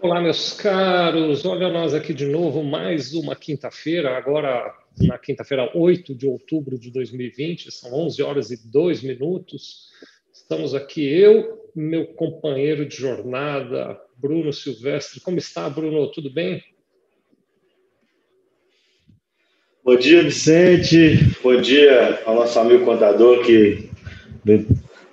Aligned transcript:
Olá, 0.00 0.20
meus 0.20 0.52
caros. 0.52 1.44
Olha 1.44 1.68
nós 1.68 1.92
aqui 1.92 2.14
de 2.14 2.24
novo, 2.24 2.62
mais 2.62 3.14
uma 3.14 3.34
quinta-feira, 3.34 4.16
agora 4.16 4.72
na 4.96 5.18
quinta-feira, 5.18 5.72
8 5.74 6.14
de 6.14 6.24
outubro 6.24 6.78
de 6.78 6.92
2020, 6.92 7.72
são 7.72 7.92
11 7.92 8.22
horas 8.22 8.50
e 8.52 8.70
2 8.70 9.02
minutos. 9.02 9.88
Estamos 10.32 10.72
aqui, 10.72 11.04
eu, 11.04 11.68
meu 11.74 12.06
companheiro 12.14 12.86
de 12.86 12.96
jornada, 12.96 14.00
Bruno 14.16 14.52
Silvestre. 14.52 15.20
Como 15.20 15.38
está, 15.38 15.68
Bruno? 15.68 16.06
Tudo 16.12 16.30
bem? 16.30 16.62
Bom 19.84 19.96
dia, 19.96 20.22
Vicente. 20.22 21.16
Bom 21.42 21.60
dia 21.60 22.22
ao 22.24 22.36
nosso 22.36 22.56
amigo 22.60 22.84
contador 22.84 23.44
que 23.44 23.90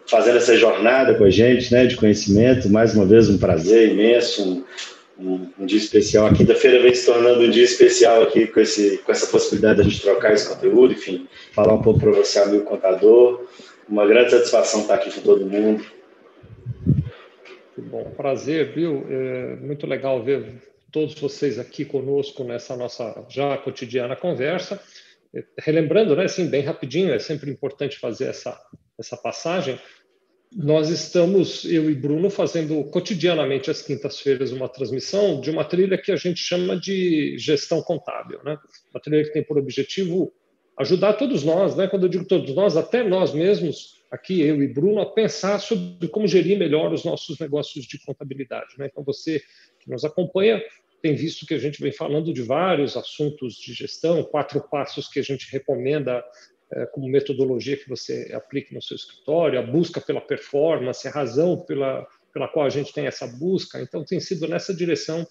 fazendo 0.08 0.38
essa 0.38 0.56
jornada 0.56 1.16
com 1.16 1.24
a 1.24 1.30
gente, 1.30 1.72
né, 1.74 1.86
de 1.86 1.96
conhecimento. 1.96 2.70
Mais 2.70 2.96
uma 2.96 3.06
vez, 3.06 3.30
um 3.30 3.38
prazer 3.38 3.92
imenso, 3.92 4.44
um, 4.44 4.64
um, 5.18 5.50
um 5.60 5.66
dia 5.66 5.78
especial. 5.78 6.28
A 6.28 6.34
quinta-feira 6.34 6.82
vem 6.82 6.94
se 6.94 7.06
tornando 7.06 7.42
um 7.42 7.50
dia 7.50 7.64
especial 7.64 8.22
aqui 8.24 8.48
com, 8.48 8.60
esse, 8.60 8.98
com 9.00 9.12
essa 9.12 9.28
possibilidade 9.28 9.76
de 9.76 9.82
a 9.82 9.90
gente 9.90 10.02
trocar 10.02 10.34
esse 10.34 10.48
conteúdo, 10.48 10.94
enfim, 10.94 11.28
falar 11.54 11.74
um 11.74 11.82
pouco 11.82 12.00
para 12.00 12.12
você, 12.12 12.40
amigo 12.40 12.64
contador. 12.64 13.48
Uma 13.88 14.06
grande 14.08 14.32
satisfação 14.32 14.82
estar 14.82 14.96
aqui 14.96 15.12
com 15.12 15.22
todo 15.22 15.46
mundo. 15.46 15.86
Bom, 17.78 18.12
prazer, 18.16 18.74
viu? 18.74 19.06
É 19.10 19.56
muito 19.58 19.86
legal 19.86 20.24
ver 20.24 20.62
todos 20.92 21.14
vocês 21.16 21.60
aqui 21.60 21.84
conosco 21.84 22.44
nessa 22.44 22.76
nossa 22.76 23.26
já 23.30 23.58
cotidiana 23.58 24.16
conversa. 24.16 24.82
Relembrando, 25.60 26.16
né, 26.16 26.24
assim, 26.24 26.48
bem 26.48 26.62
rapidinho, 26.62 27.14
é 27.14 27.20
sempre 27.20 27.52
importante 27.52 28.00
fazer 28.00 28.28
essa, 28.30 28.58
essa 28.98 29.18
passagem. 29.18 29.80
Nós 30.54 30.90
estamos, 30.90 31.66
eu 31.66 31.90
e 31.90 31.96
Bruno, 31.96 32.30
fazendo 32.30 32.84
cotidianamente 32.86 33.70
às 33.70 33.82
quintas-feiras 33.82 34.52
uma 34.52 34.70
transmissão 34.70 35.42
de 35.42 35.50
uma 35.50 35.66
trilha 35.66 35.98
que 35.98 36.12
a 36.12 36.16
gente 36.16 36.40
chama 36.40 36.80
de 36.80 37.38
gestão 37.38 37.82
contábil, 37.82 38.42
né? 38.44 38.58
Uma 38.94 39.02
trilha 39.02 39.24
que 39.24 39.34
tem 39.34 39.44
por 39.44 39.58
objetivo 39.58 40.32
ajudar 40.78 41.14
todos 41.14 41.44
nós, 41.44 41.76
né? 41.76 41.88
Quando 41.88 42.04
eu 42.04 42.10
digo 42.10 42.26
todos 42.26 42.54
nós, 42.56 42.78
até 42.78 43.04
nós 43.04 43.34
mesmos, 43.34 44.04
aqui 44.12 44.42
eu 44.42 44.62
e 44.62 44.68
Bruno, 44.68 45.02
a 45.02 45.12
pensar 45.12 45.60
sobre 45.60 46.08
como 46.08 46.28
gerir 46.28 46.58
melhor 46.58 46.94
os 46.94 47.04
nossos 47.04 47.38
negócios 47.40 47.86
de 47.86 48.00
contabilidade, 48.06 48.76
né? 48.78 48.88
Então 48.90 49.04
você 49.04 49.42
que 49.80 49.90
nos 49.90 50.06
acompanha 50.06 50.62
tem 51.02 51.16
visto 51.16 51.46
que 51.46 51.54
a 51.54 51.60
gente 51.60 51.80
vem 51.82 51.92
falando 51.92 52.34
de 52.34 52.42
vários 52.42 52.98
assuntos 52.98 53.56
de 53.56 53.74
gestão, 53.74 54.24
quatro 54.24 54.60
passos 54.70 55.08
que 55.08 55.20
a 55.20 55.24
gente 55.24 55.52
recomenda 55.52 56.24
como 56.92 57.08
metodologia 57.08 57.78
que 57.78 57.88
você 57.88 58.32
aplique 58.34 58.74
no 58.74 58.82
seu 58.82 58.96
escritório, 58.96 59.60
a 59.60 59.64
busca 59.64 60.02
pela 60.02 60.22
performance, 60.22 61.08
a 61.08 61.12
razão 61.12 61.60
pela, 61.60 62.06
pela 62.34 62.48
qual 62.48 62.66
a 62.66 62.70
gente 62.70 62.94
tem 62.94 63.08
essa 63.08 63.28
busca. 63.28 63.82
Então, 63.82 64.04
tem 64.04 64.20
sido 64.20 64.48
nessa 64.48 64.74
direção 64.74 65.26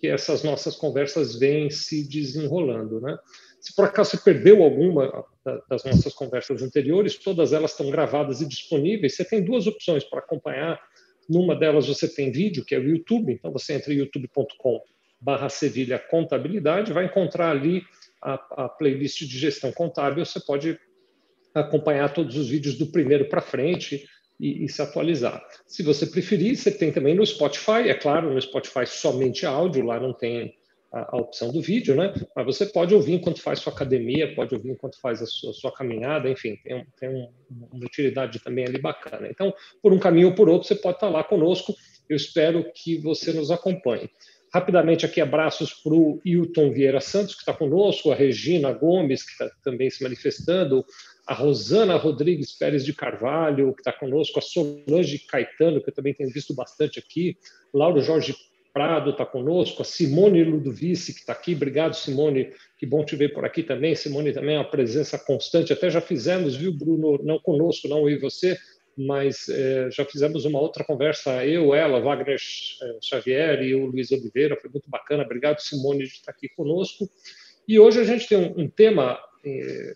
que 0.00 0.06
essas 0.06 0.42
nossas 0.42 0.76
conversas 0.76 1.38
vêm 1.38 1.70
se 1.70 2.08
desenrolando. 2.08 3.00
Né? 3.00 3.16
Se 3.60 3.74
por 3.74 3.84
acaso 3.84 4.10
você 4.10 4.18
perdeu 4.18 4.62
alguma 4.62 5.24
das 5.68 5.84
nossas 5.84 6.14
conversas 6.14 6.62
anteriores, 6.62 7.16
todas 7.16 7.52
elas 7.52 7.72
estão 7.72 7.90
gravadas 7.90 8.40
e 8.40 8.48
disponíveis. 8.48 9.16
Você 9.16 9.24
tem 9.24 9.42
duas 9.42 9.66
opções 9.66 10.04
para 10.04 10.20
acompanhar. 10.20 10.80
Numa 11.28 11.54
delas 11.54 11.86
você 11.86 12.08
tem 12.08 12.32
vídeo, 12.32 12.64
que 12.64 12.74
é 12.74 12.78
o 12.78 12.88
YouTube, 12.88 13.32
então 13.32 13.52
você 13.52 13.74
entra 13.74 13.92
em 13.92 13.98
youtube.com 13.98 14.80
barra 15.20 15.48
Sevilha 15.48 15.98
Contabilidade, 15.98 16.92
vai 16.92 17.04
encontrar 17.04 17.50
ali 17.50 17.82
a, 18.22 18.64
a, 18.64 18.68
playlist 18.68 19.20
de 19.20 19.38
gestão 19.38 19.72
contábil. 19.72 20.24
Você 20.24 20.40
pode 20.40 20.78
acompanhar 21.54 22.12
todos 22.12 22.36
os 22.36 22.48
vídeos 22.48 22.76
do 22.76 22.86
primeiro 22.86 23.28
para 23.28 23.40
frente 23.40 24.06
e, 24.38 24.64
e, 24.64 24.68
se 24.68 24.80
atualizar. 24.80 25.42
Se 25.66 25.82
você 25.82 26.06
preferir, 26.06 26.56
você 26.56 26.70
tem 26.70 26.92
também 26.92 27.14
no 27.14 27.26
Spotify, 27.26 27.88
é 27.88 27.94
claro, 27.94 28.32
no 28.32 28.40
Spotify 28.40 28.86
somente 28.86 29.44
áudio, 29.44 29.84
lá 29.84 29.98
não 29.98 30.12
tem 30.12 30.54
a, 30.92 31.16
a 31.16 31.20
opção 31.20 31.52
do 31.52 31.60
vídeo, 31.60 31.94
né? 31.94 32.14
Mas 32.34 32.46
você 32.46 32.66
pode 32.66 32.94
ouvir 32.94 33.14
enquanto 33.14 33.42
faz 33.42 33.58
sua 33.58 33.72
academia, 33.72 34.34
pode 34.34 34.54
ouvir 34.54 34.70
enquanto 34.70 35.00
faz 35.00 35.20
a 35.20 35.26
sua, 35.26 35.52
sua 35.52 35.72
caminhada, 35.72 36.28
enfim, 36.28 36.56
tem, 36.62 36.86
tem 36.98 37.08
um, 37.08 37.28
uma 37.72 37.84
utilidade 37.84 38.38
também 38.40 38.64
ali 38.64 38.80
bacana. 38.80 39.28
Então, 39.28 39.52
por 39.82 39.92
um 39.92 39.98
caminho 39.98 40.28
ou 40.28 40.34
por 40.34 40.48
outro, 40.48 40.68
você 40.68 40.76
pode 40.76 40.96
estar 40.96 41.08
lá 41.08 41.24
conosco. 41.24 41.74
Eu 42.08 42.16
espero 42.16 42.64
que 42.72 42.98
você 42.98 43.32
nos 43.32 43.50
acompanhe. 43.50 44.08
Rapidamente 44.52 45.04
aqui 45.04 45.20
abraços 45.20 45.74
para 45.74 45.92
o 45.92 46.20
Hilton 46.24 46.70
Vieira 46.70 47.00
Santos, 47.00 47.34
que 47.34 47.40
está 47.40 47.52
conosco, 47.52 48.10
a 48.10 48.14
Regina 48.14 48.72
Gomes, 48.72 49.22
que 49.22 49.32
está 49.32 49.50
também 49.62 49.90
se 49.90 50.02
manifestando, 50.02 50.84
a 51.26 51.34
Rosana 51.34 51.96
Rodrigues 51.96 52.56
Pérez 52.56 52.84
de 52.84 52.94
Carvalho, 52.94 53.74
que 53.74 53.80
está 53.80 53.92
conosco, 53.92 54.38
a 54.38 54.42
Solange 54.42 55.18
Caetano, 55.28 55.82
que 55.82 55.90
eu 55.90 55.94
também 55.94 56.14
tenho 56.14 56.30
visto 56.30 56.54
bastante 56.54 56.98
aqui, 56.98 57.36
Lauro 57.74 58.00
Jorge 58.00 58.34
Prado 58.72 59.10
está 59.10 59.26
conosco, 59.26 59.82
a 59.82 59.84
Simone 59.84 60.44
Ludovice, 60.44 61.12
que 61.12 61.20
está 61.20 61.32
aqui, 61.32 61.54
obrigado 61.54 61.94
Simone, 61.94 62.52
que 62.78 62.86
bom 62.86 63.04
te 63.04 63.16
ver 63.16 63.34
por 63.34 63.44
aqui 63.44 63.62
também, 63.62 63.94
Simone 63.94 64.32
também 64.32 64.54
é 64.54 64.58
uma 64.58 64.70
presença 64.70 65.18
constante, 65.18 65.72
até 65.72 65.90
já 65.90 66.00
fizemos, 66.00 66.56
viu 66.56 66.72
Bruno, 66.72 67.18
não 67.22 67.38
conosco, 67.38 67.88
não 67.88 68.08
eu 68.08 68.10
e 68.10 68.18
você, 68.18 68.56
mas 68.98 69.48
é, 69.48 69.90
já 69.90 70.04
fizemos 70.04 70.44
uma 70.44 70.60
outra 70.60 70.84
conversa, 70.84 71.44
eu, 71.46 71.72
ela, 71.74 72.00
Wagner 72.00 72.36
eh, 72.36 72.98
Xavier 73.00 73.62
e 73.62 73.74
o 73.74 73.86
Luiz 73.86 74.10
Oliveira, 74.10 74.58
foi 74.60 74.68
muito 74.70 74.90
bacana. 74.90 75.22
Obrigado, 75.22 75.60
Simone, 75.60 76.04
de 76.04 76.12
estar 76.12 76.32
aqui 76.32 76.48
conosco. 76.48 77.08
E 77.66 77.78
hoje 77.78 78.00
a 78.00 78.04
gente 78.04 78.26
tem 78.26 78.38
um, 78.38 78.62
um 78.62 78.68
tema 78.68 79.18
é, 79.44 79.94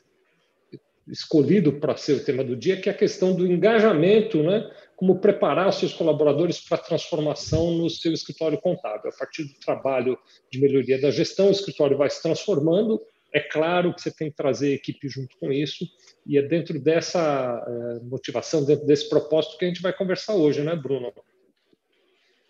escolhido 1.08 1.72
para 1.80 1.96
ser 1.96 2.12
o 2.12 2.24
tema 2.24 2.44
do 2.44 2.56
dia, 2.56 2.80
que 2.80 2.88
é 2.88 2.92
a 2.92 2.96
questão 2.96 3.34
do 3.34 3.46
engajamento, 3.46 4.42
né? 4.42 4.70
como 4.94 5.18
preparar 5.18 5.68
os 5.68 5.76
seus 5.76 5.92
colaboradores 5.92 6.60
para 6.60 6.78
a 6.78 6.80
transformação 6.80 7.72
no 7.72 7.90
seu 7.90 8.12
escritório 8.12 8.60
contábil. 8.60 9.10
A 9.10 9.18
partir 9.18 9.42
do 9.42 9.54
trabalho 9.54 10.16
de 10.48 10.60
melhoria 10.60 11.00
da 11.00 11.10
gestão, 11.10 11.48
o 11.48 11.50
escritório 11.50 11.98
vai 11.98 12.08
se 12.08 12.22
transformando 12.22 13.00
é 13.32 13.40
claro 13.40 13.94
que 13.94 14.02
você 14.02 14.10
tem 14.10 14.30
que 14.30 14.36
trazer 14.36 14.74
equipe 14.74 15.08
junto 15.08 15.36
com 15.38 15.50
isso, 15.50 15.86
e 16.26 16.36
é 16.36 16.42
dentro 16.42 16.78
dessa 16.78 17.64
é, 17.66 18.04
motivação, 18.04 18.64
dentro 18.64 18.86
desse 18.86 19.08
propósito 19.08 19.56
que 19.58 19.64
a 19.64 19.68
gente 19.68 19.82
vai 19.82 19.92
conversar 19.92 20.34
hoje, 20.34 20.60
né, 20.60 20.76
Bruno? 20.76 21.12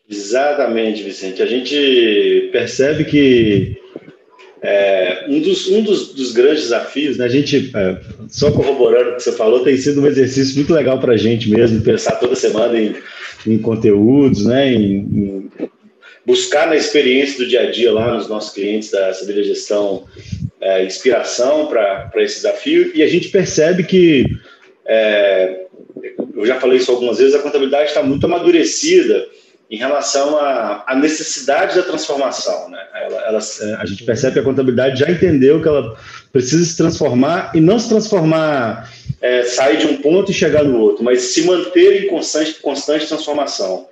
Exatamente, 0.08 1.02
Vicente. 1.02 1.40
A 1.40 1.46
gente 1.46 2.50
percebe 2.52 3.04
que 3.04 3.80
é, 4.60 5.26
um, 5.28 5.40
dos, 5.40 5.68
um 5.68 5.82
dos, 5.82 6.12
dos, 6.14 6.32
grandes 6.32 6.64
desafios, 6.64 7.16
né, 7.16 7.24
a 7.24 7.28
gente, 7.28 7.70
é, 7.74 8.00
só 8.28 8.50
corroborando 8.50 9.10
o 9.10 9.16
que 9.16 9.22
você 9.22 9.32
falou, 9.32 9.64
tem 9.64 9.76
sido 9.76 10.00
um 10.00 10.06
exercício 10.06 10.56
muito 10.56 10.74
legal 10.74 11.00
para 11.00 11.14
a 11.14 11.16
gente 11.16 11.48
mesmo, 11.48 11.82
pensar 11.82 12.16
toda 12.16 12.34
semana 12.34 12.78
em, 12.78 12.94
em 13.46 13.58
conteúdos, 13.58 14.44
né, 14.44 14.72
em, 14.72 14.96
em 14.98 15.50
buscar 16.24 16.68
na 16.68 16.76
experiência 16.76 17.38
do 17.38 17.48
dia 17.48 17.62
a 17.62 17.70
dia 17.70 17.92
lá 17.92 18.14
nos 18.14 18.28
nossos 18.28 18.52
clientes 18.52 18.90
da 18.90 19.12
Sabedoria 19.12 19.48
Gestão 19.48 20.04
é, 20.62 20.84
inspiração 20.84 21.66
para 21.66 22.10
esse 22.16 22.36
desafio 22.36 22.92
e 22.94 23.02
a 23.02 23.08
gente 23.08 23.28
percebe 23.28 23.82
que, 23.82 24.24
é, 24.86 25.66
eu 26.36 26.46
já 26.46 26.60
falei 26.60 26.78
isso 26.78 26.92
algumas 26.92 27.18
vezes, 27.18 27.34
a 27.34 27.40
contabilidade 27.40 27.88
está 27.88 28.02
muito 28.02 28.24
amadurecida 28.26 29.26
em 29.68 29.76
relação 29.76 30.36
à, 30.38 30.84
à 30.86 30.94
necessidade 30.94 31.74
da 31.74 31.82
transformação. 31.82 32.70
Né? 32.70 32.78
Ela, 32.94 33.20
ela, 33.26 33.38
é, 33.38 33.74
a 33.74 33.84
gente 33.86 34.04
percebe 34.04 34.34
que 34.34 34.38
a 34.38 34.44
contabilidade 34.44 35.00
já 35.00 35.10
entendeu 35.10 35.60
que 35.60 35.66
ela 35.66 35.96
precisa 36.32 36.64
se 36.64 36.76
transformar 36.76 37.50
e 37.54 37.60
não 37.60 37.78
se 37.78 37.88
transformar, 37.88 38.88
é, 39.20 39.42
sair 39.42 39.78
de 39.78 39.86
um 39.86 39.96
ponto 39.96 40.30
e 40.30 40.34
chegar 40.34 40.62
no 40.62 40.78
outro, 40.78 41.02
mas 41.02 41.22
se 41.22 41.42
manter 41.42 42.04
em 42.04 42.06
constante, 42.08 42.54
constante 42.60 43.08
transformação. 43.08 43.88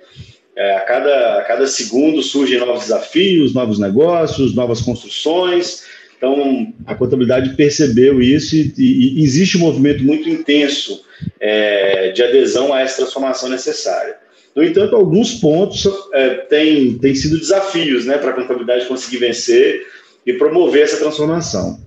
É, 0.55 0.77
a, 0.77 0.81
cada, 0.81 1.39
a 1.39 1.43
cada 1.43 1.67
segundo 1.67 2.21
surgem 2.21 2.59
novos 2.59 2.83
desafios, 2.83 3.53
novos 3.53 3.79
negócios, 3.79 4.53
novas 4.53 4.81
construções, 4.81 5.83
então, 6.21 6.71
a 6.85 6.93
contabilidade 6.93 7.55
percebeu 7.55 8.21
isso 8.21 8.55
e, 8.55 8.71
e, 8.77 9.23
existe 9.23 9.57
um 9.57 9.61
movimento 9.61 10.03
muito 10.03 10.29
intenso 10.29 11.01
é, 11.39 12.11
de 12.11 12.21
adesão 12.21 12.71
a 12.71 12.81
essa 12.81 12.97
transformação 12.97 13.49
necessária. 13.49 14.17
No 14.55 14.63
entanto, 14.63 14.95
alguns 14.95 15.33
pontos 15.33 15.89
é, 16.13 16.29
têm, 16.29 16.99
têm 16.99 17.15
sido 17.15 17.39
desafios 17.39 18.05
né, 18.05 18.19
para 18.19 18.29
a 18.29 18.33
contabilidade 18.33 18.85
conseguir 18.85 19.17
vencer 19.17 19.81
e 20.23 20.33
promover 20.33 20.83
essa 20.83 20.97
transformação. 20.97 21.79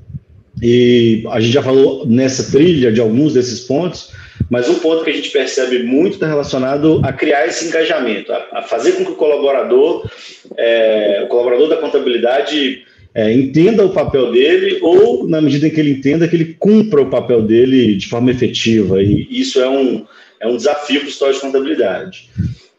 E 0.61 1.23
a 1.31 1.39
gente 1.39 1.53
já 1.53 1.63
falou 1.63 2.05
nessa 2.05 2.51
trilha 2.51 2.91
de 2.91 3.01
alguns 3.01 3.35
desses 3.35 3.61
pontos, 3.61 4.11
mas 4.51 4.69
um 4.69 4.81
ponto 4.81 5.05
que 5.05 5.11
a 5.11 5.15
gente 5.15 5.31
percebe 5.31 5.85
muito 5.85 6.15
está 6.15 6.27
relacionado 6.27 7.01
a 7.05 7.13
criar 7.13 7.47
esse 7.47 7.67
engajamento, 7.69 8.33
a, 8.33 8.49
a 8.55 8.63
fazer 8.63 8.93
com 8.93 9.05
que 9.05 9.13
o 9.13 9.17
colaborador, 9.17 10.11
é, 10.57 11.23
o 11.25 11.29
colaborador 11.29 11.69
da 11.69 11.77
contabilidade 11.77 12.85
é, 13.15 13.33
entenda 13.33 13.87
o 13.87 13.93
papel 13.93 14.33
dele 14.33 14.81
ou, 14.83 15.29
na 15.29 15.41
medida 15.41 15.69
em 15.69 15.71
que 15.71 15.79
ele 15.79 15.93
entenda, 15.93 16.27
que 16.27 16.35
ele 16.35 16.57
cumpra 16.59 17.01
o 17.01 17.11
papel 17.11 17.43
dele 17.43 17.95
de 17.95 18.09
forma 18.09 18.31
efetiva. 18.31 19.01
E 19.01 19.29
isso 19.31 19.61
é 19.61 19.69
um, 19.69 20.05
é 20.41 20.49
um 20.49 20.57
desafio 20.57 21.01
para 21.01 21.07
o 21.07 21.11
história 21.11 21.35
de 21.35 21.41
contabilidade. 21.41 22.29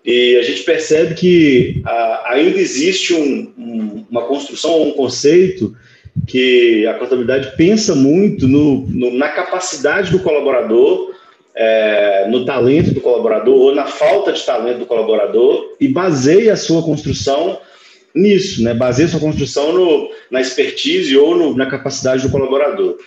E 0.03 0.35
a 0.35 0.43
gente 0.43 0.63
percebe 0.63 1.15
que 1.15 1.81
a, 1.85 2.33
ainda 2.33 2.59
existe 2.59 3.13
um, 3.13 3.53
um, 3.57 4.05
uma 4.11 4.23
construção 4.23 4.83
um 4.83 4.91
conceito 4.91 5.75
que 6.27 6.85
a 6.85 6.93
contabilidade 6.95 7.55
pensa 7.55 7.95
muito 7.95 8.47
no, 8.47 8.85
no, 8.87 9.13
na 9.13 9.29
capacidade 9.29 10.11
do 10.11 10.19
colaborador, 10.19 11.13
é, 11.55 12.27
no 12.29 12.43
talento 12.43 12.93
do 12.93 12.99
colaborador 12.99 13.55
ou 13.55 13.75
na 13.75 13.85
falta 13.85 14.33
de 14.33 14.45
talento 14.45 14.79
do 14.79 14.85
colaborador 14.85 15.75
e 15.79 15.87
baseia 15.87 16.53
a 16.53 16.57
sua 16.57 16.83
construção 16.83 17.57
nisso, 18.15 18.63
né? 18.63 18.73
Baseia 18.73 19.07
sua 19.07 19.19
construção 19.19 19.73
no, 19.73 20.09
na 20.31 20.39
expertise 20.39 21.15
ou 21.17 21.35
no, 21.35 21.55
na 21.55 21.65
capacidade 21.65 22.23
do 22.23 22.29
colaborador. 22.29 22.97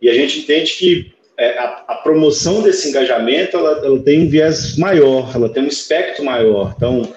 E 0.00 0.08
a 0.08 0.14
gente 0.14 0.40
entende 0.40 0.72
que 0.72 1.12
é, 1.38 1.58
a, 1.58 1.84
a, 1.88 1.94
promoção 1.96 2.62
desse 2.62 2.90
engajamento 2.90 3.56
ela, 3.56 3.80
ela, 3.84 3.98
tem 4.00 4.20
um 4.20 4.28
viés 4.28 4.76
maior, 4.76 5.30
ela 5.34 5.48
tem 5.48 5.62
um 5.62 5.68
espectro 5.68 6.22
maior. 6.22 6.74
Então, 6.76 7.10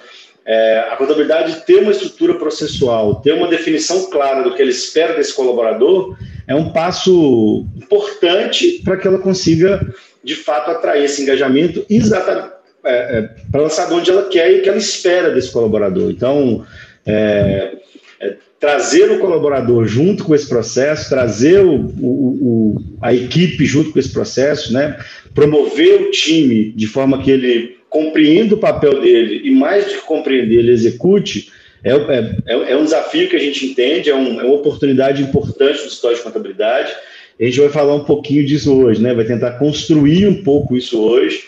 é, 0.46 0.80
a 0.90 0.96
contabilidade 0.96 1.66
ter 1.66 1.76
uma 1.76 1.92
estrutura 1.92 2.36
processual, 2.36 3.16
ter 3.16 3.34
uma 3.34 3.48
definição 3.48 4.10
clara 4.10 4.42
do 4.42 4.56
que 4.56 4.62
ele 4.62 4.72
espera 4.72 5.14
desse 5.14 5.34
colaborador, 5.34 6.18
é 6.48 6.56
um 6.56 6.72
passo 6.72 7.66
importante 7.76 8.82
para 8.84 8.98
que 8.98 9.08
ela 9.08 9.20
consiga, 9.20 9.86
de 10.24 10.36
fato, 10.36 10.72
atrair 10.72 11.04
esse 11.04 11.22
engajamento 11.22 11.86
exatamente 11.90 12.54
é, 12.86 13.20
é, 13.20 13.22
para 13.50 13.62
ela 13.62 13.70
saber 13.70 13.96
onde 13.96 14.12
ela 14.12 14.28
quer 14.28 14.52
e 14.52 14.60
o 14.60 14.62
que 14.62 14.68
ela 14.68 14.78
espera 14.78 15.32
desse 15.32 15.52
colaborador. 15.52 16.12
Então, 16.12 16.66
é, 17.06 17.78
é, 18.20 18.36
trazer 18.60 19.12
o 19.12 19.20
colaborador 19.20 19.86
junto 19.86 20.24
com 20.24 20.34
esse 20.34 20.48
processo, 20.48 21.10
trazer 21.10 21.60
o, 21.60 21.76
o, 21.76 22.08
o, 22.42 22.76
a 23.02 23.14
equipe 23.14 23.66
junto 23.66 23.92
com 23.92 24.00
esse 24.00 24.12
processo, 24.12 24.72
né? 24.72 24.98
promover 25.34 26.02
o 26.02 26.12
time 26.12 26.72
de 26.72 26.88
forma 26.88 27.22
que 27.22 27.32
ele 27.32 27.78
compreenda 27.90 28.56
o 28.56 28.60
papel 28.60 29.02
dele 29.02 29.42
e, 29.44 29.52
mais 29.52 29.86
do 29.86 29.92
que 29.92 30.02
compreender, 30.06 30.60
ele 30.60 30.72
execute, 30.72 31.52
é, 31.84 31.92
é, 31.92 32.36
é, 32.46 32.72
é 32.72 32.78
um 32.78 32.86
desafio 32.86 33.30
que 33.30 33.36
a 33.36 33.40
gente 33.40 33.66
entende, 33.66 34.10
é, 34.10 34.16
um, 34.16 34.40
é 34.40 34.44
uma 34.46 34.56
oportunidade 34.56 35.22
importante 35.22 35.82
do 35.82 35.88
história 35.88 36.18
de 36.18 36.24
contabilidade. 36.24 36.94
A 37.40 37.44
gente 37.44 37.60
vai 37.60 37.70
falar 37.70 37.96
um 37.96 38.06
pouquinho 38.06 38.46
disso 38.46 38.74
hoje, 38.76 39.02
né? 39.02 39.14
vai 39.14 39.26
tentar 39.26 39.52
construir 39.60 40.28
um 40.28 40.44
pouco 40.44 40.78
isso 40.78 41.02
hoje, 41.02 41.44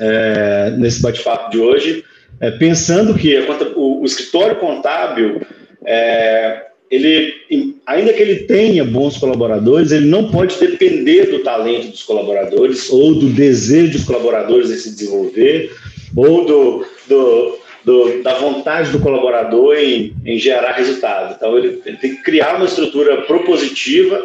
é, 0.00 0.74
nesse 0.76 1.00
bate-papo 1.00 1.50
de 1.50 1.58
hoje, 1.58 2.04
é, 2.40 2.50
pensando 2.52 3.14
que 3.14 3.36
a, 3.36 3.42
o, 3.76 4.02
o 4.02 4.04
escritório 4.04 4.56
contábil 4.56 5.40
é, 5.84 6.68
ele, 6.90 7.34
ainda 7.86 8.12
que 8.12 8.22
ele 8.22 8.36
tenha 8.44 8.84
bons 8.84 9.18
colaboradores, 9.18 9.92
ele 9.92 10.06
não 10.06 10.30
pode 10.30 10.58
depender 10.58 11.26
do 11.26 11.40
talento 11.40 11.88
dos 11.88 12.02
colaboradores 12.02 12.90
ou 12.90 13.14
do 13.14 13.28
desejo 13.28 13.92
dos 13.92 14.04
colaboradores 14.04 14.68
de 14.68 14.76
se 14.76 14.90
desenvolver 14.90 15.70
ou 16.16 16.46
do, 16.46 16.86
do, 17.06 17.58
do 17.84 18.22
da 18.22 18.38
vontade 18.38 18.90
do 18.90 19.00
colaborador 19.00 19.76
em, 19.76 20.14
em 20.24 20.38
gerar 20.38 20.72
resultado. 20.72 21.34
Então, 21.36 21.58
ele, 21.58 21.82
ele, 21.84 21.96
tem 21.98 22.16
que 22.16 22.22
criar 22.22 22.56
uma 22.56 22.64
estrutura 22.64 23.22
propositiva, 23.22 24.24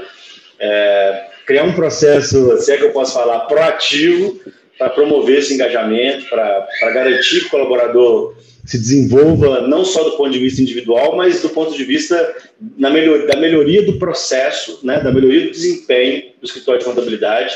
é, 0.57 1.25
criar 1.45 1.63
um 1.63 1.73
processo, 1.73 2.57
se 2.57 2.71
é 2.71 2.77
que 2.77 2.83
eu 2.83 2.91
posso 2.91 3.13
falar, 3.13 3.41
proativo 3.41 4.39
para 4.77 4.89
promover 4.89 5.39
esse 5.39 5.53
engajamento, 5.53 6.27
para 6.29 6.91
garantir 6.91 7.41
que 7.41 7.45
o 7.47 7.49
colaborador 7.49 8.35
se 8.65 8.77
desenvolva 8.77 9.67
não 9.67 9.83
só 9.83 10.03
do 10.03 10.17
ponto 10.17 10.31
de 10.31 10.39
vista 10.39 10.61
individual, 10.61 11.15
mas 11.15 11.41
do 11.41 11.49
ponto 11.49 11.75
de 11.75 11.83
vista 11.83 12.35
na 12.77 12.89
melhor, 12.89 13.27
da 13.27 13.35
melhoria 13.35 13.85
do 13.85 13.99
processo, 13.99 14.79
né, 14.83 14.99
da 15.01 15.11
melhoria 15.11 15.47
do 15.47 15.51
desempenho 15.51 16.31
do 16.39 16.45
escritório 16.45 16.79
de 16.79 16.85
contabilidade. 16.85 17.53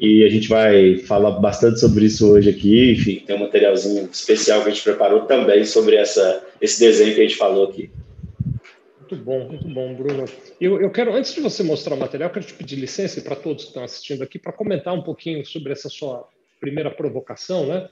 E 0.00 0.24
a 0.24 0.28
gente 0.28 0.48
vai 0.48 0.98
falar 0.98 1.32
bastante 1.32 1.80
sobre 1.80 2.04
isso 2.04 2.30
hoje 2.30 2.48
aqui. 2.48 2.92
Enfim, 2.92 3.22
tem 3.26 3.36
um 3.36 3.40
materialzinho 3.40 4.08
especial 4.10 4.62
que 4.62 4.68
a 4.68 4.72
gente 4.72 4.82
preparou 4.82 5.22
também 5.22 5.64
sobre 5.64 5.96
essa, 5.96 6.44
esse 6.60 6.78
desenho 6.78 7.14
que 7.14 7.20
a 7.20 7.24
gente 7.24 7.36
falou 7.36 7.68
aqui. 7.68 7.90
Muito 9.00 9.24
bom, 9.24 9.48
muito 9.48 9.68
bom, 9.68 9.94
Bruno. 9.94 10.24
Eu, 10.60 10.80
eu 10.80 10.90
quero, 10.90 11.12
antes 11.14 11.34
de 11.34 11.40
você 11.40 11.62
mostrar 11.62 11.94
o 11.94 11.98
material, 11.98 12.30
quero 12.30 12.46
te 12.46 12.54
pedir 12.54 12.76
licença 12.76 13.20
para 13.20 13.34
todos 13.34 13.64
que 13.64 13.70
estão 13.70 13.82
assistindo 13.82 14.22
aqui 14.22 14.38
para 14.38 14.52
comentar 14.52 14.94
um 14.94 15.02
pouquinho 15.02 15.44
sobre 15.44 15.72
essa 15.72 15.88
sua 15.88 16.28
primeira 16.58 16.90
provocação, 16.90 17.66
né? 17.66 17.88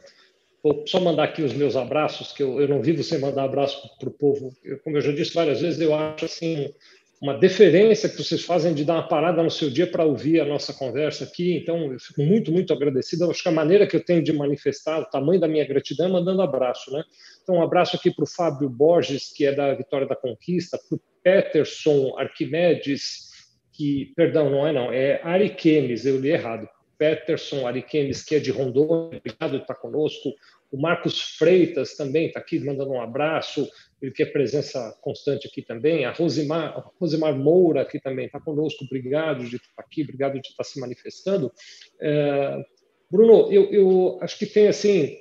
Vou 0.63 0.85
só 0.87 0.99
mandar 0.99 1.25
aqui 1.25 1.43
os 1.43 1.53
meus 1.53 1.77
abraços, 1.77 2.33
que 2.33 2.43
eu, 2.43 2.61
eu 2.61 2.67
não 2.67 2.83
vivo 2.83 3.03
sem 3.03 3.21
mandar 3.21 3.45
abraço 3.45 3.89
para 3.99 4.09
o 4.09 4.13
povo. 4.13 4.53
Eu, 4.65 4.79
como 4.81 4.97
eu 4.97 5.01
já 5.01 5.13
disse 5.13 5.33
várias 5.33 5.61
vezes, 5.61 5.81
eu 5.81 5.95
acho 5.95 6.25
assim 6.25 6.73
uma 7.21 7.35
deferência 7.35 8.09
que 8.09 8.23
vocês 8.23 8.45
fazem 8.45 8.75
de 8.75 8.85
dar 8.85 8.95
uma 8.95 9.09
parada 9.09 9.43
no 9.43 9.51
seu 9.51 9.71
dia 9.71 9.87
para 9.87 10.05
ouvir 10.05 10.41
a 10.41 10.45
nossa 10.45 10.73
conversa 10.75 11.25
aqui. 11.25 11.57
Então, 11.57 11.93
eu 11.93 11.99
fico 11.99 12.21
muito, 12.23 12.53
muito 12.53 12.73
agradecido. 12.73 13.25
Eu 13.25 13.31
acho 13.31 13.43
que 13.43 13.49
a 13.49 13.53
maneira 13.53 13.87
que 13.87 13.97
eu 13.97 14.05
tenho 14.05 14.23
de 14.23 14.33
manifestar 14.33 15.01
o 15.01 15.07
tamanho 15.07 15.41
da 15.41 15.49
minha 15.49 15.67
gratidão 15.67 16.07
é 16.07 16.11
mandando 16.11 16.43
abraço, 16.43 16.93
né? 16.93 17.03
Então, 17.43 17.57
um 17.57 17.63
abraço 17.63 17.97
aqui 17.97 18.11
para 18.11 18.25
o 18.25 18.29
Fábio 18.29 18.69
Borges, 18.69 19.33
que 19.33 19.47
é 19.47 19.55
da 19.55 19.73
Vitória 19.73 20.07
da 20.07 20.17
Conquista, 20.17 20.79
para 20.89 20.97
o 20.97 21.01
Peterson 21.23 22.15
Arquimedes, 22.19 23.31
que, 23.73 24.13
perdão, 24.15 24.51
não 24.51 24.67
é 24.67 24.73
não, 24.73 24.93
é 24.93 25.21
Ariquemes, 25.23 26.05
eu 26.05 26.21
li 26.21 26.31
errado. 26.31 26.69
Peterson 26.99 27.67
Ariquemes, 27.67 28.25
que 28.25 28.35
é 28.35 28.39
de 28.39 28.51
Rondônia, 28.51 29.19
obrigado 29.19 29.51
por 29.51 29.61
estar 29.61 29.75
conosco. 29.75 30.35
O 30.71 30.81
Marcos 30.81 31.21
Freitas 31.37 31.97
também 31.97 32.27
está 32.27 32.41
aqui 32.41 32.59
mandando 32.59 32.91
um 32.91 33.01
abraço, 33.01 33.69
ele 34.01 34.11
que 34.11 34.23
é 34.23 34.27
presença 34.27 34.97
constante 35.01 35.47
aqui 35.47 35.63
também. 35.63 36.05
A 36.05 36.13
Rosimar, 36.13 36.77
a 36.77 36.91
Rosimar 37.01 37.37
Moura 37.37 37.83
aqui 37.83 38.01
também 38.01 38.27
está 38.27 38.41
conosco, 38.41 38.85
obrigado 38.85 39.45
de 39.45 39.57
estar 39.57 39.83
aqui, 39.83 40.03
obrigado 40.03 40.41
de 40.41 40.49
estar 40.49 40.65
se 40.65 40.81
manifestando. 40.81 41.53
É, 42.01 42.65
Bruno, 43.11 43.53
eu, 43.53 43.71
eu, 43.73 44.19
acho 44.21 44.39
que 44.39 44.47
tem 44.47 44.69
assim 44.69 45.19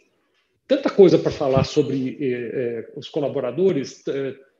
tanta 0.67 0.89
coisa 0.89 1.19
para 1.19 1.31
falar 1.31 1.63
sobre 1.63 2.17
é, 2.19 2.25
é, 2.27 2.91
os 2.95 3.07
colaboradores, 3.07 4.03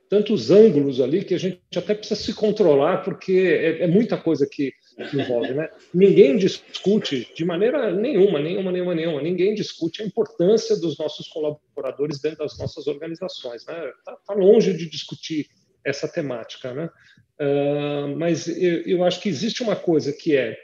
tantos 0.08 0.50
ângulos 0.50 1.00
ali 1.00 1.24
que 1.24 1.34
a 1.34 1.38
gente 1.38 1.60
até 1.76 1.94
precisa 1.94 2.20
se 2.20 2.32
controlar, 2.32 3.02
porque 3.02 3.32
é, 3.32 3.82
é 3.82 3.86
muita 3.86 4.16
coisa 4.16 4.46
que 4.50 4.72
envolve, 4.98 5.52
né? 5.52 5.68
Ninguém 5.92 6.36
discute 6.36 7.30
de 7.34 7.44
maneira 7.44 7.92
nenhuma, 7.92 8.38
nenhuma, 8.38 8.72
nenhuma, 8.72 8.94
nenhuma. 8.94 9.22
Ninguém 9.22 9.54
discute 9.54 10.02
a 10.02 10.06
importância 10.06 10.76
dos 10.76 10.98
nossos 10.98 11.28
colaboradores 11.28 12.20
dentro 12.20 12.38
das 12.38 12.58
nossas 12.58 12.86
organizações, 12.86 13.66
né? 13.66 13.92
Tá, 14.04 14.16
tá 14.26 14.34
longe 14.34 14.72
de 14.72 14.88
discutir 14.88 15.46
essa 15.84 16.08
temática, 16.08 16.72
né? 16.72 16.90
Uh, 17.38 18.16
mas 18.16 18.48
eu, 18.48 18.82
eu 18.82 19.04
acho 19.04 19.20
que 19.20 19.28
existe 19.28 19.62
uma 19.62 19.76
coisa 19.76 20.12
que 20.12 20.34
é 20.34 20.56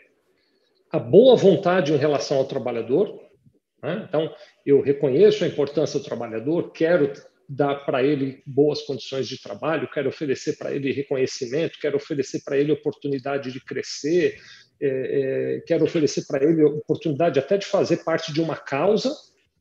a 0.90 0.98
boa 0.98 1.36
vontade 1.36 1.92
em 1.92 1.96
relação 1.96 2.38
ao 2.38 2.46
trabalhador. 2.46 3.20
Né? 3.82 4.04
Então, 4.08 4.34
eu 4.64 4.80
reconheço 4.80 5.42
a 5.42 5.46
importância 5.46 5.98
do 5.98 6.04
trabalhador, 6.04 6.70
quero 6.70 7.12
dar 7.54 7.84
para 7.84 8.02
ele 8.02 8.42
boas 8.46 8.80
condições 8.82 9.28
de 9.28 9.40
trabalho, 9.40 9.90
quero 9.92 10.08
oferecer 10.08 10.56
para 10.56 10.72
ele 10.72 10.90
reconhecimento, 10.90 11.78
quero 11.78 11.96
oferecer 11.96 12.42
para 12.42 12.56
ele 12.56 12.72
oportunidade 12.72 13.52
de 13.52 13.62
crescer, 13.62 14.40
é, 14.80 14.88
é, 14.88 15.60
quero 15.66 15.84
oferecer 15.84 16.26
para 16.26 16.42
ele 16.42 16.64
oportunidade 16.64 17.38
até 17.38 17.58
de 17.58 17.66
fazer 17.66 17.98
parte 18.04 18.32
de 18.32 18.40
uma 18.40 18.56
causa. 18.56 19.14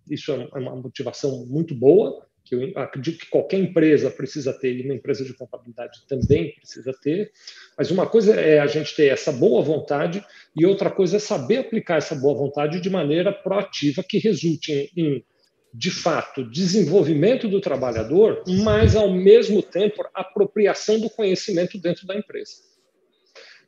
Isso 0.10 0.32
é, 0.32 0.36
é 0.36 0.60
uma 0.60 0.76
motivação 0.76 1.46
muito 1.46 1.76
boa, 1.76 2.26
que 2.46 2.56
eu 2.56 2.72
acredito 2.78 3.20
que 3.20 3.30
qualquer 3.30 3.60
empresa 3.60 4.10
precisa 4.10 4.54
ter, 4.54 4.74
e 4.74 4.84
uma 4.84 4.96
empresa 4.96 5.26
de 5.26 5.34
contabilidade 5.34 6.00
também 6.08 6.56
precisa 6.56 6.94
ter. 6.94 7.30
Mas 7.78 7.92
uma 7.92 8.08
coisa 8.08 8.40
é 8.40 8.60
a 8.60 8.68
gente 8.68 8.96
ter 8.96 9.08
essa 9.08 9.34
boa 9.34 9.62
vontade, 9.62 10.24
e 10.56 10.66
outra 10.66 10.90
coisa 10.90 11.18
é 11.18 11.20
saber 11.20 11.58
aplicar 11.58 11.98
essa 11.98 12.16
boa 12.16 12.36
vontade 12.36 12.80
de 12.80 12.90
maneira 12.90 13.34
proativa, 13.34 14.02
que 14.02 14.18
resulte 14.18 14.72
em, 14.72 14.90
em 14.96 15.26
de 15.74 15.90
fato, 15.90 16.44
desenvolvimento 16.44 17.48
do 17.48 17.62
trabalhador, 17.62 18.44
mas, 18.64 18.96
ao 18.96 19.12
mesmo 19.12 19.64
tempo, 19.64 20.04
apropriação 20.14 21.00
do 21.00 21.10
conhecimento 21.10 21.78
dentro 21.78 22.06
da 22.06 22.16
empresa. 22.16 22.72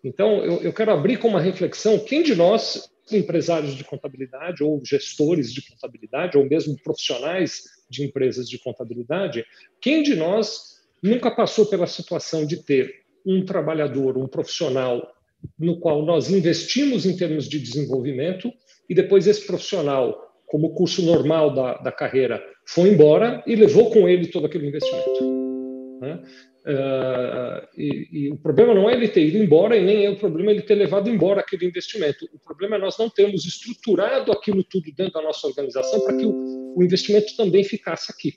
Então, 0.03 0.43
eu, 0.43 0.61
eu 0.61 0.73
quero 0.73 0.91
abrir 0.91 1.17
com 1.17 1.29
uma 1.29 1.39
reflexão: 1.39 1.97
quem 1.97 2.21
de 2.21 2.35
nós, 2.35 2.89
empresários 3.11 3.73
de 3.75 3.83
contabilidade, 3.85 4.63
ou 4.63 4.81
gestores 4.83 5.53
de 5.53 5.65
contabilidade, 5.69 6.37
ou 6.37 6.45
mesmo 6.45 6.77
profissionais 6.83 7.63
de 7.89 8.03
empresas 8.03 8.49
de 8.49 8.59
contabilidade, 8.59 9.45
quem 9.79 10.03
de 10.03 10.15
nós 10.15 10.81
nunca 11.01 11.31
passou 11.31 11.65
pela 11.65 11.87
situação 11.87 12.45
de 12.45 12.57
ter 12.57 13.03
um 13.25 13.45
trabalhador, 13.45 14.17
um 14.17 14.27
profissional, 14.27 15.15
no 15.57 15.79
qual 15.79 16.05
nós 16.05 16.29
investimos 16.29 17.05
em 17.05 17.15
termos 17.15 17.47
de 17.47 17.59
desenvolvimento, 17.59 18.51
e 18.89 18.95
depois 18.95 19.25
esse 19.27 19.45
profissional 19.45 20.32
como 20.53 20.75
curso 20.75 21.01
normal 21.01 21.51
da, 21.51 21.73
da 21.79 21.91
carreira, 21.91 22.39
foi 22.63 22.89
embora 22.89 23.43
e 23.47 23.55
levou 23.55 23.89
com 23.89 24.07
ele 24.07 24.27
todo 24.27 24.45
aquele 24.45 24.67
investimento. 24.67 25.99
Né? 25.99 26.21
Uh, 26.63 27.67
e, 27.75 28.07
e, 28.11 28.31
o 28.31 28.37
problema 28.37 28.71
não 28.75 28.87
é 28.87 28.93
ele 28.93 29.07
ter 29.07 29.25
ido 29.25 29.39
embora 29.39 29.75
e 29.75 29.83
nem 29.83 30.05
é 30.05 30.11
o 30.11 30.15
problema 30.15 30.51
ele 30.51 30.61
ter 30.61 30.75
levado 30.75 31.09
embora 31.09 31.41
aquele 31.41 31.65
investimento. 31.65 32.29
O 32.31 32.37
problema 32.37 32.75
é 32.75 32.79
nós 32.79 32.99
não 32.99 33.09
termos 33.09 33.43
estruturado 33.47 34.31
aquilo 34.31 34.63
tudo 34.63 34.85
dentro 34.95 35.13
da 35.13 35.23
nossa 35.23 35.47
organização 35.47 35.99
para 36.01 36.17
que 36.17 36.23
o, 36.23 36.75
o 36.77 36.83
investimento 36.83 37.35
também 37.35 37.63
ficasse 37.63 38.11
aqui 38.11 38.33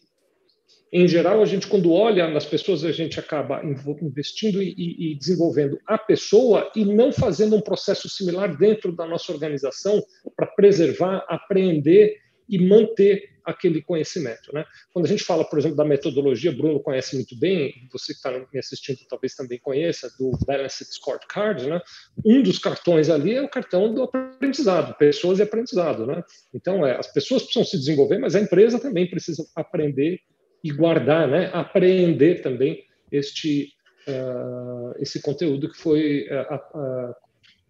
em 0.93 1.09
geral, 1.09 1.43
a 1.43 1.45
gente, 1.45 1.66
quando 1.66 1.93
olha 1.93 2.28
nas 2.28 2.47
pessoas, 2.47 2.85
a 2.85 2.93
gente 2.93 3.19
acaba 3.19 3.61
investindo 4.00 4.62
e, 4.62 5.12
e, 5.12 5.14
desenvolvendo 5.16 5.78
a 5.87 5.99
pessoa 5.99 6.71
e 6.76 6.85
não 6.85 7.12
fazendo 7.12 7.57
um 7.57 7.61
processo 7.61 8.09
similar 8.09 8.57
dentro 8.57 8.93
da 8.93 9.07
nossa 9.07 9.33
organização 9.33 10.00
para 10.37 10.47
preservar, 10.47 11.25
aprender 11.28 12.16
e 12.49 12.59
manter 12.59 13.37
aquele 13.45 13.81
conhecimento. 13.83 14.52
Né? 14.52 14.64
Quando 14.93 15.07
a 15.07 15.09
gente 15.09 15.25
fala, 15.25 15.45
por 15.45 15.59
exemplo, 15.59 15.76
da 15.76 15.85
metodologia, 15.85 16.52
Bruno 16.52 16.81
conhece 16.81 17.14
muito 17.14 17.38
bem, 17.38 17.73
você 17.93 18.12
que 18.12 18.19
está 18.19 18.31
me 18.31 18.59
assistindo 18.59 18.99
talvez 19.09 19.35
também 19.35 19.59
conheça, 19.59 20.11
do 20.19 20.33
Balanced 20.47 20.88
Scorecard, 20.93 21.69
né? 21.69 21.81
um 22.25 22.43
dos 22.43 22.59
cartões 22.59 23.09
ali 23.09 23.35
é 23.35 23.43
o 23.43 23.49
cartão 23.49 23.93
do 23.93 24.02
aprendizado, 24.02 24.97
pessoas 24.97 25.38
e 25.38 25.43
aprendizado. 25.43 26.07
Né? 26.07 26.23
Então, 26.55 26.87
é, 26.87 26.97
as 26.97 27.12
pessoas 27.12 27.43
precisam 27.43 27.64
se 27.64 27.78
desenvolver, 27.78 28.19
mas 28.19 28.35
a 28.35 28.40
empresa 28.40 28.78
também 28.78 29.09
precisa 29.09 29.45
aprender 29.55 30.21
e 30.66 30.73
guardar, 30.73 31.28
né, 31.28 31.49
apreender 31.52 32.42
também 32.42 32.85
este, 33.12 33.73
uh, 34.08 35.00
esse 35.00 35.20
conteúdo 35.23 35.70
que 35.70 35.78
foi 35.78 36.26
uh, 36.28 36.54
uh, 36.78 37.14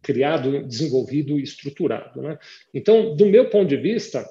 criado, 0.03 0.63
desenvolvido 0.67 1.39
e 1.39 1.43
estruturado. 1.43 2.23
Né? 2.23 2.39
Então, 2.73 3.15
do 3.15 3.27
meu 3.27 3.51
ponto 3.51 3.69
de 3.69 3.77
vista, 3.77 4.25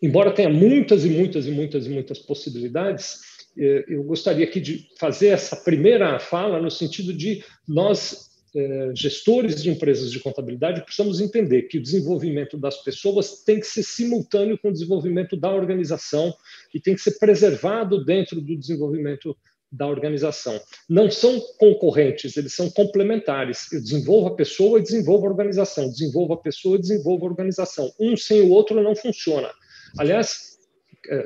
embora 0.00 0.30
tenha 0.30 0.48
muitas 0.48 1.04
e 1.04 1.08
muitas 1.08 1.46
e 1.46 1.50
muitas 1.50 1.86
e 1.86 1.88
muitas 1.88 2.18
possibilidades, 2.20 3.18
eh, 3.58 3.84
eu 3.88 4.04
gostaria 4.04 4.44
aqui 4.44 4.60
de 4.60 4.88
fazer 4.98 5.28
essa 5.28 5.56
primeira 5.56 6.18
fala 6.18 6.60
no 6.60 6.70
sentido 6.70 7.12
de 7.12 7.42
nós 7.66 8.29
gestores 8.94 9.62
de 9.62 9.70
empresas 9.70 10.10
de 10.10 10.18
contabilidade 10.18 10.82
precisamos 10.82 11.20
entender 11.20 11.62
que 11.62 11.78
o 11.78 11.82
desenvolvimento 11.82 12.56
das 12.58 12.82
pessoas 12.82 13.42
tem 13.44 13.60
que 13.60 13.66
ser 13.66 13.82
simultâneo 13.82 14.58
com 14.58 14.68
o 14.68 14.72
desenvolvimento 14.72 15.36
da 15.36 15.52
organização 15.52 16.34
e 16.74 16.80
tem 16.80 16.94
que 16.94 17.00
ser 17.00 17.18
preservado 17.18 18.04
dentro 18.04 18.40
do 18.40 18.56
desenvolvimento 18.56 19.36
da 19.72 19.86
organização. 19.86 20.60
Não 20.88 21.10
são 21.10 21.40
concorrentes, 21.58 22.36
eles 22.36 22.54
são 22.54 22.68
complementares. 22.70 23.70
Eu 23.72 23.80
desenvolvo 23.80 24.28
a 24.28 24.34
pessoa 24.34 24.80
e 24.80 24.82
desenvolvo 24.82 25.26
a 25.26 25.30
organização, 25.30 25.88
desenvolvo 25.88 26.32
a 26.32 26.42
pessoa 26.42 26.76
e 26.76 26.80
desenvolvo 26.80 27.24
a 27.24 27.30
organização. 27.30 27.92
Um 28.00 28.16
sem 28.16 28.40
o 28.40 28.50
outro 28.50 28.82
não 28.82 28.96
funciona. 28.96 29.48
Aliás, 29.96 30.49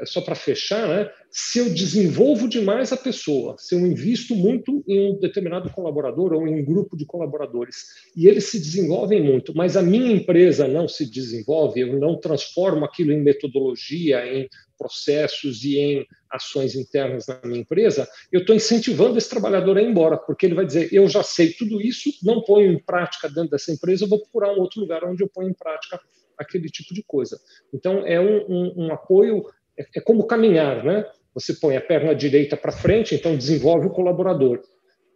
só 0.04 0.20
para 0.20 0.34
fechar, 0.34 0.88
né, 0.88 1.10
se 1.30 1.58
eu 1.58 1.68
desenvolvo 1.68 2.48
demais 2.48 2.92
a 2.92 2.96
pessoa, 2.96 3.56
se 3.58 3.74
eu 3.74 3.80
invisto 3.80 4.34
muito 4.34 4.84
em 4.86 5.10
um 5.10 5.18
determinado 5.18 5.68
colaborador 5.70 6.32
ou 6.32 6.46
em 6.46 6.60
um 6.60 6.64
grupo 6.64 6.96
de 6.96 7.04
colaboradores, 7.04 7.76
e 8.16 8.28
eles 8.28 8.44
se 8.44 8.58
desenvolvem 8.58 9.20
muito, 9.20 9.54
mas 9.54 9.76
a 9.76 9.82
minha 9.82 10.12
empresa 10.12 10.68
não 10.68 10.86
se 10.86 11.10
desenvolve, 11.10 11.80
eu 11.80 11.98
não 11.98 12.18
transformo 12.18 12.84
aquilo 12.84 13.12
em 13.12 13.20
metodologia, 13.20 14.24
em 14.26 14.48
processos 14.78 15.64
e 15.64 15.78
em 15.78 16.06
ações 16.30 16.74
internas 16.74 17.26
na 17.26 17.40
minha 17.44 17.60
empresa, 17.60 18.08
eu 18.30 18.40
estou 18.40 18.54
incentivando 18.54 19.18
esse 19.18 19.28
trabalhador 19.28 19.78
a 19.78 19.82
ir 19.82 19.88
embora, 19.88 20.16
porque 20.16 20.46
ele 20.46 20.54
vai 20.54 20.66
dizer: 20.66 20.92
eu 20.92 21.08
já 21.08 21.22
sei 21.22 21.52
tudo 21.52 21.80
isso, 21.80 22.10
não 22.22 22.42
ponho 22.42 22.72
em 22.72 22.78
prática 22.78 23.28
dentro 23.28 23.50
dessa 23.50 23.72
empresa, 23.72 24.04
eu 24.04 24.08
vou 24.08 24.20
procurar 24.20 24.52
um 24.52 24.60
outro 24.60 24.80
lugar 24.80 25.04
onde 25.04 25.22
eu 25.22 25.28
ponho 25.28 25.48
em 25.48 25.54
prática 25.54 26.00
aquele 26.38 26.68
tipo 26.68 26.92
de 26.92 27.02
coisa. 27.02 27.38
Então, 27.72 28.06
é 28.06 28.20
um, 28.20 28.44
um, 28.48 28.86
um 28.86 28.92
apoio, 28.92 29.44
é, 29.78 29.86
é 29.96 30.00
como 30.00 30.26
caminhar, 30.26 30.84
né? 30.84 31.04
Você 31.34 31.54
põe 31.54 31.76
a 31.76 31.80
perna 31.80 32.14
direita 32.14 32.56
para 32.56 32.70
frente, 32.70 33.14
então 33.14 33.36
desenvolve 33.36 33.88
o 33.88 33.90
colaborador. 33.90 34.60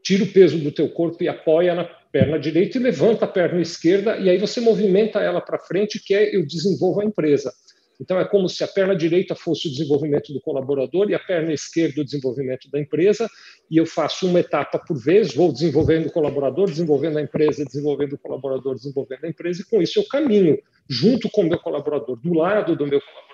Tira 0.02 0.24
o 0.24 0.32
peso 0.32 0.58
do 0.58 0.72
teu 0.72 0.88
corpo 0.88 1.22
e 1.22 1.28
apoia 1.28 1.74
na 1.74 1.84
perna 1.84 2.38
direita 2.38 2.78
e 2.78 2.80
levanta 2.80 3.24
a 3.24 3.28
perna 3.28 3.60
esquerda 3.60 4.16
e 4.16 4.28
aí 4.28 4.38
você 4.38 4.60
movimenta 4.60 5.20
ela 5.20 5.40
para 5.40 5.58
frente, 5.58 6.02
que 6.02 6.14
é 6.14 6.34
eu 6.34 6.46
desenvolvo 6.46 7.00
a 7.00 7.04
empresa. 7.04 7.52
Então 8.00 8.18
é 8.18 8.24
como 8.24 8.48
se 8.48 8.62
a 8.62 8.68
perna 8.68 8.94
direita 8.94 9.34
fosse 9.34 9.66
o 9.66 9.70
desenvolvimento 9.70 10.32
do 10.32 10.40
colaborador 10.40 11.10
e 11.10 11.14
a 11.14 11.18
perna 11.18 11.52
esquerda 11.52 12.00
o 12.00 12.04
desenvolvimento 12.04 12.70
da 12.70 12.78
empresa, 12.78 13.28
e 13.70 13.76
eu 13.76 13.84
faço 13.84 14.26
uma 14.28 14.38
etapa 14.38 14.78
por 14.78 14.96
vez, 14.96 15.34
vou 15.34 15.52
desenvolvendo 15.52 16.06
o 16.06 16.12
colaborador, 16.12 16.68
desenvolvendo 16.68 17.18
a 17.18 17.22
empresa, 17.22 17.64
desenvolvendo 17.64 18.12
o 18.12 18.18
colaborador, 18.18 18.76
desenvolvendo 18.76 19.24
a 19.24 19.28
empresa, 19.28 19.62
e 19.62 19.64
com 19.64 19.82
isso 19.82 19.98
eu 19.98 20.04
caminho 20.04 20.58
junto 20.88 21.28
com 21.28 21.42
o 21.42 21.48
meu 21.48 21.58
colaborador, 21.58 22.16
do 22.16 22.32
lado 22.32 22.76
do 22.76 22.86
meu 22.86 23.00
colaborador 23.00 23.27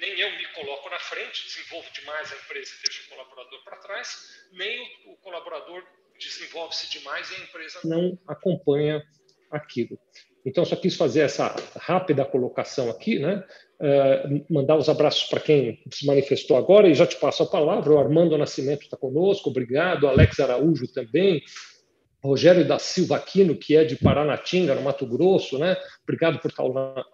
nem 0.00 0.18
eu 0.18 0.30
me 0.36 0.46
coloco 0.54 0.88
na 0.90 0.98
frente, 0.98 1.44
desenvolvo 1.46 1.88
demais 1.92 2.32
a 2.32 2.36
empresa 2.36 2.70
e 2.78 2.82
deixo 2.84 3.06
o 3.06 3.10
colaborador 3.10 3.64
para 3.64 3.76
trás, 3.76 4.46
nem 4.52 4.80
o, 5.06 5.12
o 5.12 5.16
colaborador 5.18 5.82
desenvolve-se 6.18 6.90
demais 6.90 7.30
e 7.30 7.36
a 7.36 7.44
empresa 7.44 7.80
não 7.84 8.18
acompanha 8.26 9.02
aquilo. 9.50 9.98
Então, 10.44 10.64
só 10.64 10.76
quis 10.76 10.96
fazer 10.96 11.20
essa 11.20 11.54
rápida 11.76 12.24
colocação 12.24 12.88
aqui, 12.90 13.18
né? 13.18 13.44
Uh, 13.80 14.52
mandar 14.52 14.76
os 14.76 14.88
abraços 14.88 15.24
para 15.28 15.40
quem 15.40 15.82
se 15.92 16.06
manifestou 16.06 16.56
agora 16.56 16.88
e 16.88 16.94
já 16.94 17.06
te 17.06 17.16
passo 17.16 17.42
a 17.42 17.46
palavra. 17.46 17.92
O 17.92 17.98
Armando 17.98 18.38
Nascimento 18.38 18.82
está 18.82 18.96
conosco, 18.96 19.50
obrigado. 19.50 20.06
Alex 20.08 20.40
Araújo 20.40 20.90
também. 20.92 21.42
Rogério 22.22 22.66
da 22.66 22.78
Silva 22.78 23.16
Aquino, 23.16 23.56
que 23.56 23.76
é 23.76 23.84
de 23.84 23.96
Paranatinga, 23.96 24.74
no 24.74 24.82
Mato 24.82 25.06
Grosso, 25.06 25.58
né? 25.58 25.76
Obrigado 26.02 26.40
por 26.40 26.50
estar 26.50 26.64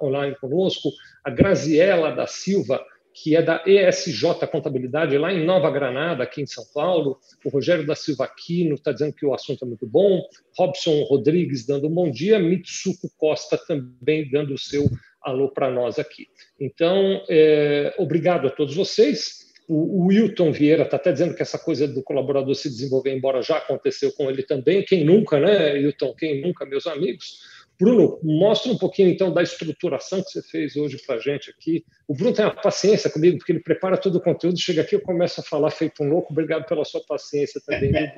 online 0.02 0.34
conosco. 0.40 0.90
A 1.22 1.30
Graziela 1.30 2.10
da 2.10 2.26
Silva, 2.26 2.82
que 3.12 3.36
é 3.36 3.42
da 3.42 3.62
ESJ 3.66 4.46
Contabilidade, 4.50 5.16
lá 5.18 5.32
em 5.32 5.44
Nova 5.44 5.70
Granada, 5.70 6.24
aqui 6.24 6.42
em 6.42 6.46
São 6.46 6.64
Paulo. 6.74 7.18
O 7.44 7.48
Rogério 7.48 7.86
da 7.86 7.94
Silva 7.94 8.24
Aquino 8.24 8.74
está 8.74 8.92
dizendo 8.92 9.14
que 9.14 9.26
o 9.26 9.34
assunto 9.34 9.64
é 9.64 9.68
muito 9.68 9.86
bom. 9.86 10.22
Robson 10.58 11.02
Rodrigues 11.04 11.66
dando 11.66 11.86
um 11.86 11.94
bom 11.94 12.10
dia. 12.10 12.38
Mitsuko 12.38 13.08
Costa 13.16 13.58
também 13.58 14.28
dando 14.30 14.54
o 14.54 14.58
seu 14.58 14.88
alô 15.22 15.48
para 15.48 15.70
nós 15.70 15.98
aqui. 15.98 16.26
Então, 16.58 17.22
é, 17.28 17.94
obrigado 17.98 18.46
a 18.46 18.50
todos 18.50 18.74
vocês. 18.74 19.43
O, 19.66 20.06
Wilton 20.06 20.52
Vieira 20.52 20.82
está 20.82 20.96
até 20.96 21.12
dizendo 21.12 21.34
que 21.34 21.42
essa 21.42 21.58
coisa 21.58 21.88
do 21.88 22.02
colaborador 22.02 22.54
se 22.54 22.68
desenvolver, 22.68 23.16
embora 23.16 23.42
já 23.42 23.56
aconteceu 23.56 24.12
com 24.12 24.28
ele 24.30 24.42
também. 24.42 24.84
Quem 24.84 25.04
nunca, 25.04 25.40
né, 25.40 25.72
Wilton? 25.74 26.14
Quem 26.14 26.42
nunca, 26.42 26.66
meus 26.66 26.86
amigos? 26.86 27.38
Bruno, 27.80 28.20
mostra 28.22 28.70
um 28.70 28.78
pouquinho 28.78 29.08
então 29.08 29.32
da 29.32 29.42
estruturação 29.42 30.22
que 30.22 30.30
você 30.30 30.42
fez 30.42 30.76
hoje 30.76 30.98
para 31.04 31.16
a 31.16 31.18
gente 31.18 31.50
aqui. 31.50 31.84
O 32.06 32.14
Bruno 32.14 32.32
tem 32.32 32.44
uma 32.44 32.54
paciência 32.54 33.10
comigo, 33.10 33.38
porque 33.38 33.52
ele 33.52 33.60
prepara 33.60 33.96
todo 33.96 34.16
o 34.16 34.20
conteúdo, 34.20 34.58
chega 34.58 34.82
aqui 34.82 34.94
eu 34.94 35.00
começo 35.00 35.40
a 35.40 35.44
falar 35.44 35.70
feito 35.70 36.02
um 36.02 36.08
louco. 36.08 36.32
Obrigado 36.32 36.66
pela 36.66 36.84
sua 36.84 37.00
paciência 37.04 37.60
também. 37.66 37.92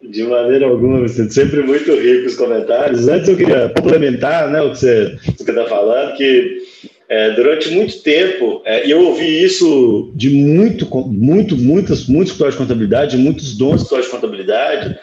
De 0.00 0.22
maneira 0.22 0.66
alguma, 0.66 1.00
você 1.00 1.28
sempre 1.28 1.60
muito 1.62 1.92
rico 1.92 2.26
os 2.26 2.36
comentários. 2.36 3.08
Antes 3.08 3.28
eu 3.28 3.36
queria 3.36 3.68
complementar 3.70 4.48
né, 4.48 4.62
o 4.62 4.70
que 4.70 4.78
você 4.78 5.18
está 5.26 5.66
falando, 5.66 6.16
que 6.16 6.67
é, 7.08 7.30
durante 7.30 7.70
muito 7.70 8.02
tempo, 8.02 8.60
é, 8.64 8.90
eu 8.90 9.00
ouvi 9.06 9.42
isso 9.42 10.12
de 10.14 10.28
muito, 10.28 10.86
muito, 11.06 11.56
muitas, 11.56 12.06
muitos 12.06 12.32
escritórios 12.32 12.54
de 12.54 12.62
contabilidade, 12.62 13.16
muitos 13.16 13.56
donos 13.56 13.88
de 13.88 14.00
de 14.00 14.08
contabilidade, 14.08 14.98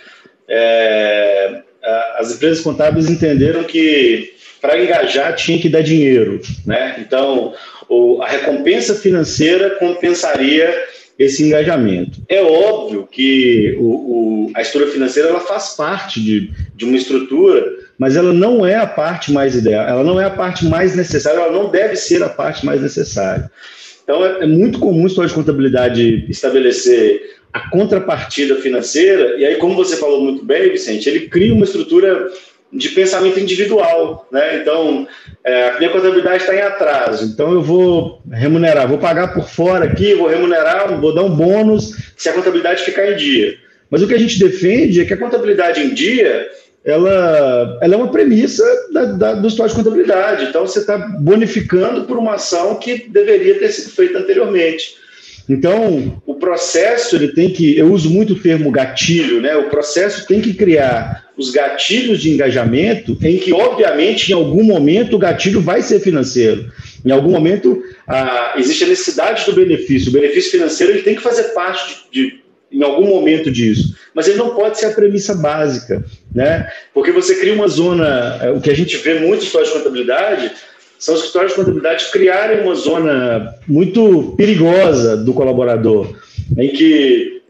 é, 0.47 1.62
as 2.17 2.33
empresas 2.35 2.62
contábeis 2.62 3.09
entenderam 3.09 3.63
que 3.63 4.33
para 4.62 4.81
engajar 4.81 5.35
tinha 5.35 5.59
que 5.59 5.69
dar 5.69 5.81
dinheiro, 5.81 6.41
né? 6.65 6.95
Então, 7.00 7.53
o, 7.88 8.21
a 8.21 8.27
recompensa 8.27 8.95
financeira 8.95 9.71
compensaria 9.71 10.74
esse 11.17 11.43
engajamento. 11.43 12.21
É 12.27 12.41
óbvio 12.41 13.07
que 13.09 13.75
o, 13.79 13.83
o, 14.47 14.51
a 14.53 14.62
estrutura 14.62 14.91
financeira 14.91 15.29
ela 15.29 15.39
faz 15.39 15.75
parte 15.75 16.19
de, 16.19 16.51
de 16.75 16.85
uma 16.85 16.97
estrutura 16.97 17.85
mas 17.97 18.15
ela 18.15 18.33
não 18.33 18.65
é 18.65 18.75
a 18.75 18.87
parte 18.87 19.31
mais 19.31 19.55
ideal, 19.55 19.87
ela 19.87 20.03
não 20.03 20.19
é 20.19 20.25
a 20.25 20.29
parte 20.29 20.65
mais 20.65 20.95
necessária, 20.95 21.39
ela 21.39 21.51
não 21.51 21.69
deve 21.69 21.95
ser 21.95 22.21
a 22.23 22.29
parte 22.29 22.65
mais 22.65 22.81
necessária. 22.81 23.49
Então, 24.03 24.23
é, 24.25 24.43
é 24.43 24.47
muito 24.47 24.79
comum 24.79 25.03
o 25.03 25.07
história 25.07 25.29
de 25.29 25.35
contabilidade 25.35 26.25
estabelecer 26.29 27.35
a 27.51 27.69
contrapartida 27.69 28.57
financeira, 28.57 29.37
e 29.37 29.45
aí, 29.45 29.55
como 29.55 29.75
você 29.75 29.95
falou 29.95 30.21
muito 30.21 30.43
bem, 30.43 30.71
Vicente, 30.71 31.09
ele 31.09 31.21
cria 31.21 31.53
uma 31.53 31.63
estrutura 31.63 32.29
de 32.71 32.89
pensamento 32.89 33.39
individual, 33.39 34.27
né? 34.31 34.57
Então, 34.57 35.07
é, 35.43 35.69
a 35.69 35.77
minha 35.77 35.89
contabilidade 35.89 36.43
está 36.43 36.53
em 36.53 36.61
atraso, 36.61 37.25
então 37.25 37.53
eu 37.53 37.61
vou 37.61 38.21
remunerar, 38.29 38.87
vou 38.87 38.97
pagar 38.97 39.33
por 39.33 39.47
fora 39.47 39.85
aqui, 39.85 40.13
vou 40.13 40.27
remunerar, 40.27 40.99
vou 40.99 41.15
dar 41.15 41.23
um 41.23 41.33
bônus 41.33 41.95
se 42.17 42.27
a 42.27 42.33
contabilidade 42.33 42.83
ficar 42.83 43.09
em 43.09 43.15
dia. 43.15 43.55
Mas 43.89 44.01
o 44.01 44.07
que 44.07 44.13
a 44.13 44.19
gente 44.19 44.37
defende 44.37 44.99
é 44.99 45.05
que 45.05 45.13
a 45.13 45.17
contabilidade 45.17 45.79
em 45.79 45.93
dia 45.93 46.49
ela, 46.86 47.80
ela 47.82 47.96
é 47.96 47.98
uma 47.98 48.12
premissa 48.12 48.63
da, 48.94 49.06
da, 49.06 49.34
do 49.34 49.48
histórico 49.48 49.80
de 49.80 49.84
contabilidade. 49.84 50.46
Então, 50.46 50.68
você 50.68 50.80
está 50.80 50.98
bonificando 50.98 52.04
por 52.04 52.15
uma 52.15 52.36
ação 52.36 52.75
que 52.75 53.10
deveria 53.10 53.58
ter 53.58 53.72
sido 53.72 53.89
feita 53.89 54.20
anteriormente. 54.20 55.04
Então, 55.50 56.22
o 56.25 56.36
processo 56.36 57.15
ele 57.15 57.30
tem 57.30 57.51
que, 57.51 57.77
eu 57.77 57.92
uso 57.92 58.10
muito 58.10 58.34
o 58.34 58.39
termo 58.39 58.72
gatilho, 58.72 59.42
né? 59.42 59.56
O 59.56 59.70
processo 59.70 60.27
tem 60.27 60.42
que 60.42 60.54
criar 60.54 61.25
os 61.36 61.51
gatilhos 61.51 62.22
de 62.22 62.32
engajamento, 62.32 63.18
em 63.22 63.38
que, 63.38 63.51
obviamente, 63.51 64.32
em 64.32 64.36
algum 64.36 64.63
momento 64.63 65.15
o 65.15 65.20
gatilho 65.20 65.62
vai 65.62 65.82
ser 65.82 66.00
financeiro. 66.00 66.72
Em 67.04 67.12
algum 67.12 67.32
momento 67.32 67.84
a, 68.08 68.56
existe 68.58 68.84
a 68.84 68.88
necessidade 68.88 69.46
do 69.46 69.54
benefício. 69.54 70.10
O 70.10 70.13
benefício 70.13 70.51
financeiro 70.51 70.94
ele 70.94 71.04
tem 71.04 71.15
que 71.15 71.22
fazer 71.22 71.54
parte 71.54 72.06
de, 72.12 72.24
de 72.24 72.46
em 72.72 72.84
algum 72.84 73.08
momento 73.08 73.51
disso, 73.51 73.96
mas 74.15 74.29
ele 74.29 74.38
não 74.38 74.55
pode 74.55 74.79
ser 74.79 74.86
a 74.86 74.91
premissa 74.91 75.36
básica, 75.36 76.03
né? 76.34 76.72
Porque 76.93 77.12
você 77.12 77.36
cria 77.36 77.53
uma 77.53 77.67
zona, 77.67 78.39
é, 78.41 78.50
o 78.50 78.62
que 78.62 78.69
a 78.69 78.75
gente 78.75 78.95
vê 78.95 79.19
muito 79.19 79.43
em 79.43 79.45
histórias 79.45 79.69
de 79.69 79.77
contabilidade, 79.77 80.51
são 80.98 81.13
os 81.13 81.19
escritórios 81.19 81.51
de 81.51 81.57
contabilidade 81.57 82.10
criarem 82.12 82.62
uma 82.62 82.75
zona 82.75 83.53
muito 83.67 84.34
perigosa 84.38 85.17
do 85.17 85.34
colaborador, 85.34 86.15
em 86.57 86.69
que 86.69 87.41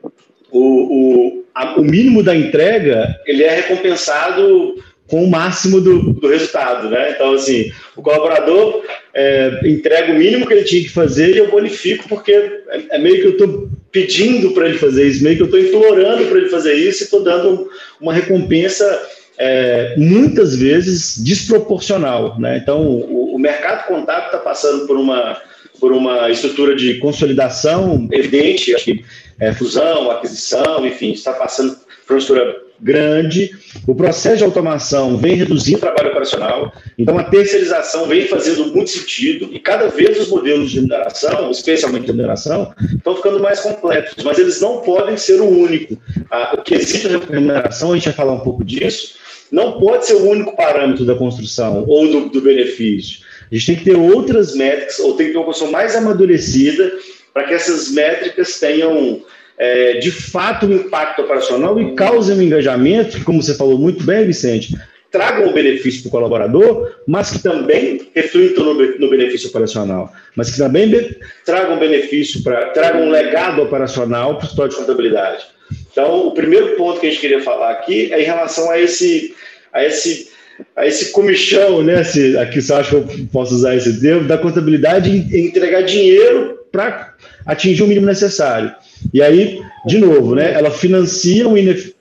o, 0.52 0.60
o, 0.60 1.46
a, 1.54 1.80
o 1.80 1.84
mínimo 1.84 2.24
da 2.24 2.36
entrega 2.36 3.16
ele 3.28 3.44
é 3.44 3.56
recompensado 3.56 4.76
com 5.08 5.24
o 5.24 5.30
máximo 5.30 5.80
do, 5.80 6.14
do 6.14 6.28
resultado, 6.28 6.90
né? 6.90 7.12
Então, 7.12 7.34
assim, 7.34 7.72
o 7.96 8.02
colaborador 8.02 8.84
é, 9.14 9.60
entrega 9.64 10.12
o 10.12 10.16
mínimo 10.16 10.48
que 10.48 10.54
ele 10.54 10.64
tinha 10.64 10.82
que 10.82 10.90
fazer 10.90 11.36
e 11.36 11.38
eu 11.38 11.52
bonifico 11.52 12.10
porque 12.10 12.32
é, 12.32 12.60
é 12.90 12.98
meio 12.98 13.18
que 13.18 13.28
eu 13.28 13.32
estou 13.32 13.70
pedindo 13.92 14.52
para 14.52 14.68
ele 14.68 14.78
fazer 14.78 15.08
isso, 15.08 15.24
meio 15.24 15.36
que 15.36 15.42
eu 15.42 15.46
estou 15.46 15.60
implorando 15.60 16.26
para 16.26 16.38
ele 16.38 16.50
fazer 16.50 16.74
isso 16.74 17.04
e 17.04 17.06
estou 17.06 17.24
dando 17.24 17.70
uma 18.00 18.14
recompensa 18.14 18.86
é, 19.38 19.96
muitas 19.98 20.56
vezes 20.56 21.18
desproporcional, 21.24 22.40
né? 22.40 22.58
Então, 22.58 22.82
o, 22.86 23.36
o 23.36 23.40
mercado 23.40 23.88
contábil 23.88 24.28
está 24.28 24.38
passando 24.38 24.86
por 24.86 24.98
uma 24.98 25.42
por 25.80 25.92
uma 25.92 26.30
estrutura 26.30 26.74
de 26.74 26.96
consolidação 27.00 28.08
evidente, 28.12 28.74
acho 28.74 28.86
que 28.86 29.06
é, 29.40 29.52
fusão, 29.52 30.10
aquisição, 30.10 30.86
enfim, 30.88 31.12
está 31.12 31.34
passando 31.34 31.78
por 32.08 32.14
uma 32.14 32.20
estrutura 32.20 32.65
grande, 32.80 33.52
o 33.88 33.96
processo 33.96 34.38
de 34.38 34.44
automação 34.44 35.18
vem 35.18 35.36
reduzindo 35.36 35.78
o 35.78 35.82
trabalho 35.82 36.10
operacional, 36.10 36.74
então 36.98 37.18
a 37.18 37.24
terceirização 37.24 38.08
vem 38.08 38.28
fazendo 38.28 38.74
muito 38.74 38.90
sentido 38.90 39.50
e 39.52 39.60
cada 39.60 39.88
vez 39.88 40.20
os 40.20 40.30
modelos 40.30 40.72
de 40.72 40.82
mineração, 40.82 41.52
especialmente 41.52 42.06
de 42.06 42.14
mineração, 42.14 42.74
estão 42.96 43.16
ficando 43.16 43.40
mais 43.40 43.60
completos, 43.60 44.24
mas 44.24 44.38
eles 44.38 44.60
não 44.62 44.82
podem 44.82 45.18
ser 45.18 45.40
o 45.42 45.48
único. 45.48 45.98
o 46.54 46.62
quesito 46.62 47.08
de 47.08 47.18
remuneração, 47.18 47.92
a 47.92 47.96
gente 47.96 48.06
vai 48.06 48.14
falar 48.14 48.34
um 48.34 48.42
pouco 48.42 48.64
disso, 48.64 49.16
não 49.52 49.80
pode 49.80 50.06
ser 50.06 50.16
o 50.16 50.30
único 50.30 50.56
parâmetro 50.56 51.06
da 51.06 51.16
construção 51.16 51.86
ou 51.88 52.08
do, 52.08 52.30
do 52.30 52.42
benefício. 52.42 53.20
A 53.52 53.56
gente 53.56 53.66
tem 53.68 53.76
que 53.76 53.86
ter 53.86 53.96
outras 53.96 54.56
métricas, 54.56 55.00
ou 55.00 55.16
tem 55.16 55.28
que 55.28 55.34
ter 55.34 55.38
uma 55.38 55.46
construção 55.46 55.72
mais 55.72 55.96
amadurecida 55.96 56.92
para 57.34 57.44
que 57.44 57.54
essas 57.54 57.92
métricas 57.92 58.60
tenham 58.60 59.22
é, 59.58 59.94
de 60.00 60.12
fato 60.12 60.66
um 60.66 60.74
impacto 60.74 61.22
operacional 61.22 61.80
e 61.80 61.96
causem 61.96 62.38
um 62.38 62.42
engajamento, 62.42 63.24
como 63.24 63.42
você 63.42 63.56
falou 63.56 63.78
muito 63.78 64.04
bem, 64.04 64.26
Vicente, 64.26 64.76
tragam 65.12 65.48
um 65.48 65.54
benefício 65.54 66.02
para 66.02 66.10
o 66.10 66.12
colaborador, 66.12 66.92
mas 67.08 67.32
que 67.32 67.40
também 67.40 68.10
reflitam 68.14 68.66
no, 68.66 69.00
no, 69.00 69.10
benefício 69.10 69.48
operacional, 69.50 70.12
mas 70.36 70.52
que 70.52 70.58
também 70.58 71.16
tragam 71.46 71.80
benefício 71.80 72.44
para 72.44 72.72
tragam 72.72 73.04
um 73.04 73.10
legado 73.10 73.62
operacional 73.62 74.38
para 74.38 74.46
o 74.46 74.50
história 74.50 74.70
de 74.72 74.76
contabilidade. 74.76 75.46
Então, 75.92 76.28
o 76.28 76.32
primeiro 76.32 76.76
ponto 76.76 77.00
que 77.00 77.08
a 77.08 77.10
gente 77.10 77.22
queria 77.22 77.42
falar 77.42 77.72
aqui 77.72 78.12
é 78.12 78.22
em 78.22 78.26
relação 78.26 78.70
a 78.70 78.78
esse 78.78 79.34
a 79.72 79.86
esse 79.86 80.30
a 80.76 80.86
esse 80.86 81.12
comichão, 81.12 81.82
né? 81.82 82.04
Se, 82.04 82.38
aqui 82.38 82.62
você 82.62 82.74
acha 82.74 82.90
que 82.90 82.96
eu 82.96 83.28
posso 83.32 83.56
usar 83.56 83.76
esse 83.76 84.00
termo, 84.02 84.28
da 84.28 84.38
contabilidade 84.38 85.10
entregar 85.34 85.82
dinheiro 85.82 86.60
para 86.72 87.14
atingir 87.46 87.84
o 87.84 87.88
mínimo 87.88 88.06
necessário. 88.06 88.74
E 89.14 89.22
aí, 89.22 89.62
de 89.86 89.98
novo, 89.98 90.36
né, 90.36 90.54
ela 90.54 90.72
financia 90.72 91.48
um 91.48 91.58
inef... 91.58 91.94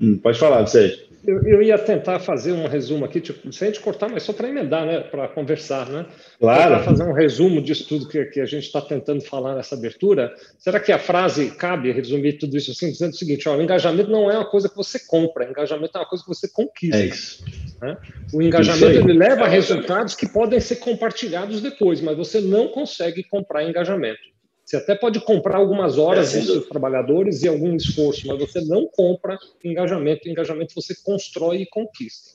Hum, 0.00 0.18
pode 0.18 0.38
falar, 0.38 0.66
Sérgio. 0.66 1.12
Eu, 1.24 1.40
eu, 1.46 1.62
ia 1.62 1.78
tentar 1.78 2.18
fazer 2.18 2.50
um 2.50 2.66
resumo 2.66 3.04
aqui, 3.04 3.20
tipo, 3.20 3.52
sem 3.52 3.68
a 3.68 3.70
gente 3.70 3.80
cortar, 3.80 4.08
mas 4.08 4.24
só 4.24 4.32
para 4.32 4.48
emendar, 4.48 4.84
né, 4.84 5.00
para 5.00 5.28
conversar, 5.28 5.88
né? 5.88 6.04
Claro. 6.40 6.74
Para 6.74 6.82
fazer 6.82 7.04
um 7.04 7.12
resumo 7.12 7.62
disso 7.62 7.86
tudo 7.86 8.08
que, 8.08 8.24
que 8.24 8.40
a 8.40 8.44
gente 8.44 8.64
está 8.64 8.80
tentando 8.80 9.22
falar 9.22 9.54
nessa 9.54 9.76
abertura. 9.76 10.34
Será 10.58 10.80
que 10.80 10.90
a 10.90 10.98
frase 10.98 11.52
cabe 11.52 11.92
resumir 11.92 12.38
tudo 12.38 12.56
isso 12.56 12.72
assim, 12.72 12.90
dizendo 12.90 13.12
o 13.12 13.16
seguinte: 13.16 13.48
ó, 13.48 13.56
o 13.56 13.62
engajamento 13.62 14.10
não 14.10 14.28
é 14.28 14.36
uma 14.36 14.50
coisa 14.50 14.68
que 14.68 14.74
você 14.74 14.98
compra, 15.06 15.48
engajamento 15.48 15.96
é 15.96 16.00
uma 16.00 16.08
coisa 16.08 16.24
que 16.24 16.28
você 16.28 16.48
conquista. 16.52 16.96
É 16.96 17.06
isso. 17.06 17.44
Né? 17.80 17.96
O 18.32 18.42
engajamento 18.42 19.08
ele 19.08 19.12
leva 19.12 19.44
a 19.44 19.48
resultados 19.48 20.16
que 20.16 20.28
podem 20.28 20.58
ser 20.58 20.76
compartilhados 20.76 21.60
depois, 21.60 22.00
mas 22.00 22.16
você 22.16 22.40
não 22.40 22.66
consegue 22.66 23.22
comprar 23.22 23.62
engajamento. 23.62 24.32
Você 24.72 24.78
até 24.78 24.94
pode 24.94 25.20
comprar 25.20 25.58
algumas 25.58 25.98
horas 25.98 26.34
é, 26.34 26.38
dos 26.38 26.46
seus 26.46 26.66
trabalhadores 26.66 27.42
e 27.42 27.48
algum 27.48 27.76
esforço, 27.76 28.26
mas 28.26 28.38
você 28.38 28.62
não 28.62 28.86
compra 28.86 29.38
engajamento. 29.62 30.26
Engajamento 30.26 30.74
você 30.74 30.94
constrói 31.04 31.58
e 31.58 31.66
conquista. 31.66 32.30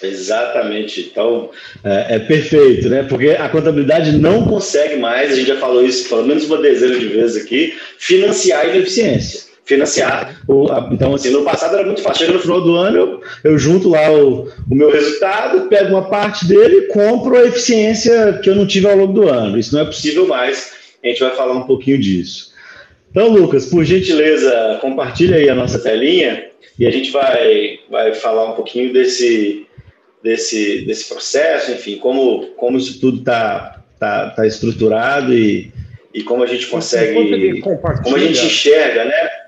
Exatamente. 0.00 1.08
Então, 1.10 1.50
é, 1.82 2.14
é, 2.14 2.18
perfeito, 2.20 2.88
né? 2.88 3.02
Porque 3.02 3.30
a 3.30 3.48
contabilidade 3.48 4.12
não 4.12 4.46
consegue 4.46 4.94
mais, 4.94 5.32
a 5.32 5.34
gente 5.34 5.48
já 5.48 5.56
falou 5.56 5.84
isso 5.84 6.08
pelo 6.08 6.24
menos 6.24 6.44
uma 6.44 6.58
dezena 6.58 7.00
de 7.00 7.08
vezes 7.08 7.44
aqui, 7.44 7.76
financiar 7.98 8.60
a 8.60 8.68
ineficiência 8.68 9.43
financiar. 9.64 10.40
O, 10.46 10.70
a, 10.70 10.88
então, 10.92 11.14
assim, 11.14 11.30
no 11.30 11.42
passado 11.42 11.74
era 11.74 11.84
muito 11.84 12.02
fácil. 12.02 12.26
Chega 12.26 12.36
no 12.36 12.42
final 12.42 12.60
do 12.60 12.76
ano, 12.76 12.96
eu, 12.96 13.20
eu 13.44 13.58
junto 13.58 13.88
lá 13.88 14.10
o, 14.12 14.48
o 14.70 14.74
meu 14.74 14.90
resultado, 14.90 15.68
pego 15.68 15.90
uma 15.90 16.08
parte 16.08 16.46
dele 16.46 16.76
e 16.76 16.86
compro 16.88 17.36
a 17.36 17.46
eficiência 17.46 18.40
que 18.42 18.50
eu 18.50 18.54
não 18.54 18.66
tive 18.66 18.88
ao 18.88 18.96
longo 18.96 19.12
do 19.12 19.28
ano. 19.28 19.58
Isso 19.58 19.74
não 19.74 19.82
é 19.82 19.86
possível 19.86 20.26
mais. 20.26 20.72
A 21.02 21.08
gente 21.08 21.20
vai 21.20 21.34
falar 21.34 21.54
um 21.54 21.66
pouquinho 21.66 21.98
disso. 21.98 22.52
Então, 23.10 23.28
Lucas, 23.28 23.66
por 23.66 23.84
gentileza, 23.84 24.78
compartilha 24.80 25.36
aí 25.36 25.48
a 25.48 25.54
nossa 25.54 25.78
telinha 25.78 26.46
e 26.78 26.86
a 26.86 26.90
gente 26.90 27.10
vai, 27.10 27.78
vai 27.88 28.12
falar 28.12 28.50
um 28.50 28.56
pouquinho 28.56 28.92
desse, 28.92 29.66
desse, 30.22 30.84
desse 30.84 31.08
processo, 31.08 31.70
enfim, 31.70 31.96
como, 31.98 32.46
como 32.56 32.76
isso 32.76 33.00
tudo 33.00 33.20
está 33.20 33.84
tá, 34.00 34.30
tá 34.30 34.46
estruturado 34.46 35.32
e, 35.32 35.72
e 36.12 36.22
como 36.24 36.42
a 36.42 36.46
gente 36.46 36.66
consegue, 36.66 37.60
como 37.60 38.16
a 38.16 38.18
gente 38.18 38.44
enxerga, 38.44 39.04
né? 39.04 39.43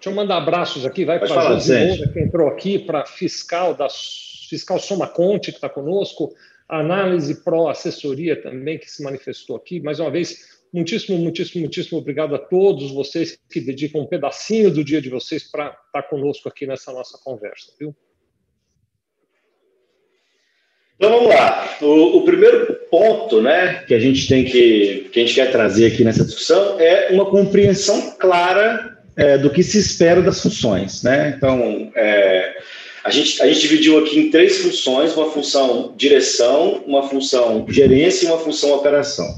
Deixa 0.00 0.08
eu 0.08 0.14
mandar 0.14 0.38
abraços 0.38 0.86
aqui, 0.86 1.04
vai 1.04 1.18
para 1.18 1.28
a 1.28 1.58
Josi 1.58 2.10
que 2.10 2.20
entrou 2.20 2.48
aqui, 2.48 2.78
para 2.78 3.04
fiscal 3.04 3.74
da 3.74 3.86
fiscal 4.48 4.78
Soma 4.78 5.06
Conte, 5.06 5.52
que 5.52 5.58
está 5.58 5.68
conosco, 5.68 6.34
análise 6.66 7.44
Pro 7.44 7.68
Assessoria 7.68 8.40
também, 8.40 8.78
que 8.78 8.90
se 8.90 9.02
manifestou 9.02 9.56
aqui. 9.56 9.78
Mais 9.78 10.00
uma 10.00 10.10
vez, 10.10 10.58
muitíssimo, 10.72 11.18
muitíssimo, 11.18 11.60
muitíssimo 11.60 11.98
obrigado 11.98 12.34
a 12.34 12.38
todos 12.38 12.90
vocês 12.92 13.38
que 13.52 13.60
dedicam 13.60 14.00
um 14.00 14.06
pedacinho 14.06 14.70
do 14.70 14.82
dia 14.82 15.02
de 15.02 15.10
vocês 15.10 15.44
para 15.44 15.66
estar 15.66 15.82
tá 15.92 16.02
conosco 16.02 16.48
aqui 16.48 16.66
nessa 16.66 16.90
nossa 16.94 17.18
conversa, 17.22 17.70
viu? 17.78 17.94
Então 20.96 21.10
vamos 21.10 21.28
lá. 21.28 21.76
O, 21.82 22.18
o, 22.18 22.24
primeiro 22.24 22.74
ponto, 22.90 23.42
né, 23.42 23.84
que 23.86 23.92
a 23.92 23.98
gente 23.98 24.26
tem 24.26 24.46
que 24.46 25.10
que 25.12 25.20
a 25.20 25.26
gente 25.26 25.34
quer 25.34 25.52
trazer 25.52 25.92
aqui 25.92 26.04
nessa 26.04 26.24
discussão 26.24 26.80
é 26.80 27.10
uma 27.10 27.26
compreensão 27.26 28.16
clara 28.18 28.99
é, 29.20 29.36
do 29.36 29.50
que 29.50 29.62
se 29.62 29.78
espera 29.78 30.22
das 30.22 30.40
funções. 30.40 31.02
Né? 31.02 31.34
Então, 31.36 31.92
é, 31.94 32.56
a, 33.04 33.10
gente, 33.10 33.40
a 33.42 33.46
gente 33.46 33.60
dividiu 33.60 33.98
aqui 33.98 34.18
em 34.18 34.30
três 34.30 34.58
funções: 34.58 35.14
uma 35.14 35.30
função 35.30 35.92
direção, 35.96 36.82
uma 36.86 37.06
função 37.06 37.66
gerência 37.68 38.26
e 38.26 38.28
uma 38.28 38.38
função 38.38 38.72
operação. 38.72 39.28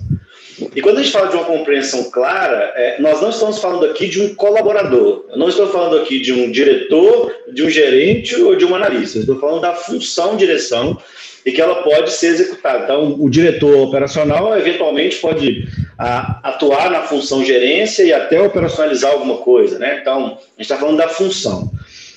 E 0.76 0.80
quando 0.80 0.98
a 0.98 1.02
gente 1.02 1.12
fala 1.12 1.28
de 1.28 1.34
uma 1.34 1.44
compreensão 1.44 2.10
clara, 2.10 2.72
é, 2.76 3.00
nós 3.00 3.20
não 3.20 3.30
estamos 3.30 3.58
falando 3.58 3.86
aqui 3.86 4.06
de 4.06 4.20
um 4.20 4.34
colaborador, 4.34 5.24
eu 5.30 5.36
não 5.36 5.48
estou 5.48 5.66
falando 5.68 5.96
aqui 5.96 6.20
de 6.20 6.32
um 6.32 6.52
diretor, 6.52 7.34
de 7.52 7.64
um 7.64 7.70
gerente 7.70 8.36
ou 8.36 8.54
de 8.54 8.64
um 8.64 8.74
analista, 8.76 9.18
eu 9.18 9.22
estou 9.22 9.40
falando 9.40 9.62
da 9.62 9.74
função 9.74 10.36
direção 10.36 10.96
e 11.44 11.50
que 11.50 11.60
ela 11.60 11.82
pode 11.82 12.12
ser 12.12 12.28
executada. 12.28 12.84
Então, 12.84 13.16
o 13.18 13.28
diretor 13.28 13.76
operacional 13.88 14.56
eventualmente 14.56 15.16
pode 15.16 15.66
a, 15.98 16.40
atuar 16.48 16.90
na 16.90 17.02
função 17.02 17.44
gerência 17.44 18.02
e 18.02 18.12
até 18.12 18.40
operacionalizar 18.40 19.12
alguma 19.12 19.38
coisa, 19.38 19.78
né? 19.78 19.98
Então, 20.00 20.26
a 20.26 20.28
gente 20.28 20.60
está 20.60 20.76
falando 20.76 20.98
da 20.98 21.08
função. 21.08 21.70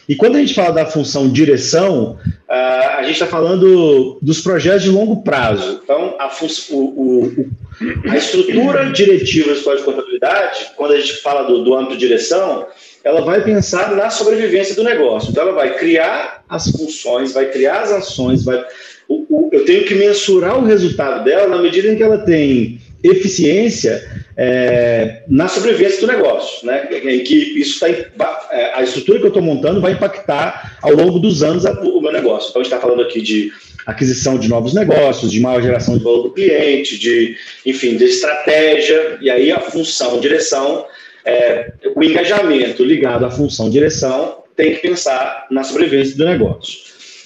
E 0.08 0.16
quando 0.16 0.36
a 0.36 0.40
gente 0.40 0.54
fala 0.54 0.72
da 0.72 0.86
função 0.86 1.28
direção, 1.28 2.18
a 2.48 3.02
gente 3.02 3.14
está 3.14 3.26
falando 3.26 4.20
dos 4.22 4.40
projetos 4.40 4.84
de 4.84 4.90
longo 4.90 5.24
prazo. 5.24 5.82
Então, 5.84 6.16
a, 6.20 6.32
o, 6.70 6.76
o, 6.76 7.48
a 8.08 8.16
estrutura 8.16 8.92
diretiva 8.92 9.48
da 9.48 9.54
escola 9.54 9.78
de 9.78 9.84
contabilidade, 9.84 10.72
quando 10.76 10.94
a 10.94 11.00
gente 11.00 11.14
fala 11.22 11.44
do, 11.44 11.64
do 11.64 11.74
âmbito 11.74 11.98
direção, 11.98 12.68
ela 13.04 13.22
vai 13.22 13.44
pensar 13.44 13.96
na 13.96 14.12
sobrevivência 14.12 14.76
do 14.76 14.84
negócio. 14.84 15.32
Então, 15.32 15.44
ela 15.44 15.54
vai 15.54 15.76
criar 15.76 16.44
as 16.48 16.70
funções, 16.70 17.34
vai 17.34 17.50
criar 17.50 17.82
as 17.82 17.92
ações, 17.92 18.44
vai 18.44 18.64
o, 19.08 19.50
eu 19.52 19.66
tenho 19.66 19.86
que 19.86 19.96
mensurar 19.96 20.58
o 20.58 20.66
resultado 20.66 21.24
dela 21.24 21.48
na 21.48 21.62
medida 21.62 21.88
em 21.88 21.96
que 21.96 22.04
ela 22.04 22.18
tem 22.18 22.75
eficiência 23.08 24.04
é, 24.38 25.24
na 25.28 25.48
sobrevivência 25.48 26.02
do 26.02 26.08
negócio, 26.08 26.66
né? 26.66 26.88
Em 26.92 27.24
que 27.24 27.36
isso 27.36 27.86
está 27.86 28.48
é, 28.52 28.74
a 28.74 28.84
estrutura 28.84 29.20
que 29.20 29.26
eu 29.26 29.30
estou 29.30 29.44
montando 29.44 29.82
vai 29.82 29.94
impactar 29.94 30.78
ao 30.82 30.94
longo 30.94 31.20
dos 31.20 31.44
anos 31.44 31.66
o 31.66 32.02
meu 32.02 32.12
negócio. 32.12 32.50
Então 32.50 32.62
a 32.62 32.64
gente 32.64 32.74
está 32.74 32.80
falando 32.86 33.02
aqui 33.02 33.22
de 33.22 33.52
aquisição 33.86 34.38
de 34.38 34.50
novos 34.50 34.74
negócios, 34.74 35.32
de 35.32 35.40
maior 35.40 35.62
geração 35.62 35.98
de 35.98 36.04
valor 36.04 36.24
do 36.24 36.32
cliente, 36.32 36.98
de 36.98 37.38
enfim, 37.66 37.96
de 37.96 38.06
estratégia 38.06 39.18
e 39.22 39.30
aí 39.30 39.52
a 39.52 39.60
função 39.60 40.20
direção, 40.20 40.86
é, 41.24 41.72
o 41.96 42.04
engajamento 42.04 42.84
ligado 42.84 43.26
à 43.26 43.32
função 43.32 43.70
direção 43.70 44.44
tem 44.56 44.74
que 44.74 44.82
pensar 44.82 45.48
na 45.52 45.64
sobrevivência 45.64 46.18
do 46.18 46.26
negócio. 46.26 46.80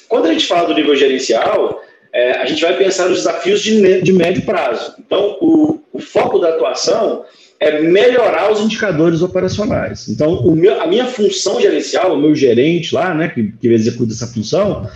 Quando 0.07 0.25
a 0.25 0.33
gente 0.33 0.47
fala 0.47 0.67
do 0.67 0.73
nível 0.73 0.95
gerencial, 0.95 1.83
é, 2.11 2.31
a 2.37 2.45
gente 2.45 2.61
vai 2.61 2.77
pensar 2.77 3.07
nos 3.07 3.19
desafios 3.19 3.61
de, 3.61 4.01
de 4.01 4.13
médio 4.13 4.41
prazo. 4.43 4.95
Então, 4.99 5.37
o, 5.41 5.79
o, 5.93 5.99
foco 5.99 6.39
da 6.39 6.49
atuação 6.49 7.23
é 7.59 7.81
melhorar 7.81 8.51
os 8.51 8.61
indicadores 8.61 9.21
operacionais. 9.21 10.07
Então, 10.07 10.43
meu, 10.55 10.81
a 10.81 10.87
minha 10.87 11.05
função 11.05 11.59
gerencial, 11.61 12.13
o 12.13 12.17
meu 12.17 12.33
gerente 12.33 12.95
lá, 12.95 13.13
né, 13.13 13.27
que, 13.27 13.51
que 13.59 13.67
executa 13.67 14.13
essa 14.13 14.27
função, 14.27 14.89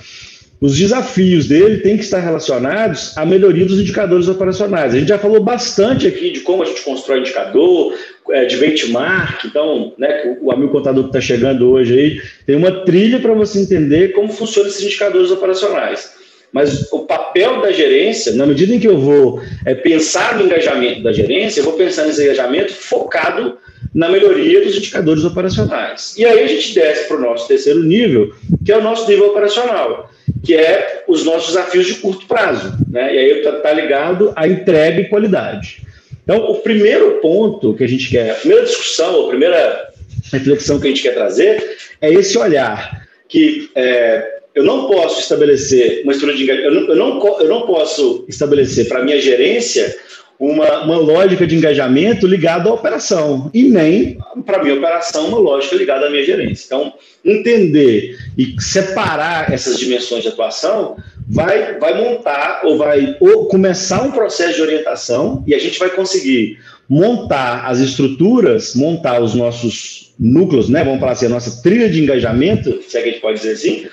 os 0.64 0.78
desafios 0.78 1.46
dele 1.46 1.80
têm 1.80 1.98
que 1.98 2.06
estar 2.06 2.20
relacionados 2.20 3.18
à 3.18 3.26
melhoria 3.26 3.66
dos 3.66 3.80
indicadores 3.80 4.30
operacionais. 4.30 4.94
A 4.94 4.98
gente 4.98 5.10
já 5.10 5.20
falou 5.20 5.44
bastante 5.44 6.08
aqui 6.08 6.32
de 6.32 6.40
como 6.40 6.64
a 6.64 6.66
gente 6.66 6.82
constrói 6.84 7.20
indicador, 7.20 7.94
é, 8.30 8.46
de 8.46 8.56
benchmark. 8.56 9.44
Então, 9.46 9.94
né, 9.98 10.38
o 10.42 10.52
amigo 10.52 10.72
contador 10.72 11.04
que 11.04 11.10
está 11.10 11.20
chegando 11.20 11.70
hoje 11.70 12.00
aí 12.00 12.22
tem 12.46 12.56
uma 12.56 12.72
trilha 12.86 13.20
para 13.20 13.34
você 13.34 13.60
entender 13.60 14.14
como 14.14 14.32
funcionam 14.32 14.70
esses 14.70 14.86
indicadores 14.86 15.32
operacionais. 15.32 16.23
Mas 16.54 16.92
o 16.92 17.00
papel 17.00 17.62
da 17.62 17.72
gerência, 17.72 18.34
na 18.34 18.46
medida 18.46 18.74
em 18.74 18.80
que 18.80 18.88
eu 18.88 18.98
vou 18.98 19.42
é, 19.66 19.74
pensar 19.74 20.38
no 20.38 20.46
engajamento 20.46 21.02
da 21.02 21.12
gerência, 21.12 21.60
eu 21.60 21.66
vou 21.66 21.74
pensar 21.74 22.06
nesse 22.06 22.24
engajamento 22.24 22.74
focado 22.74 23.58
na 23.94 24.08
melhoria 24.08 24.64
dos 24.64 24.78
indicadores 24.78 25.26
operacionais. 25.26 26.16
E 26.18 26.24
aí 26.24 26.44
a 26.44 26.48
gente 26.48 26.74
desce 26.74 27.08
para 27.08 27.18
o 27.18 27.22
nosso 27.22 27.48
terceiro 27.48 27.84
nível, 27.84 28.34
que 28.64 28.72
é 28.72 28.78
o 28.78 28.84
nosso 28.84 29.10
nível 29.10 29.30
operacional 29.30 30.10
que 30.44 30.56
é 30.56 31.06
os 31.08 31.24
nossos 31.24 31.54
desafios 31.54 31.88
de 31.88 31.96
curto 31.96 32.28
prazo. 32.28 32.78
Né? 32.90 33.16
E 33.16 33.18
aí 33.18 33.38
está 33.38 33.54
tá 33.54 33.72
ligado 33.72 34.34
à 34.36 34.48
entrega 34.48 35.02
e 35.02 35.08
qualidade. 35.08 35.82
Então, 36.24 36.52
o 36.52 36.60
primeiro 36.60 37.20
ponto 37.22 37.74
que 37.74 37.84
a 37.84 37.88
gente 37.88 38.10
quer, 38.10 38.32
a 38.32 38.36
primeira 38.36 38.66
discussão, 38.66 39.26
a 39.26 39.30
primeira 39.30 39.90
reflexão 40.32 40.80
que 40.80 40.88
a 40.88 40.90
gente 40.90 41.02
quer 41.02 41.14
trazer 41.14 41.78
é 42.02 42.12
esse 42.14 42.38
olhar 42.38 43.08
que 43.28 43.70
é, 43.76 44.33
eu 44.56 44.64
não 44.64 44.88
posso 44.88 45.20
estabelecer 45.20 46.02
uma 46.04 46.12
estrutura 46.12 46.38
de 46.38 46.44
engajamento, 46.44 46.76
eu 46.76 46.90
eu 46.90 46.96
não, 46.96 47.40
eu 47.40 47.48
não 47.48 47.62
posso 47.62 48.26
estabelecer 48.28 48.88
para 48.88 49.00
a 49.00 49.04
minha 49.04 49.20
gerência 49.20 49.96
uma, 50.40 50.84
uma 50.84 50.98
lógica 50.98 51.48
de 51.48 51.56
engajamento 51.56 52.28
ligada 52.28 52.70
à 52.70 52.74
operação, 52.74 53.50
e 53.54 53.64
nem, 53.64 54.18
para 54.46 54.58
a 54.58 54.64
minha 54.64 54.76
operação, 54.76 55.28
uma 55.28 55.38
lógica 55.38 55.76
ligada 55.76 56.08
à 56.08 56.10
minha 56.10 56.24
gerência. 56.26 56.66
Então, 56.66 56.94
entender 57.24 58.18
e 58.38 58.56
separar 58.60 59.54
essas 59.54 59.78
dimensões 59.78 60.24
de 60.24 60.30
atuação 60.30 60.98
vai, 61.30 61.78
vai 61.80 62.04
montar 62.04 62.62
ou 62.66 62.78
vai 62.78 63.16
ou 63.20 63.46
começar 63.48 64.04
um 64.04 64.12
processo 64.12 64.56
de 64.56 64.62
orientação 64.62 65.44
e 65.48 65.56
a 65.56 65.60
gente 65.60 65.80
vai 65.80 65.90
conseguir 65.90 66.60
montar 66.90 67.66
as 67.66 67.80
estruturas, 67.80 68.76
montar 68.76 69.22
os 69.22 69.34
nossos 69.34 70.14
núcleos, 70.20 70.70
né? 70.70 70.84
Vamos 70.84 71.00
falar 71.00 71.14
assim, 71.14 71.28
a 71.28 71.30
nossa 71.30 71.62
trilha 71.62 71.90
de 71.90 72.02
engajamento, 72.02 72.82
se 72.88 72.98
é 72.98 73.02
que 73.02 73.10
a 73.10 73.12
gente 73.12 73.22
pode 73.22 73.40
dizer 73.40 73.54
assim, 73.54 73.88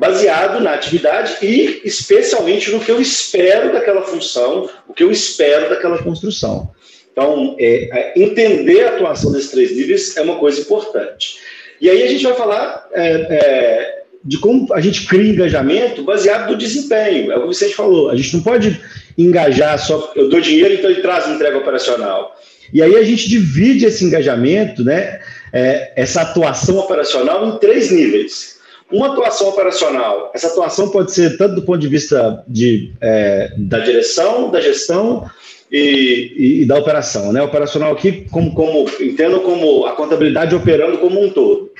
baseado 0.00 0.60
na 0.60 0.72
atividade 0.72 1.36
e 1.42 1.82
especialmente 1.84 2.70
no 2.70 2.80
que 2.80 2.90
eu 2.90 3.00
espero 3.00 3.70
daquela 3.70 4.00
função, 4.00 4.68
o 4.88 4.94
que 4.94 5.02
eu 5.02 5.10
espero 5.10 5.68
daquela 5.68 6.02
construção. 6.02 6.70
Então, 7.12 7.54
é, 7.58 7.90
é, 7.92 8.12
entender 8.16 8.84
a 8.84 8.94
atuação 8.94 9.30
desses 9.30 9.50
três 9.50 9.76
níveis 9.76 10.16
é 10.16 10.22
uma 10.22 10.36
coisa 10.36 10.58
importante. 10.58 11.36
E 11.78 11.90
aí 11.90 12.02
a 12.02 12.06
gente 12.06 12.24
vai 12.24 12.34
falar 12.34 12.88
é, 12.92 13.26
é 13.30 14.00
de 14.24 14.38
como 14.38 14.72
a 14.72 14.80
gente 14.80 15.06
cria 15.06 15.32
engajamento 15.32 16.02
baseado 16.02 16.50
no 16.50 16.56
desempenho. 16.56 17.30
É 17.32 17.36
o 17.36 17.40
que 17.40 17.46
o 17.46 17.50
Vicente 17.50 17.74
falou. 17.74 18.10
A 18.10 18.16
gente 18.16 18.36
não 18.36 18.42
pode 18.42 18.80
engajar 19.16 19.78
só. 19.78 20.12
Eu 20.16 20.28
dou 20.28 20.40
dinheiro, 20.40 20.74
então 20.74 20.90
ele 20.90 21.02
traz 21.02 21.28
entrega 21.28 21.58
operacional. 21.58 22.38
E 22.72 22.82
aí 22.82 22.96
a 22.96 23.02
gente 23.02 23.28
divide 23.28 23.84
esse 23.84 24.04
engajamento, 24.04 24.84
né, 24.84 25.20
é, 25.52 25.92
essa 25.96 26.22
atuação 26.22 26.78
operacional, 26.78 27.48
em 27.48 27.58
três 27.58 27.90
níveis. 27.90 28.59
Uma 28.92 29.08
atuação 29.08 29.48
operacional, 29.48 30.30
essa 30.34 30.48
atuação 30.48 30.88
pode 30.88 31.12
ser 31.12 31.36
tanto 31.36 31.56
do 31.56 31.62
ponto 31.62 31.78
de 31.78 31.88
vista 31.88 32.42
de, 32.46 32.92
é, 33.00 33.52
da 33.56 33.78
direção, 33.78 34.50
da 34.50 34.60
gestão 34.60 35.30
e, 35.70 36.32
e, 36.36 36.62
e, 36.62 36.64
da 36.64 36.76
operação. 36.76 37.32
Né? 37.32 37.40
Operacional 37.40 37.92
aqui, 37.92 38.26
como, 38.30 38.52
como 38.54 38.88
entendo 39.00 39.40
como 39.40 39.86
a 39.86 39.92
contabilidade 39.92 40.54
operando 40.54 40.98
como 40.98 41.22
um 41.22 41.30
todo. 41.30 41.70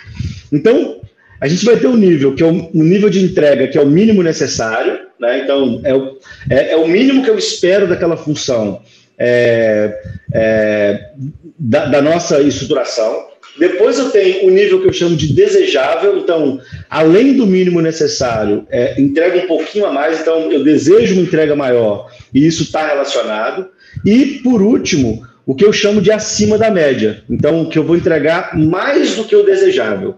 Então, 0.52 1.00
a 1.40 1.48
gente 1.48 1.64
vai 1.64 1.76
ter 1.76 1.88
um 1.88 1.96
nível, 1.96 2.34
que 2.34 2.42
é 2.42 2.46
o 2.46 2.50
um 2.50 2.84
nível 2.84 3.10
de 3.10 3.24
entrega, 3.24 3.66
que 3.66 3.78
é 3.78 3.80
o 3.80 3.86
mínimo 3.86 4.22
necessário, 4.22 5.00
né? 5.18 5.40
então 5.40 5.80
é 5.82 5.94
o, 5.94 6.18
é, 6.48 6.72
é 6.72 6.76
o 6.76 6.86
mínimo 6.86 7.24
que 7.24 7.30
eu 7.30 7.38
espero 7.38 7.88
daquela 7.88 8.16
função 8.16 8.82
é, 9.18 10.00
é, 10.32 11.10
da, 11.58 11.86
da 11.86 12.02
nossa 12.02 12.40
estruturação. 12.40 13.29
Depois 13.58 13.98
eu 13.98 14.10
tenho 14.10 14.46
o 14.46 14.50
nível 14.50 14.80
que 14.80 14.88
eu 14.88 14.92
chamo 14.92 15.16
de 15.16 15.32
desejável, 15.32 16.18
então, 16.18 16.60
além 16.88 17.34
do 17.34 17.46
mínimo 17.46 17.80
necessário, 17.80 18.66
é, 18.70 19.00
entrega 19.00 19.38
um 19.38 19.46
pouquinho 19.46 19.86
a 19.86 19.92
mais, 19.92 20.20
então 20.20 20.50
eu 20.50 20.62
desejo 20.62 21.14
uma 21.14 21.22
entrega 21.22 21.56
maior, 21.56 22.10
e 22.32 22.46
isso 22.46 22.62
está 22.62 22.86
relacionado. 22.86 23.66
E, 24.04 24.40
por 24.42 24.62
último, 24.62 25.26
o 25.44 25.54
que 25.54 25.64
eu 25.64 25.72
chamo 25.72 26.00
de 26.00 26.12
acima 26.12 26.56
da 26.56 26.70
média, 26.70 27.24
então, 27.28 27.62
o 27.62 27.68
que 27.68 27.78
eu 27.78 27.84
vou 27.84 27.96
entregar 27.96 28.56
mais 28.56 29.16
do 29.16 29.24
que 29.24 29.34
o 29.34 29.42
desejável. 29.42 30.16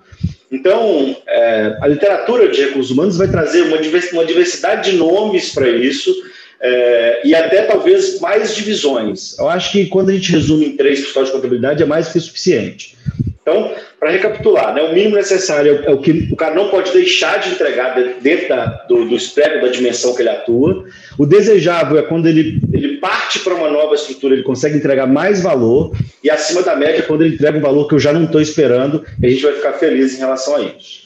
Então, 0.51 1.17
é, 1.27 1.79
a 1.81 1.87
literatura 1.87 2.49
de 2.49 2.61
recursos 2.61 2.91
humanos 2.91 3.17
vai 3.17 3.29
trazer 3.29 3.63
uma 3.63 4.25
diversidade 4.27 4.91
de 4.91 4.97
nomes 4.99 5.51
para 5.51 5.69
isso, 5.69 6.15
é, 6.61 7.23
e 7.25 7.35
até 7.35 7.63
talvez 7.63 8.21
mais 8.21 8.55
divisões. 8.55 9.37
Eu 9.37 9.49
acho 9.49 9.73
que 9.73 9.87
quando 9.87 10.11
a 10.11 10.13
gente 10.13 10.31
resume 10.31 10.67
em 10.67 10.77
três 10.77 11.01
questões 11.01 11.27
de 11.27 11.33
contabilidade 11.33 11.83
é 11.83 11.87
mais 11.87 12.13
que 12.13 12.21
suficiente. 12.21 12.97
Então, 13.43 13.75
para 13.99 14.11
recapitular, 14.11 14.73
né, 14.73 14.83
o 14.83 14.95
mínimo 14.95 15.17
necessário 15.17 15.83
é 15.85 15.91
o 15.91 15.99
que 15.99 16.29
o 16.33 16.37
cara 16.37 16.55
não 16.55 16.69
pode 16.69 16.93
deixar 16.93 17.41
de 17.41 17.51
entregar 17.51 17.93
dentro 18.21 18.49
da, 18.49 18.67
do, 18.89 19.05
do 19.05 19.17
espectro 19.17 19.61
da 19.61 19.69
dimensão 19.69 20.15
que 20.15 20.23
ele 20.23 20.29
atua. 20.29 20.85
O 21.19 21.27
desejável 21.27 21.99
é 21.99 22.03
quando 22.03 22.27
ele, 22.29 22.61
ele 22.73 22.99
parte 22.99 23.41
para 23.41 23.55
uma 23.55 23.69
nova 23.69 23.97
estrutura, 23.97 24.35
ele 24.35 24.45
consegue 24.45 24.77
entregar 24.77 25.09
mais 25.09 25.43
valor. 25.43 25.93
E 26.23 26.31
acima 26.31 26.63
da 26.63 26.77
média 26.77 27.01
é 27.01 27.03
quando 27.03 27.25
ele 27.25 27.35
entrega 27.35 27.59
um 27.59 27.63
valor 27.63 27.89
que 27.89 27.97
eu 27.97 27.99
já 27.99 28.13
não 28.13 28.25
estou 28.25 28.41
esperando, 28.41 29.05
a 29.21 29.27
gente 29.27 29.43
vai 29.43 29.55
ficar 29.55 29.73
feliz 29.73 30.15
em 30.15 30.19
relação 30.19 30.55
a 30.55 30.63
isso. 30.63 31.03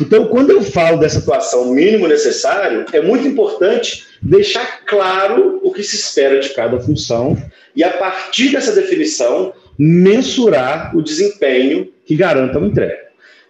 Então, 0.00 0.26
quando 0.26 0.50
eu 0.50 0.62
falo 0.62 0.98
dessa 0.98 1.18
atuação 1.18 1.72
mínimo 1.72 2.06
necessário, 2.06 2.84
é 2.92 3.00
muito 3.00 3.26
importante 3.26 4.04
deixar 4.22 4.84
claro 4.84 5.58
o 5.62 5.72
que 5.72 5.82
se 5.82 5.96
espera 5.96 6.38
de 6.38 6.50
cada 6.50 6.78
função 6.78 7.36
e, 7.74 7.82
a 7.82 7.90
partir 7.90 8.50
dessa 8.50 8.72
definição, 8.72 9.52
mensurar 9.78 10.96
o 10.96 11.02
desempenho 11.02 11.88
que 12.04 12.16
garanta 12.16 12.58
uma 12.58 12.66
entrega. 12.66 12.98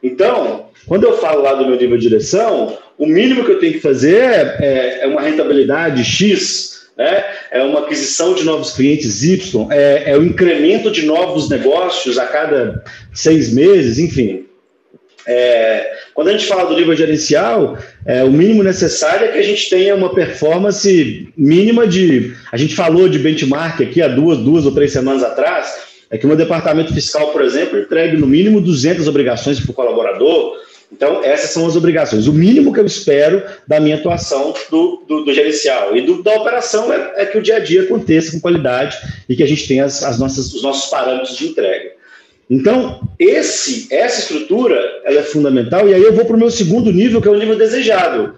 Então, 0.03 0.67
quando 0.87 1.05
eu 1.05 1.17
falo 1.19 1.43
lá 1.43 1.55
do 1.55 1.67
meu 1.67 1.77
nível 1.77 1.97
de 1.97 2.09
direção, 2.09 2.77
o 2.99 3.07
mínimo 3.07 3.45
que 3.45 3.53
eu 3.53 3.59
tenho 3.59 3.75
que 3.75 3.81
fazer 3.81 4.23
é, 4.23 4.57
é, 4.61 4.99
é 5.03 5.07
uma 5.07 5.23
rentabilidade 5.23 6.05
X, 6.05 6.89
né? 6.97 7.25
é 7.51 7.63
uma 7.63 7.81
aquisição 7.81 8.35
de 8.35 8.45
novos 8.45 8.73
clientes 8.73 9.23
Y, 9.23 9.69
é, 9.71 10.11
é 10.11 10.19
o 10.19 10.23
incremento 10.23 10.91
de 10.91 11.07
novos 11.07 11.49
negócios 11.49 12.19
a 12.19 12.27
cada 12.27 12.83
seis 13.15 13.53
meses, 13.53 13.99
enfim. 13.99 14.45
É, 15.27 15.93
quando 16.15 16.29
a 16.29 16.33
gente 16.33 16.47
fala 16.47 16.65
do 16.65 16.75
nível 16.75 16.97
gerencial, 16.97 17.77
é, 18.07 18.25
o 18.25 18.31
mínimo 18.31 18.63
necessário 18.63 19.27
é 19.27 19.33
que 19.33 19.39
a 19.39 19.43
gente 19.43 19.69
tenha 19.69 19.95
uma 19.95 20.15
performance 20.15 21.29
mínima 21.37 21.87
de. 21.87 22.35
A 22.51 22.57
gente 22.57 22.75
falou 22.75 23.11
de 23.11 23.19
benchmark 23.19 23.83
aqui 23.83 24.01
há 24.01 24.09
duas, 24.09 24.39
duas 24.39 24.65
ou 24.65 24.73
três 24.73 24.91
semanas 24.91 25.23
atrás 25.23 25.88
é 26.11 26.17
que 26.17 26.25
o 26.25 26.29
meu 26.29 26.37
departamento 26.37 26.95
fiscal, 26.95 27.31
por 27.33 27.43
exemplo, 27.43 27.79
entregue 27.79 28.17
no 28.17 28.27
mínimo 28.27 28.61
200 28.61 29.07
obrigações 29.09 29.61
por 29.61 29.75
colaborador. 29.75 30.57
Então, 30.91 31.23
essas 31.23 31.51
são 31.51 31.67
as 31.67 31.77
obrigações. 31.77 32.27
O 32.27 32.33
mínimo 32.33 32.73
que 32.73 32.81
eu 32.81 32.87
espero 32.87 33.43
da 33.67 33.79
minha 33.79 33.97
atuação 33.97 34.55
do, 34.71 35.05
do, 35.07 35.25
do 35.25 35.35
gerencial. 35.35 35.95
E 35.95 36.01
do, 36.01 36.23
da 36.23 36.35
operação 36.35 36.91
é, 36.91 37.13
é, 37.17 37.27
que 37.27 37.37
o 37.37 37.43
dia 37.43 37.57
a 37.57 37.61
dia 37.61 37.83
aconteça 37.83 38.33
com 38.33 38.41
qualidade 38.41 38.97
e 39.29 39.37
que 39.37 39.43
a 39.43 39.47
gente 39.47 39.69
tenha 39.69 39.85
as, 39.85 40.03
as 40.03 40.19
nossas, 40.19 40.55
os 40.55 40.63
nossos 40.63 40.91
parâmetros 40.91 41.37
de 41.37 41.49
entrega. 41.49 41.93
Então, 42.49 43.07
esse, 43.19 43.93
essa 43.95 44.21
estrutura 44.21 44.81
ela 45.05 45.21
é 45.21 45.23
fundamental. 45.23 45.87
E 45.87 45.93
aí 45.93 46.03
eu 46.03 46.15
vou 46.15 46.25
para 46.25 46.37
o 46.37 46.39
meu 46.39 46.51
segundo 46.51 46.91
nível, 46.91 47.21
que 47.21 47.29
é 47.29 47.31
o 47.31 47.39
nível 47.39 47.59
desejável. 47.59 48.33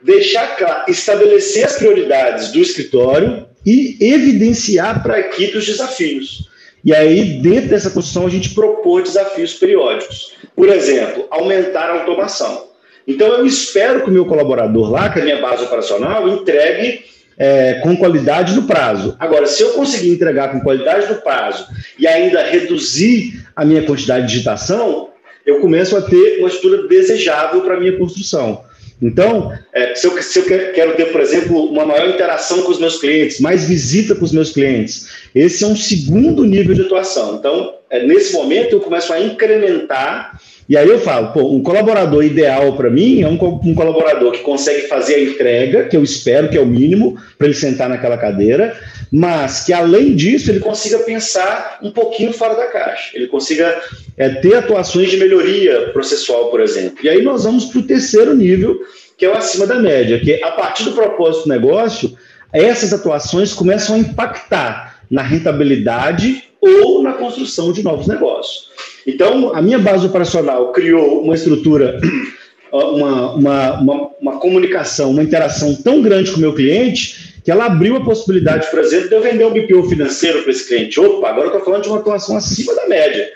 Deixar 0.00 0.56
claro, 0.56 0.88
estabelecer 0.88 1.64
as 1.64 1.76
prioridades 1.76 2.52
do 2.52 2.60
escritório 2.60 3.46
e 3.66 3.96
evidenciar 4.00 5.02
para 5.02 5.16
a 5.16 5.20
equipe 5.20 5.58
os 5.58 5.66
desafios. 5.66 6.47
E 6.84 6.94
aí, 6.94 7.40
dentro 7.40 7.70
dessa 7.70 7.90
construção, 7.90 8.26
a 8.26 8.30
gente 8.30 8.54
propôs 8.54 9.04
desafios 9.04 9.54
periódicos. 9.54 10.34
Por 10.54 10.68
exemplo, 10.68 11.26
aumentar 11.30 11.90
a 11.90 12.00
automação. 12.00 12.68
Então, 13.06 13.28
eu 13.28 13.46
espero 13.46 14.02
que 14.02 14.10
o 14.10 14.12
meu 14.12 14.26
colaborador 14.26 14.90
lá, 14.90 15.08
que 15.08 15.18
é 15.18 15.22
a 15.22 15.24
minha 15.24 15.40
base 15.40 15.64
operacional, 15.64 16.28
entregue 16.28 17.04
é, 17.38 17.74
com 17.74 17.96
qualidade 17.96 18.54
no 18.54 18.64
prazo. 18.64 19.16
Agora, 19.18 19.46
se 19.46 19.62
eu 19.62 19.70
conseguir 19.70 20.10
entregar 20.10 20.52
com 20.52 20.60
qualidade 20.60 21.08
no 21.08 21.20
prazo 21.20 21.66
e 21.98 22.06
ainda 22.06 22.42
reduzir 22.42 23.44
a 23.54 23.64
minha 23.64 23.82
quantidade 23.84 24.26
de 24.26 24.32
digitação, 24.32 25.10
eu 25.46 25.60
começo 25.60 25.96
a 25.96 26.02
ter 26.02 26.40
uma 26.40 26.48
estrutura 26.48 26.86
desejável 26.88 27.62
para 27.62 27.76
a 27.76 27.80
minha 27.80 27.96
construção. 27.96 28.62
Então, 29.00 29.52
é, 29.72 29.94
se, 29.94 30.06
eu, 30.06 30.22
se, 30.22 30.38
eu, 30.40 30.44
quero 30.44 30.96
ter, 30.96 31.12
por 31.12 31.20
exemplo, 31.20 31.66
uma 31.66 31.86
maior 31.86 32.08
interação 32.08 32.62
com 32.62 32.72
os 32.72 32.80
meus 32.80 32.98
clientes, 32.98 33.40
mais 33.40 33.64
visita 33.64 34.14
com 34.14 34.24
os 34.24 34.32
meus 34.32 34.52
clientes, 34.52 35.08
esse 35.34 35.62
é 35.62 35.66
um 35.66 35.76
segundo 35.76 36.44
nível 36.44 36.74
de 36.74 36.82
atuação. 36.82 37.36
Então, 37.36 37.74
é, 37.90 38.04
nesse 38.04 38.32
momento, 38.32 38.72
eu 38.72 38.80
começo 38.80 39.12
a 39.12 39.20
incrementar, 39.20 40.40
e 40.68 40.76
aí 40.76 40.86
eu 40.86 41.00
falo, 41.00 41.32
pô, 41.32 41.50
um 41.50 41.62
colaborador 41.62 42.22
ideal 42.22 42.76
para 42.76 42.90
mim 42.90 43.22
é 43.22 43.26
um, 43.26 43.38
um, 43.64 43.74
colaborador 43.74 44.32
que 44.32 44.40
consegue 44.40 44.86
fazer 44.86 45.14
a 45.14 45.22
entrega, 45.22 45.84
que 45.84 45.96
eu 45.96 46.04
espero 46.04 46.50
que 46.50 46.58
é 46.58 46.60
o 46.60 46.66
mínimo, 46.66 47.18
para 47.38 47.46
ele 47.46 47.56
sentar 47.56 47.88
naquela 47.88 48.18
cadeira, 48.18 48.78
mas 49.10 49.64
que 49.64 49.72
além 49.72 50.14
disso 50.14 50.50
ele 50.50 50.60
consiga 50.60 50.98
pensar 50.98 51.78
um 51.82 51.90
pouquinho 51.90 52.34
fora 52.34 52.54
da 52.54 52.66
caixa, 52.66 53.16
ele 53.16 53.28
consiga 53.28 53.80
é, 54.18 54.28
ter 54.28 54.56
atuações 54.56 55.10
de 55.10 55.16
melhoria 55.16 55.88
processual, 55.94 56.50
por 56.50 56.60
exemplo. 56.60 56.98
E 57.02 57.08
aí 57.08 57.22
nós 57.22 57.44
vamos 57.44 57.64
para 57.64 57.78
o 57.78 57.86
terceiro 57.86 58.34
nível, 58.34 58.78
que 59.16 59.24
é 59.24 59.30
o 59.30 59.36
acima 59.36 59.66
da 59.66 59.76
média, 59.76 60.20
que 60.20 60.42
a 60.42 60.50
partir 60.50 60.84
do 60.84 60.92
propósito 60.92 61.44
do 61.44 61.48
negócio, 61.48 62.14
essas 62.52 62.92
atuações 62.92 63.54
começam 63.54 63.96
a 63.96 63.98
impactar 63.98 65.00
na 65.10 65.22
rentabilidade 65.22 66.44
ou 66.60 67.02
na 67.02 67.14
construção 67.14 67.72
de 67.72 67.82
novos 67.82 68.06
negócios. 68.06 68.67
Então, 69.08 69.54
a 69.54 69.62
minha 69.62 69.78
base 69.78 70.06
operacional 70.06 70.70
criou 70.70 71.22
uma 71.22 71.34
estrutura, 71.34 71.98
uma, 72.70 73.32
uma, 73.32 73.80
uma, 73.80 74.10
uma 74.20 74.38
comunicação, 74.38 75.12
uma 75.12 75.22
interação 75.22 75.74
tão 75.74 76.02
grande 76.02 76.30
com 76.30 76.36
o 76.36 76.40
meu 76.40 76.54
cliente 76.54 77.40
que 77.42 77.50
ela 77.50 77.64
abriu 77.64 77.96
a 77.96 78.04
possibilidade, 78.04 78.70
por 78.70 78.80
exemplo, 78.80 79.08
de 79.08 79.14
eu 79.14 79.22
vender 79.22 79.46
um 79.46 79.50
BPO 79.54 79.88
financeiro 79.88 80.42
para 80.42 80.50
esse 80.50 80.68
cliente. 80.68 81.00
Opa, 81.00 81.30
agora 81.30 81.44
eu 81.44 81.52
estou 81.52 81.64
falando 81.64 81.84
de 81.84 81.88
uma 81.88 82.00
atuação 82.00 82.36
acima 82.36 82.74
da 82.74 82.86
média. 82.86 83.26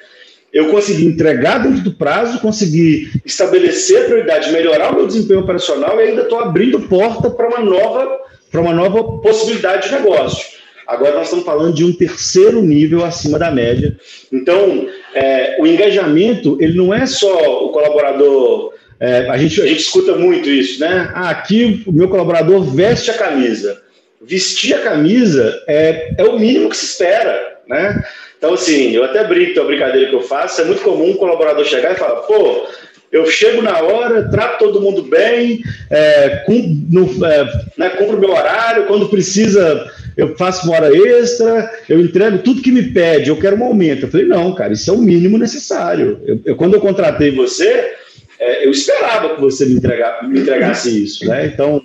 eu 0.52 0.68
consegui 0.68 1.06
entregar 1.06 1.62
dentro 1.62 1.82
do 1.82 1.92
prazo, 1.92 2.38
consegui 2.40 3.10
estabelecer 3.24 4.02
a 4.02 4.04
prioridade, 4.04 4.52
melhorar 4.52 4.92
o 4.92 4.96
meu 4.96 5.06
desempenho 5.06 5.40
operacional 5.40 5.98
e 5.98 6.08
ainda 6.08 6.22
estou 6.24 6.38
abrindo 6.38 6.80
porta 6.80 7.30
para 7.30 7.48
uma 7.48 7.60
nova 7.60 8.20
para 8.50 8.60
uma 8.60 8.74
nova 8.74 9.02
possibilidade 9.22 9.88
de 9.88 9.94
negócio. 9.94 10.51
Agora 10.86 11.14
nós 11.14 11.24
estamos 11.24 11.44
falando 11.44 11.74
de 11.74 11.84
um 11.84 11.92
terceiro 11.92 12.60
nível 12.62 13.04
acima 13.04 13.38
da 13.38 13.50
média. 13.50 13.96
Então, 14.32 14.86
é, 15.14 15.56
o 15.58 15.66
engajamento 15.66 16.56
ele 16.60 16.76
não 16.76 16.92
é 16.92 17.06
só 17.06 17.64
o 17.64 17.70
colaborador. 17.70 18.72
É, 18.98 19.28
a, 19.28 19.36
gente, 19.36 19.60
a 19.60 19.66
gente 19.66 19.80
escuta 19.80 20.14
muito 20.16 20.48
isso, 20.48 20.80
né? 20.80 21.10
Ah, 21.14 21.30
aqui 21.30 21.82
o 21.86 21.92
meu 21.92 22.08
colaborador 22.08 22.62
veste 22.62 23.10
a 23.10 23.14
camisa. 23.14 23.82
Vestir 24.20 24.74
a 24.74 24.82
camisa 24.82 25.62
é, 25.66 26.14
é 26.18 26.24
o 26.24 26.38
mínimo 26.38 26.68
que 26.68 26.76
se 26.76 26.86
espera, 26.86 27.58
né? 27.66 28.02
Então, 28.38 28.54
assim, 28.54 28.90
eu 28.90 29.04
até 29.04 29.24
brinco, 29.24 29.60
a 29.60 29.64
brincadeira 29.64 30.08
que 30.08 30.14
eu 30.14 30.22
faço, 30.22 30.60
é 30.60 30.64
muito 30.64 30.82
comum 30.82 31.10
um 31.10 31.16
colaborador 31.16 31.64
chegar 31.64 31.92
e 31.92 31.96
falar, 31.96 32.22
pô, 32.22 32.66
eu 33.12 33.26
chego 33.26 33.60
na 33.60 33.78
hora, 33.80 34.28
trato 34.30 34.58
todo 34.58 34.80
mundo 34.80 35.02
bem, 35.02 35.62
é, 35.90 36.42
cum, 36.46 36.86
no, 36.90 37.26
é, 37.26 37.44
né, 37.76 37.90
cumpro 37.90 38.18
meu 38.18 38.30
horário, 38.30 38.86
quando 38.86 39.08
precisa 39.08 39.88
eu 40.16 40.36
faço 40.36 40.66
uma 40.66 40.76
hora 40.76 40.96
extra, 40.96 41.70
eu 41.88 42.00
entrego 42.00 42.38
tudo 42.38 42.62
que 42.62 42.70
me 42.70 42.82
pede, 42.82 43.30
eu 43.30 43.38
quero 43.38 43.56
um 43.56 43.64
aumento. 43.64 44.06
Eu 44.06 44.10
falei, 44.10 44.26
não, 44.26 44.54
cara, 44.54 44.72
isso 44.72 44.90
é 44.90 44.92
o 44.92 44.98
mínimo 44.98 45.38
necessário. 45.38 46.20
Eu, 46.24 46.40
eu 46.44 46.56
quando 46.56 46.74
eu 46.74 46.80
contratei 46.80 47.30
você, 47.30 47.92
é, 48.38 48.66
eu 48.66 48.70
esperava 48.70 49.34
que 49.34 49.40
você 49.40 49.64
me, 49.66 49.74
entregar, 49.74 50.28
me 50.28 50.40
entregasse 50.40 51.04
isso, 51.04 51.26
né? 51.26 51.46
Então, 51.46 51.82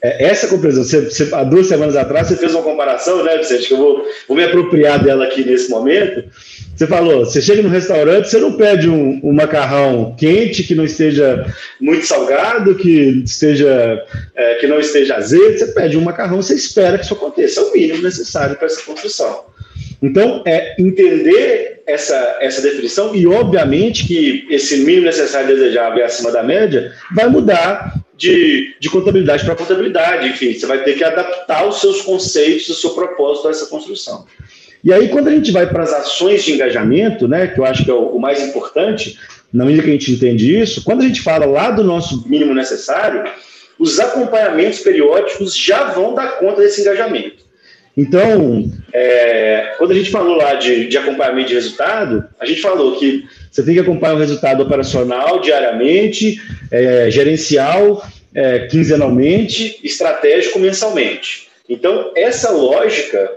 essa 0.00 0.46
compreensão, 0.46 0.84
você, 0.84 1.00
você, 1.00 1.28
há 1.34 1.42
duas 1.42 1.66
semanas 1.66 1.96
atrás, 1.96 2.28
você 2.28 2.36
fez 2.36 2.54
uma 2.54 2.62
comparação, 2.62 3.24
né, 3.24 3.36
Vicente, 3.38 3.66
que 3.66 3.74
eu 3.74 3.78
vou, 3.78 4.04
vou 4.28 4.36
me 4.36 4.44
apropriar 4.44 5.02
dela 5.02 5.24
aqui 5.24 5.44
nesse 5.44 5.68
momento. 5.70 6.24
Você 6.76 6.86
falou, 6.86 7.24
você 7.24 7.42
chega 7.42 7.62
no 7.62 7.68
restaurante, 7.68 8.28
você 8.28 8.38
não 8.38 8.52
pede 8.52 8.88
um, 8.88 9.20
um 9.24 9.32
macarrão 9.32 10.14
quente 10.16 10.62
que 10.62 10.76
não 10.76 10.84
esteja 10.84 11.44
muito 11.80 12.06
salgado, 12.06 12.76
que 12.76 13.22
esteja 13.24 14.04
é, 14.36 14.54
que 14.54 14.68
não 14.68 14.78
esteja 14.78 15.16
azedo, 15.16 15.58
você 15.58 15.66
pede 15.68 15.98
um 15.98 16.02
macarrão, 16.02 16.40
você 16.40 16.54
espera 16.54 16.96
que 16.96 17.04
isso 17.04 17.14
aconteça, 17.14 17.60
é 17.60 17.64
o 17.64 17.72
mínimo 17.72 18.02
necessário 18.02 18.54
para 18.54 18.66
essa 18.66 18.82
construção. 18.82 19.46
Então, 20.00 20.44
é 20.46 20.80
entender 20.80 21.82
essa, 21.84 22.36
essa 22.40 22.62
definição 22.62 23.14
e, 23.16 23.26
obviamente, 23.26 24.06
que 24.06 24.46
esse 24.48 24.76
mínimo 24.84 25.06
necessário 25.06 25.48
desejável 25.48 26.00
é 26.00 26.06
acima 26.06 26.30
da 26.30 26.44
média, 26.44 26.92
vai 27.12 27.28
mudar 27.28 27.94
de, 28.18 28.74
de 28.80 28.90
contabilidade 28.90 29.44
para 29.44 29.54
contabilidade. 29.54 30.28
Enfim, 30.28 30.52
você 30.52 30.66
vai 30.66 30.82
ter 30.82 30.94
que 30.94 31.04
adaptar 31.04 31.66
os 31.66 31.80
seus 31.80 32.02
conceitos, 32.02 32.68
o 32.68 32.74
seu 32.74 32.90
propósito 32.90 33.46
a 33.46 33.50
essa 33.52 33.66
construção. 33.66 34.26
E 34.82 34.92
aí, 34.92 35.08
quando 35.08 35.28
a 35.28 35.30
gente 35.30 35.52
vai 35.52 35.66
para 35.66 35.84
as 35.84 35.92
ações 35.92 36.44
de 36.44 36.52
engajamento, 36.52 37.28
né, 37.28 37.46
que 37.46 37.58
eu 37.58 37.64
acho 37.64 37.84
que 37.84 37.90
é 37.90 37.94
o, 37.94 38.08
o 38.08 38.20
mais 38.20 38.42
importante, 38.42 39.18
na 39.52 39.64
medida 39.64 39.84
que 39.84 39.90
a 39.90 39.92
gente 39.92 40.12
entende 40.12 40.58
isso, 40.58 40.84
quando 40.84 41.00
a 41.02 41.06
gente 41.06 41.22
fala 41.22 41.46
lá 41.46 41.70
do 41.70 41.84
nosso 41.84 42.28
mínimo 42.28 42.52
necessário, 42.52 43.24
os 43.78 44.00
acompanhamentos 44.00 44.80
periódicos 44.80 45.56
já 45.56 45.92
vão 45.92 46.14
dar 46.14 46.38
conta 46.38 46.60
desse 46.60 46.80
engajamento. 46.80 47.47
Então, 47.98 48.70
é, 48.92 49.74
quando 49.76 49.90
a 49.90 49.94
gente 49.94 50.12
falou 50.12 50.36
lá 50.36 50.54
de, 50.54 50.86
de, 50.86 50.96
acompanhamento 50.96 51.48
de 51.48 51.54
resultado, 51.54 52.24
a 52.38 52.46
gente 52.46 52.60
falou 52.60 52.96
que 52.96 53.24
você 53.50 53.60
tem 53.64 53.74
que 53.74 53.80
acompanhar 53.80 54.14
o 54.14 54.18
resultado 54.18 54.62
operacional 54.62 55.40
diariamente, 55.40 56.40
é, 56.70 57.10
gerencial 57.10 58.06
é, 58.32 58.60
quinzenalmente, 58.66 59.80
estratégico 59.82 60.60
mensalmente. 60.60 61.48
Então, 61.68 62.12
essa 62.14 62.52
lógica, 62.52 63.32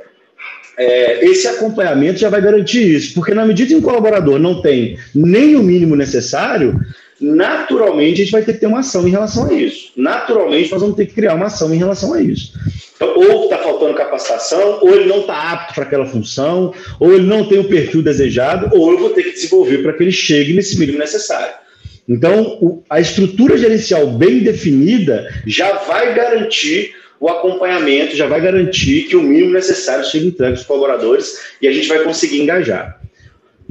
é, 0.78 1.26
esse 1.26 1.48
acompanhamento 1.48 2.20
já 2.20 2.30
vai 2.30 2.40
garantir 2.40 2.98
isso, 2.98 3.16
porque 3.16 3.34
na 3.34 3.48
medida 3.48 3.70
que 3.70 3.76
um 3.76 3.82
colaborador 3.82 4.38
não 4.38 4.62
tem 4.62 4.96
nem 5.16 5.56
o 5.56 5.64
mínimo 5.64 5.96
necessário, 5.96 6.80
naturalmente 7.22 8.22
a 8.22 8.24
gente 8.24 8.32
vai 8.32 8.42
ter 8.42 8.54
que 8.54 8.60
ter 8.60 8.68
uma 8.68 8.80
ação 8.80 9.08
em 9.08 9.12
relação 9.12 9.48
a 9.50 9.54
isso. 9.54 9.92
Naturalmente 9.96 10.72
nós 10.72 10.82
vamos 10.82 10.96
ter 10.96 11.06
que 11.06 11.14
criar 11.14 11.36
uma 11.36 11.46
ação 11.46 11.74
em 11.74 11.78
relação 11.78 12.14
a 12.14 12.22
isso. 12.22 12.54
Então, 12.96 13.16
ou 13.16 13.46
está 13.46 13.58
faltando 13.58 13.96
capacitação, 13.96 14.80
ou 14.82 14.94
ele 14.94 15.06
não 15.06 15.22
está 15.22 15.52
apto 15.52 15.74
para 15.74 15.86
aquela 15.86 16.06
função, 16.06 16.72
ou 17.00 17.14
ele 17.14 17.26
não 17.26 17.48
tem 17.48 17.58
o 17.58 17.64
perfil 17.64 18.04
desejado, 18.04 18.70
ou 18.78 18.92
eu 18.92 19.00
vou 19.00 19.10
ter 19.10 19.24
que 19.24 19.32
desenvolver 19.32 19.80
para 19.80 19.94
que 19.94 20.04
ele 20.04 20.12
chegue 20.12 20.54
nesse 20.54 20.78
mínimo 20.78 21.00
necessário. 21.00 21.56
Então, 22.08 22.60
o, 22.62 22.84
a 22.88 23.00
estrutura 23.00 23.58
gerencial 23.58 24.06
bem 24.06 24.40
definida 24.40 25.28
já 25.48 25.80
vai 25.80 26.14
garantir 26.14 26.94
o 27.20 27.28
acompanhamento, 27.28 28.16
já 28.16 28.28
vai 28.28 28.40
garantir 28.40 29.04
que 29.04 29.16
o 29.16 29.22
mínimo 29.24 29.54
necessário 29.54 30.06
seja 30.06 30.28
entregue 30.28 30.58
aos 30.58 30.66
colaboradores 30.66 31.40
e 31.60 31.68
a 31.68 31.72
gente 31.72 31.88
vai 31.88 32.04
conseguir 32.04 32.40
engajar. 32.40 33.01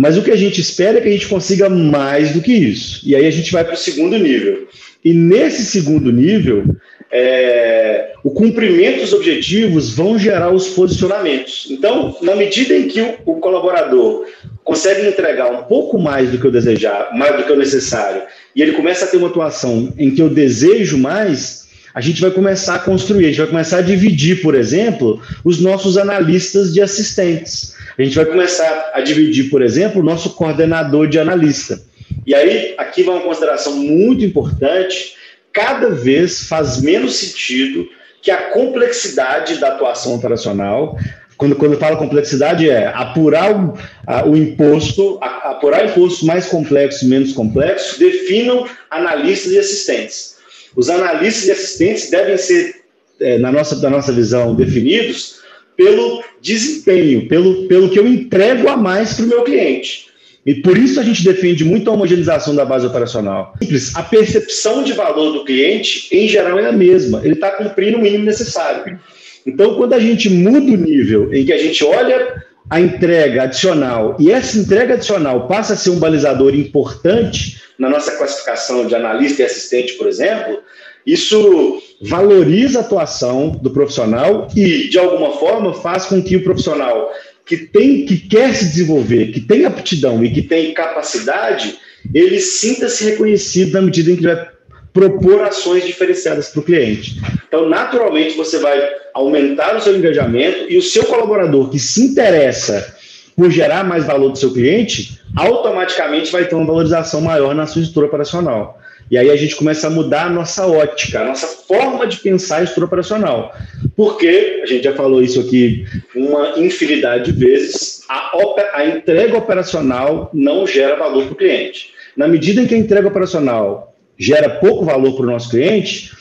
Mas 0.01 0.17
o 0.17 0.23
que 0.23 0.31
a 0.31 0.37
gente 0.37 0.63
espera 0.63 0.97
é 0.97 1.01
que 1.03 1.09
a 1.09 1.13
gente 1.13 1.29
consiga 1.29 1.69
mais 1.69 2.33
do 2.33 2.41
que 2.41 2.55
isso. 2.55 3.03
E 3.05 3.15
aí 3.15 3.27
a 3.27 3.31
gente 3.31 3.53
vai 3.53 3.63
para 3.63 3.75
o 3.75 3.77
segundo 3.77 4.17
nível. 4.17 4.67
E 5.05 5.13
nesse 5.13 5.63
segundo 5.63 6.11
nível, 6.11 6.65
é, 7.13 8.13
o 8.25 8.31
cumprimento 8.31 9.03
dos 9.03 9.13
objetivos 9.13 9.93
vão 9.93 10.19
gerar 10.19 10.55
os 10.55 10.69
posicionamentos. 10.69 11.67
Então, 11.71 12.17
na 12.23 12.35
medida 12.35 12.75
em 12.75 12.89
que 12.89 13.03
o, 13.03 13.15
o, 13.27 13.35
colaborador 13.41 14.25
consegue 14.65 15.07
entregar 15.07 15.53
um 15.53 15.65
pouco 15.65 15.99
mais 15.99 16.31
do 16.31 16.39
que 16.39 16.47
eu 16.47 16.51
desejar, 16.51 17.11
mais 17.15 17.37
do 17.37 17.45
que 17.45 17.53
o 17.53 17.59
necessário, 17.59 18.23
e 18.57 18.63
ele 18.63 18.73
começa 18.73 19.05
a 19.05 19.09
ter 19.09 19.19
uma 19.19 19.29
atuação 19.29 19.93
em 19.99 20.15
que 20.15 20.23
eu 20.23 20.31
desejo 20.31 20.97
mais, 20.97 21.69
a 21.93 22.01
gente 22.01 22.23
vai 22.23 22.31
começar 22.31 22.77
a 22.77 22.79
construir, 22.79 23.27
a 23.27 23.29
gente 23.29 23.41
vai 23.41 23.49
começar 23.49 23.79
a 23.79 23.83
dividir, 23.83 24.41
por 24.41 24.55
exemplo, 24.55 25.21
os 25.45 25.61
nossos 25.61 25.99
analistas 25.99 26.73
de 26.73 26.81
assistentes. 26.81 27.79
A 28.01 28.05
gente 28.05 28.17
vai 28.17 28.25
começar 28.25 28.93
a 28.95 29.01
dividir, 29.03 29.51
por 29.51 29.61
exemplo, 29.61 30.01
o 30.01 30.05
nosso 30.05 30.31
coordenador 30.31 31.07
de 31.07 31.19
analista. 31.19 31.83
E 32.27 32.35
aí, 32.35 32.75
aqui 32.79 33.03
vai 33.03 33.17
uma 33.17 33.25
consideração 33.25 33.77
muito 33.77 34.25
importante 34.25 35.17
cada 35.53 35.91
vez 35.91 36.45
faz 36.45 36.81
menos 36.81 37.17
sentido 37.17 37.87
que 38.23 38.31
a 38.31 38.51
complexidade 38.53 39.57
da 39.57 39.69
atuação 39.69 40.15
operacional 40.15 40.97
quando, 41.37 41.57
quando 41.57 41.73
eu 41.73 41.79
falo 41.79 41.97
complexidade, 41.97 42.69
é 42.69 42.87
apurar 42.89 43.55
o, 43.55 43.75
a, 44.07 44.27
o 44.27 44.37
imposto, 44.37 45.19
a, 45.23 45.53
apurar 45.53 45.87
impostos 45.87 46.23
mais 46.23 46.47
complexos 46.47 47.03
menos 47.03 47.33
complexos, 47.33 47.99
definam 47.99 48.67
analistas 48.91 49.53
e 49.53 49.59
assistentes. 49.59 50.37
Os 50.77 50.91
analistas 50.91 51.47
e 51.47 51.51
assistentes 51.51 52.11
devem 52.11 52.37
ser, 52.37 52.83
é, 53.21 53.39
na, 53.39 53.51
nossa, 53.51 53.77
na 53.77 53.89
nossa 53.89 54.13
visão, 54.13 54.55
definidos 54.55 55.40
pelo 55.81 56.23
desempenho, 56.43 57.27
pelo, 57.27 57.67
pelo 57.67 57.89
que 57.89 57.99
eu 57.99 58.07
entrego 58.07 58.69
a 58.69 58.77
mais 58.77 59.15
para 59.15 59.25
o 59.25 59.29
meu 59.29 59.43
cliente. 59.45 60.11
E 60.45 60.57
por 60.57 60.77
isso 60.77 61.01
a 61.01 61.03
gente 61.03 61.25
defende 61.25 61.65
muito 61.65 61.89
a 61.89 61.95
homogeneização 61.95 62.55
da 62.55 62.67
base 62.67 62.87
operacional. 62.87 63.55
Simples, 63.63 63.97
a 63.97 64.03
percepção 64.03 64.85
de 64.85 64.93
valor 64.93 65.33
do 65.33 65.45
cliente, 65.45 66.07
em 66.13 66.29
geral, 66.29 66.59
é 66.59 66.67
a 66.67 66.73
mesma. 66.73 67.23
Ele 67.25 67.33
está 67.33 67.53
cumprindo 67.53 67.97
o 67.97 68.01
mínimo 68.03 68.27
necessário. 68.27 69.01
Então, 69.47 69.75
quando 69.77 69.95
a 69.95 69.99
gente 69.99 70.29
muda 70.29 70.59
o 70.59 70.77
nível 70.77 71.33
em 71.33 71.47
que 71.47 71.53
a 71.53 71.59
gente 71.59 71.83
olha 71.83 72.45
a 72.69 72.79
entrega 72.79 73.45
adicional 73.45 74.19
e 74.21 74.31
essa 74.31 74.59
entrega 74.59 74.95
adicional 74.95 75.49
passa 75.49 75.73
a 75.73 75.77
ser 75.77 75.91
um 75.91 75.99
balizador 75.99 76.55
importante 76.55 77.63
na 77.79 77.89
nossa 77.89 78.13
classificação 78.19 78.87
de 78.87 78.95
analista 78.95 79.41
e 79.41 79.45
assistente, 79.47 79.95
por 79.95 80.07
exemplo, 80.07 80.61
isso 81.07 81.83
valoriza 82.01 82.79
a 82.79 82.83
atuação 82.83 83.51
do 83.51 83.71
profissional 83.71 84.49
e, 84.55 84.89
de 84.89 84.99
alguma 84.99 85.33
forma, 85.33 85.75
faz 85.75 86.07
com 86.07 86.23
que 86.23 86.37
o 86.37 86.45
profissional 86.45 87.11
que 87.45 87.57
tem, 87.57 88.05
que 88.05 88.17
quer 88.17 88.55
se 88.55 88.67
desenvolver, 88.67 89.33
que 89.33 89.41
tem 89.41 89.65
aptidão 89.65 90.25
e 90.25 90.31
que 90.31 90.43
tem 90.43 90.73
capacidade, 90.73 91.79
ele 92.15 92.41
sinta-se 92.41 93.05
reconhecido 93.05 93.73
na 93.73 93.83
medida 93.83 94.11
em 94.11 94.17
que 94.17 94.23
vai 94.23 94.49
propor 94.93 95.43
ações 95.43 95.85
diferenciadas 95.85 96.49
para 96.49 96.61
o 96.61 96.65
cliente. 96.65 97.21
Então, 97.47 97.69
naturalmente, 97.69 98.37
você 98.37 98.59
vai 98.59 98.81
aumentar 99.15 99.77
o 99.77 99.81
seu 99.81 99.97
engajamento 99.97 100.71
e 100.71 100.77
o 100.77 100.83
seu 100.83 101.05
colaborador 101.05 101.71
que 101.71 101.79
se 101.79 102.03
interessa 102.03 102.97
por 103.37 103.51
gerar 103.51 103.85
mais 103.85 104.05
valor 104.05 104.31
do 104.31 104.39
seu 104.39 104.53
cliente, 104.53 105.21
automaticamente 105.35 106.31
vai 106.31 106.45
ter 106.45 106.55
uma 106.55 106.67
valorização 106.67 107.21
maior 107.21 107.55
na 107.55 107.67
sua 107.67 107.83
estrutura 107.83 108.07
operacional. 108.07 108.79
E 109.11 109.19
aí 109.19 109.29
a 109.29 109.37
gente 109.37 109.57
começa 109.57 109.89
a 109.89 109.91
mudar 109.91 110.27
a 110.27 110.31
nossa 110.31 110.67
ótica, 110.69 111.21
a 111.21 111.25
nossa 111.25 111.47
forma 111.47 112.07
de 112.07 112.19
pensar 112.19 112.59
a 112.59 112.63
estrutura 112.63 112.87
operacional. 112.87 113.53
Porque, 113.97 114.61
a 114.63 114.67
gente 114.67 114.85
já 114.85 114.93
falou 114.93 115.21
isso 115.21 115.41
aqui 115.41 115.85
uma 116.15 116.59
infinidade 116.59 117.33
de 117.33 117.39
vezes, 117.39 118.05
a, 118.09 118.33
a 118.75 118.87
entrega 118.87 119.37
operacional 119.37 120.31
não 120.33 120.65
gera 120.65 120.95
valor 120.95 121.25
para 121.25 121.33
o 121.33 121.37
cliente. 121.37 121.91
Na 122.17 122.29
medida 122.29 122.61
em 122.61 122.67
que 122.67 122.75
a 122.75 122.79
entrega 122.79 123.09
operacional 123.09 123.97
gera 124.17 124.49
pouco 124.49 124.85
valor 124.85 125.17
para 125.17 125.25
o 125.25 125.31
nosso 125.31 125.51
cliente, 125.51 126.13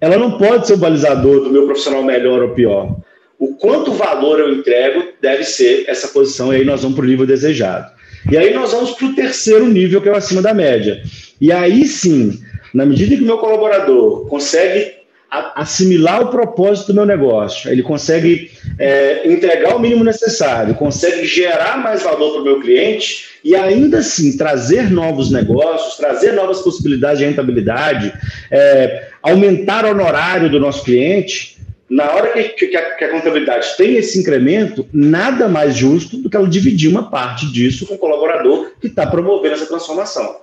ela 0.00 0.16
não 0.16 0.38
pode 0.38 0.66
ser 0.66 0.74
o 0.74 0.78
balizador 0.78 1.42
do 1.42 1.50
meu 1.50 1.66
profissional 1.66 2.02
melhor 2.02 2.42
ou 2.42 2.50
pior. 2.50 2.96
O 3.38 3.56
quanto 3.56 3.92
valor 3.92 4.40
eu 4.40 4.54
entrego 4.54 5.04
deve 5.20 5.44
ser 5.44 5.84
essa 5.86 6.08
posição, 6.08 6.52
e 6.52 6.56
aí 6.56 6.64
nós 6.64 6.80
vamos 6.80 6.96
para 6.96 7.04
o 7.04 7.08
nível 7.08 7.26
desejado. 7.26 7.92
E 8.30 8.36
aí 8.36 8.54
nós 8.54 8.72
vamos 8.72 8.92
para 8.92 9.06
o 9.06 9.14
terceiro 9.14 9.66
nível, 9.66 10.00
que 10.00 10.08
é 10.08 10.12
o 10.12 10.16
acima 10.16 10.40
da 10.40 10.54
média. 10.54 11.02
E 11.40 11.52
aí 11.52 11.86
sim, 11.86 12.40
na 12.74 12.84
medida 12.84 13.16
que 13.16 13.22
o 13.22 13.26
meu 13.26 13.38
colaborador 13.38 14.26
consegue 14.26 14.98
assimilar 15.30 16.22
o 16.22 16.30
propósito 16.30 16.88
do 16.88 16.94
meu 16.94 17.04
negócio, 17.04 17.70
ele 17.70 17.82
consegue 17.82 18.50
é, 18.78 19.30
entregar 19.30 19.76
o 19.76 19.78
mínimo 19.78 20.02
necessário, 20.02 20.74
consegue 20.74 21.26
gerar 21.26 21.76
mais 21.82 22.02
valor 22.02 22.32
para 22.32 22.40
o 22.40 22.44
meu 22.44 22.60
cliente 22.60 23.28
e 23.44 23.54
ainda 23.54 23.98
assim 23.98 24.36
trazer 24.38 24.90
novos 24.90 25.30
negócios, 25.30 25.96
trazer 25.96 26.32
novas 26.32 26.62
possibilidades 26.62 27.18
de 27.18 27.26
rentabilidade, 27.26 28.12
é, 28.50 29.08
aumentar 29.22 29.84
o 29.84 29.90
honorário 29.90 30.50
do 30.50 30.58
nosso 30.58 30.82
cliente. 30.82 31.58
Na 31.90 32.10
hora 32.12 32.32
que, 32.32 32.66
que, 32.66 32.76
a, 32.76 32.94
que 32.96 33.04
a 33.04 33.10
contabilidade 33.10 33.76
tem 33.76 33.96
esse 33.96 34.18
incremento, 34.18 34.86
nada 34.92 35.48
mais 35.48 35.74
justo 35.74 36.16
do 36.18 36.28
que 36.28 36.36
ela 36.36 36.48
dividir 36.48 36.88
uma 36.88 37.10
parte 37.10 37.50
disso 37.52 37.86
com 37.86 37.94
o 37.94 37.98
colaborador 37.98 38.72
que 38.80 38.86
está 38.86 39.06
promovendo 39.06 39.54
essa 39.54 39.66
transformação. 39.66 40.36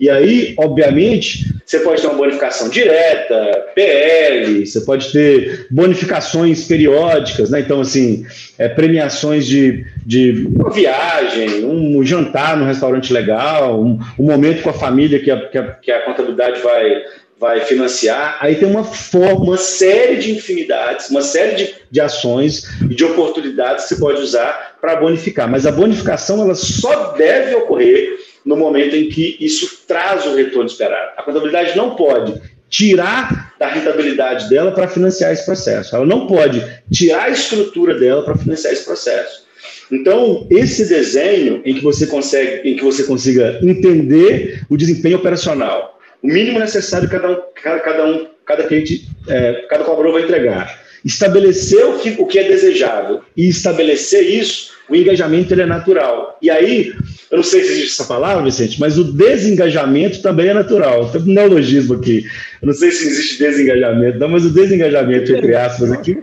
E 0.00 0.08
aí, 0.08 0.54
obviamente, 0.56 1.54
você 1.62 1.80
pode 1.80 2.00
ter 2.00 2.08
uma 2.08 2.16
bonificação 2.16 2.70
direta, 2.70 3.66
PL, 3.74 4.64
você 4.66 4.80
pode 4.80 5.12
ter 5.12 5.66
bonificações 5.70 6.64
periódicas, 6.64 7.50
né? 7.50 7.60
Então, 7.60 7.82
assim, 7.82 8.24
é, 8.58 8.66
premiações 8.66 9.46
de, 9.46 9.84
de 10.06 10.48
uma 10.56 10.70
viagem, 10.70 11.66
um 11.66 12.02
jantar 12.02 12.56
no 12.56 12.64
restaurante 12.64 13.12
legal, 13.12 13.78
um, 13.78 13.98
um 14.18 14.24
momento 14.24 14.62
com 14.62 14.70
a 14.70 14.72
família 14.72 15.20
que 15.20 15.30
a, 15.30 15.48
que 15.48 15.58
a, 15.58 15.64
que 15.74 15.92
a 15.92 16.00
contabilidade 16.06 16.62
vai, 16.62 17.02
vai 17.38 17.60
financiar. 17.60 18.38
Aí 18.40 18.54
tem 18.54 18.66
uma 18.66 18.84
forma, 18.84 19.44
uma 19.44 19.58
série 19.58 20.16
de 20.16 20.32
infinidades, 20.32 21.10
uma 21.10 21.20
série 21.20 21.56
de, 21.56 21.74
de 21.90 22.00
ações 22.00 22.64
e 22.82 22.94
de 22.94 23.04
oportunidades 23.04 23.84
que 23.84 23.94
você 23.94 24.00
pode 24.00 24.22
usar 24.22 24.78
para 24.80 24.96
bonificar. 24.96 25.46
Mas 25.46 25.66
a 25.66 25.72
bonificação 25.72 26.40
ela 26.40 26.54
só 26.54 27.12
deve 27.12 27.54
ocorrer 27.54 28.19
no 28.44 28.56
momento 28.56 28.96
em 28.96 29.08
que 29.08 29.36
isso 29.40 29.84
traz 29.86 30.26
o 30.26 30.34
retorno 30.34 30.66
esperado. 30.66 31.12
A 31.16 31.22
contabilidade 31.22 31.76
não 31.76 31.94
pode 31.94 32.40
tirar 32.68 33.54
da 33.58 33.68
rentabilidade 33.68 34.48
dela 34.48 34.70
para 34.70 34.88
financiar 34.88 35.32
esse 35.32 35.44
processo. 35.44 35.94
Ela 35.94 36.06
não 36.06 36.26
pode 36.26 36.64
tirar 36.90 37.24
a 37.24 37.30
estrutura 37.30 37.98
dela 37.98 38.22
para 38.22 38.36
financiar 38.36 38.72
esse 38.72 38.84
processo. 38.84 39.44
Então, 39.90 40.46
esse 40.48 40.88
desenho 40.88 41.60
em 41.64 41.74
que 41.74 41.82
você 41.82 42.06
consegue, 42.06 42.68
em 42.68 42.76
que 42.76 42.84
você 42.84 43.02
consiga 43.02 43.58
entender 43.60 44.64
o 44.70 44.76
desempenho 44.76 45.18
operacional, 45.18 45.98
o 46.22 46.28
mínimo 46.28 46.60
necessário 46.60 47.08
que 47.08 47.16
cada 47.16 47.32
um, 47.32 47.42
cada, 47.60 47.80
cada 47.80 48.06
um, 48.06 48.26
cada 48.46 48.64
cliente, 48.64 49.08
é, 49.28 49.66
cada 49.68 49.82
colaborador 49.82 50.20
vai 50.20 50.28
entregar, 50.28 50.80
estabelecer 51.04 51.84
o 51.84 51.98
que, 51.98 52.16
o 52.18 52.26
que 52.26 52.38
é 52.38 52.48
desejável 52.48 53.20
e 53.36 53.48
estabelecer 53.48 54.22
isso, 54.22 54.70
o 54.88 54.96
engajamento 54.96 55.54
ele 55.54 55.62
é 55.62 55.66
natural. 55.66 56.36
E 56.42 56.50
aí, 56.50 56.92
eu 57.30 57.36
não 57.36 57.44
sei 57.44 57.62
se 57.62 57.72
existe 57.72 57.92
essa 57.92 58.04
palavra, 58.04 58.42
Vicente, 58.42 58.80
mas 58.80 58.98
o 58.98 59.04
desengajamento 59.04 60.20
também 60.20 60.48
é 60.48 60.54
natural. 60.54 61.10
Tem 61.10 61.20
um 61.20 61.26
neologismo 61.26 61.94
aqui. 61.94 62.24
Eu 62.60 62.66
não 62.66 62.74
sei 62.74 62.90
se 62.90 63.06
existe 63.06 63.38
desengajamento, 63.38 64.18
não, 64.18 64.28
mas 64.28 64.44
o 64.44 64.50
desengajamento, 64.50 65.32
entre 65.32 65.54
aspas, 65.54 65.92
aqui. 65.92 66.18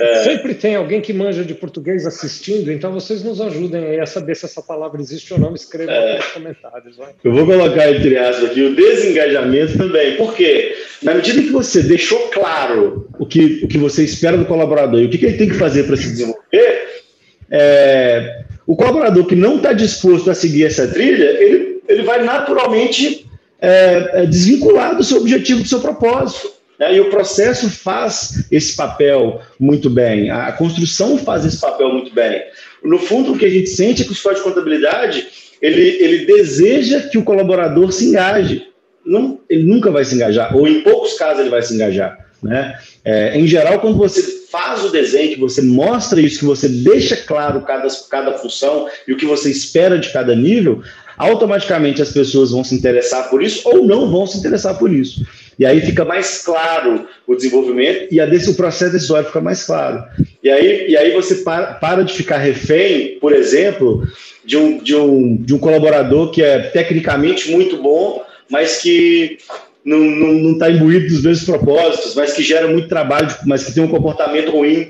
É. 0.00 0.24
Sempre 0.24 0.54
tem 0.54 0.74
alguém 0.74 1.00
que 1.00 1.12
manja 1.12 1.44
de 1.44 1.54
português 1.54 2.06
assistindo, 2.06 2.70
então 2.70 2.92
vocês 2.92 3.22
nos 3.22 3.40
ajudem 3.40 4.00
a 4.00 4.06
saber 4.06 4.36
se 4.36 4.44
essa 4.44 4.62
palavra 4.62 5.00
existe 5.00 5.32
ou 5.32 5.40
não. 5.40 5.54
Escrevam 5.54 5.94
é. 5.94 6.16
nos 6.16 6.26
comentários. 6.26 6.96
Vai. 6.96 7.14
Eu 7.24 7.32
vou 7.32 7.46
colocar 7.46 7.90
entre 7.90 8.16
aspas 8.16 8.50
aqui 8.50 8.62
o 8.62 8.74
desengajamento 8.74 9.78
também. 9.78 10.16
Por 10.16 10.34
quê? 10.34 10.76
Na 11.02 11.14
medida 11.14 11.42
que 11.42 11.50
você 11.50 11.82
deixou 11.82 12.18
claro 12.28 13.08
o 13.18 13.26
que, 13.26 13.60
o 13.64 13.68
que 13.68 13.78
você 13.78 14.04
espera 14.04 14.36
do 14.36 14.46
colaborador 14.46 15.00
e 15.00 15.06
o 15.06 15.10
que, 15.10 15.18
que 15.18 15.26
ele 15.26 15.38
tem 15.38 15.48
que 15.48 15.54
fazer 15.54 15.84
para 15.84 15.96
se 15.96 16.08
desenvolver, 16.08 17.02
é, 17.50 18.44
o 18.66 18.76
colaborador 18.76 19.24
que 19.24 19.34
não 19.34 19.56
está 19.56 19.72
disposto 19.72 20.30
a 20.30 20.34
seguir 20.34 20.64
essa 20.64 20.86
trilha, 20.86 21.24
ele, 21.24 21.80
ele 21.88 22.02
vai 22.02 22.22
naturalmente 22.22 23.26
é, 23.60 24.10
é, 24.12 24.26
desvincular 24.26 24.96
do 24.96 25.02
seu 25.02 25.18
objetivo, 25.18 25.62
do 25.62 25.68
seu 25.68 25.80
propósito. 25.80 26.57
Né? 26.78 26.96
E 26.96 27.00
o 27.00 27.10
processo 27.10 27.68
faz 27.68 28.46
esse 28.50 28.76
papel 28.76 29.40
muito 29.58 29.90
bem, 29.90 30.30
a 30.30 30.52
construção 30.52 31.18
faz 31.18 31.44
esse 31.44 31.60
papel 31.60 31.92
muito 31.92 32.14
bem. 32.14 32.42
No 32.82 32.98
fundo, 32.98 33.32
o 33.32 33.38
que 33.38 33.44
a 33.44 33.50
gente 33.50 33.70
sente 33.70 34.02
é 34.02 34.04
que 34.04 34.10
o 34.10 34.12
escritório 34.12 34.38
de 34.38 34.44
contabilidade 34.44 35.26
ele, 35.60 35.82
ele 36.00 36.24
deseja 36.24 37.00
que 37.00 37.18
o 37.18 37.24
colaborador 37.24 37.92
se 37.92 38.06
engaje. 38.06 38.68
Não, 39.04 39.40
ele 39.48 39.64
nunca 39.64 39.90
vai 39.90 40.04
se 40.04 40.14
engajar, 40.14 40.54
ou 40.56 40.68
em 40.68 40.82
poucos 40.82 41.14
casos 41.14 41.40
ele 41.40 41.50
vai 41.50 41.62
se 41.62 41.74
engajar. 41.74 42.26
Né? 42.42 42.78
É, 43.04 43.36
em 43.36 43.46
geral, 43.46 43.80
quando 43.80 43.96
você 43.96 44.22
faz 44.50 44.84
o 44.84 44.90
desenho, 44.90 45.34
que 45.34 45.40
você 45.40 45.60
mostra 45.62 46.20
isso, 46.20 46.40
que 46.40 46.44
você 46.44 46.68
deixa 46.68 47.16
claro 47.16 47.62
cada, 47.62 47.88
cada 48.10 48.38
função 48.38 48.86
e 49.06 49.12
o 49.12 49.16
que 49.16 49.26
você 49.26 49.50
espera 49.50 49.98
de 49.98 50.12
cada 50.12 50.34
nível, 50.36 50.82
automaticamente 51.16 52.00
as 52.00 52.12
pessoas 52.12 52.50
vão 52.50 52.62
se 52.62 52.74
interessar 52.74 53.28
por 53.28 53.42
isso 53.42 53.68
ou 53.68 53.84
não 53.84 54.10
vão 54.10 54.26
se 54.26 54.38
interessar 54.38 54.78
por 54.78 54.92
isso. 54.92 55.26
E 55.58 55.66
aí 55.66 55.80
fica 55.80 56.04
mais 56.04 56.42
claro 56.44 57.06
o 57.26 57.34
desenvolvimento 57.34 58.06
e 58.14 58.24
desse, 58.26 58.50
o 58.50 58.54
processo 58.54 58.92
decisório 58.92 59.26
fica 59.26 59.40
mais 59.40 59.64
claro. 59.64 60.04
E 60.42 60.48
aí, 60.48 60.88
e 60.88 60.96
aí 60.96 61.12
você 61.12 61.36
para, 61.36 61.74
para 61.74 62.04
de 62.04 62.12
ficar 62.12 62.38
refém, 62.38 63.18
por 63.18 63.32
exemplo, 63.32 64.06
de 64.44 64.56
um, 64.56 64.78
de, 64.78 64.94
um, 64.94 65.36
de 65.36 65.54
um 65.54 65.58
colaborador 65.58 66.30
que 66.30 66.42
é 66.42 66.60
tecnicamente 66.60 67.50
muito 67.50 67.76
bom, 67.82 68.22
mas 68.48 68.80
que 68.80 69.38
não 69.84 70.04
está 70.04 70.26
não, 70.26 70.32
não 70.34 70.58
tá 70.58 70.70
imbuído 70.70 71.08
dos 71.08 71.22
mesmos 71.24 71.44
propósitos, 71.44 72.14
mas 72.14 72.32
que 72.32 72.42
gera 72.42 72.68
muito 72.68 72.88
trabalho, 72.88 73.28
mas 73.44 73.64
que 73.64 73.74
tem 73.74 73.82
um 73.82 73.88
comportamento 73.88 74.52
ruim. 74.52 74.86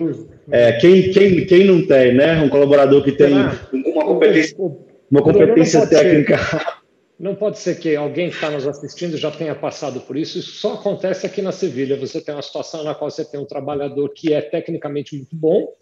É, 0.50 0.72
quem, 0.72 1.10
quem, 1.10 1.46
quem 1.46 1.64
não 1.64 1.86
tem, 1.86 2.14
né? 2.14 2.40
Um 2.40 2.48
colaborador 2.48 3.02
que 3.04 3.12
tem 3.12 3.32
uma 3.72 4.04
competência, 4.04 4.56
uma 5.10 5.22
competência 5.22 5.86
técnica. 5.86 6.38
Não 7.18 7.34
pode 7.34 7.58
ser 7.58 7.80
que 7.80 7.96
alguém 7.96 8.30
que 8.30 8.36
está 8.36 8.48
nos 8.48 8.64
assistindo 8.64 9.16
já 9.16 9.30
tenha 9.30 9.54
passado 9.54 10.00
por 10.00 10.16
isso. 10.16 10.38
Isso 10.38 10.52
só 10.52 10.74
acontece 10.74 11.26
aqui 11.26 11.42
na 11.42 11.50
Sevilha. 11.50 11.96
Você 11.96 12.20
tem 12.20 12.32
uma 12.32 12.42
situação 12.42 12.84
na 12.84 12.94
qual 12.94 13.10
você 13.10 13.24
tem 13.24 13.40
um 13.40 13.44
trabalhador 13.44 14.08
que 14.10 14.32
é 14.32 14.40
tecnicamente 14.40 15.16
muito 15.16 15.34
bom, 15.34 15.74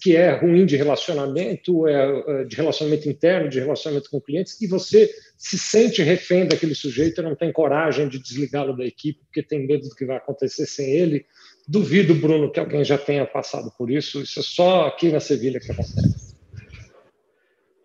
que 0.00 0.14
é 0.14 0.30
ruim 0.30 0.66
de 0.66 0.76
relacionamento, 0.76 1.88
é, 1.88 2.22
é, 2.28 2.44
de 2.44 2.54
relacionamento 2.54 3.08
interno, 3.08 3.48
de 3.48 3.58
relacionamento 3.58 4.08
com 4.08 4.20
clientes, 4.20 4.60
e 4.60 4.68
você 4.68 5.10
se 5.36 5.58
sente 5.58 6.02
refém 6.02 6.46
daquele 6.46 6.74
sujeito 6.74 7.20
e 7.20 7.24
não 7.24 7.34
tem 7.34 7.52
coragem 7.52 8.08
de 8.08 8.18
desligá-lo 8.18 8.76
da 8.76 8.84
equipe 8.84 9.20
porque 9.24 9.42
tem 9.42 9.66
medo 9.66 9.88
do 9.88 9.94
que 9.96 10.04
vai 10.04 10.18
acontecer 10.18 10.66
sem 10.66 10.90
ele. 10.90 11.26
Duvido, 11.66 12.14
Bruno, 12.14 12.52
que 12.52 12.60
alguém 12.60 12.84
já 12.84 12.96
tenha 12.96 13.26
passado 13.26 13.72
por 13.76 13.90
isso. 13.90 14.22
Isso 14.22 14.38
é 14.38 14.42
só 14.42 14.86
aqui 14.86 15.10
na 15.10 15.18
Sevilha 15.20 15.58
que 15.58 15.72
acontece. 15.72 16.27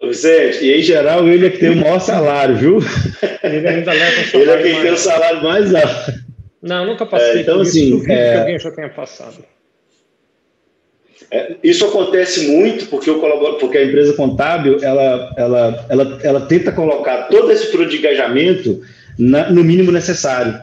Vicente, 0.08 0.66
e 0.66 0.80
em 0.80 0.82
geral 0.82 1.28
ele 1.28 1.48
é 1.48 1.50
que 1.50 1.60
tem 1.60 1.72
o 1.72 1.76
maior 1.78 2.00
salário, 2.00 2.56
viu? 2.56 2.80
Ele 3.44 3.68
ainda 3.68 3.94
leva 3.94 4.22
o 4.22 4.26
salário. 4.32 4.42
Ele 4.42 4.52
é 4.52 4.64
quem 4.64 4.82
tem 4.82 4.92
o 4.92 4.98
salário 4.98 5.44
mais 5.44 5.74
alto. 5.74 6.14
Não, 6.62 6.86
nunca 6.86 7.06
passei 7.06 7.40
é, 7.40 7.42
então, 7.42 7.56
por 7.56 7.64
isso. 7.64 7.78
Assim, 7.78 7.90
Duvido 7.92 8.12
é... 8.12 8.32
que 8.32 8.40
alguém 8.40 8.60
já 8.60 8.72
tenha 8.72 8.90
passado. 8.90 9.46
É, 11.30 11.56
isso 11.64 11.86
acontece 11.86 12.48
muito 12.48 12.86
porque, 12.88 13.10
o 13.10 13.20
porque 13.60 13.78
a 13.78 13.84
empresa 13.84 14.14
contábil 14.14 14.78
ela, 14.84 15.34
ela, 15.36 15.86
ela, 15.90 16.20
ela 16.22 16.42
tenta 16.42 16.72
colocar 16.72 17.24
toda 17.24 17.52
essa 17.52 17.64
estrutura 17.64 17.90
de 17.90 17.98
engajamento 17.98 18.82
na, 19.18 19.50
no 19.50 19.64
mínimo 19.64 19.92
necessário. 19.92 20.54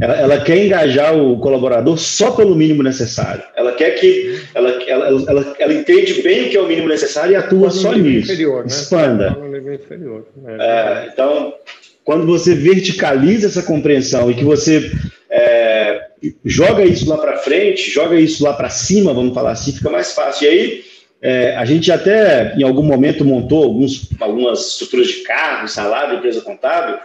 Ela, 0.00 0.14
ela, 0.14 0.40
quer 0.40 0.58
engajar 0.58 1.16
o 1.16 1.38
colaborador 1.38 1.96
só 1.98 2.32
pelo 2.32 2.56
mínimo 2.56 2.82
necessário. 2.82 3.44
Ela 3.54 3.72
quer 3.72 3.92
que 3.92 4.40
ela, 4.52 4.70
ela, 4.88 5.24
ela, 5.28 5.56
ela 5.56 5.72
entende 5.72 6.20
bem 6.20 6.46
o 6.46 6.50
que 6.50 6.56
é 6.56 6.60
o 6.60 6.66
mínimo 6.66 6.88
necessário 6.88 7.32
e 7.32 7.36
atua 7.36 7.70
só 7.70 7.92
nisso. 7.92 8.32
Inferior, 8.32 8.62
né? 8.62 8.66
Expanda. 8.66 9.38
Inferior, 9.72 10.26
né? 10.36 10.56
é, 10.60 11.10
então, 11.12 11.54
quando 12.02 12.26
você 12.26 12.54
verticaliza 12.54 13.46
essa 13.46 13.62
compreensão 13.62 14.30
e 14.30 14.34
que 14.34 14.44
você 14.44 14.90
é, 15.30 16.06
joga 16.44 16.84
isso 16.84 17.08
lá 17.08 17.16
para 17.16 17.38
frente, 17.38 17.90
joga 17.90 18.18
isso 18.18 18.42
lá 18.42 18.52
para 18.52 18.70
cima, 18.70 19.14
vamos 19.14 19.34
falar 19.34 19.52
assim, 19.52 19.72
fica 19.72 19.90
mais 19.90 20.12
fácil. 20.12 20.46
E 20.46 20.48
aí, 20.48 20.84
é, 21.22 21.56
a 21.56 21.64
gente 21.64 21.90
até 21.90 22.54
em 22.56 22.62
algum 22.62 22.82
momento 22.82 23.24
montou 23.24 23.64
alguns, 23.64 24.08
algumas 24.20 24.72
estruturas 24.72 25.08
de 25.08 25.22
cargo, 25.22 25.68
salário, 25.68 26.18
empresa 26.18 26.42
contábil, 26.42 26.98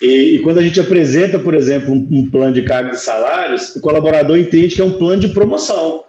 e, 0.00 0.36
e, 0.36 0.38
quando 0.40 0.58
a 0.58 0.62
gente 0.62 0.78
apresenta, 0.78 1.38
por 1.38 1.54
exemplo, 1.54 1.92
um, 1.92 2.06
um 2.10 2.30
plano 2.30 2.52
de 2.52 2.62
cargo 2.62 2.94
e 2.94 2.98
salários, 2.98 3.74
o 3.74 3.80
colaborador 3.80 4.36
entende 4.36 4.74
que 4.74 4.80
é 4.82 4.84
um 4.84 4.98
plano 4.98 5.20
de 5.20 5.28
promoção. 5.28 6.04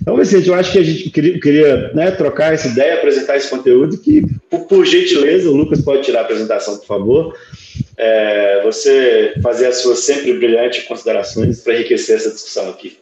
Então, 0.02 0.18
Vicente, 0.18 0.47
eu 0.47 0.54
acho 0.54 0.72
que 0.72 0.80
a 0.80 0.84
gente 0.84 1.10
queria, 1.10 1.39
queria 1.39 1.91
né, 1.93 2.12
trocar 2.12 2.54
essa 2.54 2.68
ideia, 2.68 2.95
apresentar 2.95 3.38
esse 3.38 3.49
conteúdo, 3.49 3.97
que, 3.97 4.24
por, 4.49 4.66
por, 4.66 4.86
gentileza, 4.86 5.49
o 5.49 5.56
Lucas 5.56 5.82
pode 5.82 6.04
tirar 6.04 6.20
a 6.20 6.24
apresentação, 6.24 6.78
por 6.78 6.86
favor. 6.86 7.38
É, 7.97 8.62
você 8.64 9.34
fazer 9.41 9.68
as 9.68 9.78
suas 9.78 9.99
sempre 9.99 10.34
brilhantes 10.34 10.84
considerações 10.84 11.62
para 11.62 11.76
enriquecer 11.76 12.16
essa 12.16 12.32
discussão 12.32 12.70
aqui. 12.70 12.97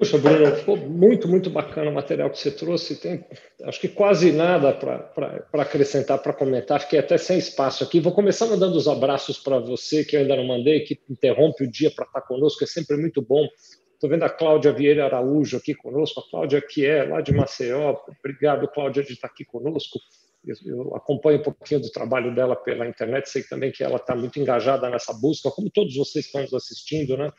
Poxa, 0.00 0.18
Bruno, 0.18 0.56
ficou 0.56 0.76
muito, 0.76 1.28
muito 1.28 1.50
bacana 1.50 1.90
o 1.90 1.94
material 1.94 2.30
que 2.30 2.38
você 2.38 2.50
trouxe. 2.50 2.96
Tem, 2.96 3.24
acho 3.64 3.80
que 3.80 3.88
quase 3.88 4.32
nada 4.32 4.72
para 4.72 5.44
acrescentar, 5.52 6.18
para 6.18 6.32
comentar. 6.32 6.80
Fiquei 6.80 6.98
até 6.98 7.18
sem 7.18 7.38
espaço 7.38 7.84
aqui. 7.84 8.00
Vou 8.00 8.12
começar 8.12 8.46
mandando 8.46 8.76
os 8.76 8.88
abraços 8.88 9.38
para 9.38 9.58
você, 9.58 10.02
que 10.02 10.16
eu 10.16 10.20
ainda 10.20 10.36
não 10.36 10.46
mandei, 10.46 10.80
que 10.80 10.98
interrompe 11.08 11.64
o 11.64 11.70
dia 11.70 11.90
para 11.90 12.06
estar 12.06 12.22
conosco. 12.22 12.64
É 12.64 12.66
sempre 12.66 12.96
muito 12.96 13.20
bom 13.20 13.46
Estou 14.00 14.08
vendo 14.08 14.22
a 14.22 14.30
Cláudia 14.30 14.72
Vieira 14.72 15.04
Araújo 15.04 15.58
aqui 15.58 15.74
conosco, 15.74 16.20
a 16.20 16.30
Cláudia 16.30 16.62
que 16.62 16.86
é 16.86 17.04
lá 17.04 17.20
de 17.20 17.34
Maceió. 17.34 17.98
Obrigado, 18.18 18.66
Cláudia, 18.66 19.02
de 19.02 19.12
estar 19.12 19.26
aqui 19.26 19.44
conosco. 19.44 19.98
Eu, 20.42 20.56
eu 20.64 20.96
acompanho 20.96 21.40
um 21.40 21.42
pouquinho 21.42 21.82
do 21.82 21.90
trabalho 21.90 22.34
dela 22.34 22.56
pela 22.56 22.88
internet, 22.88 23.28
sei 23.28 23.42
também 23.42 23.70
que 23.70 23.84
ela 23.84 23.96
está 23.96 24.16
muito 24.16 24.40
engajada 24.40 24.88
nessa 24.88 25.12
busca, 25.12 25.50
como 25.50 25.68
todos 25.68 25.94
vocês 25.94 26.24
estão 26.24 26.40
nos 26.40 26.54
assistindo, 26.54 27.14
né? 27.14 27.30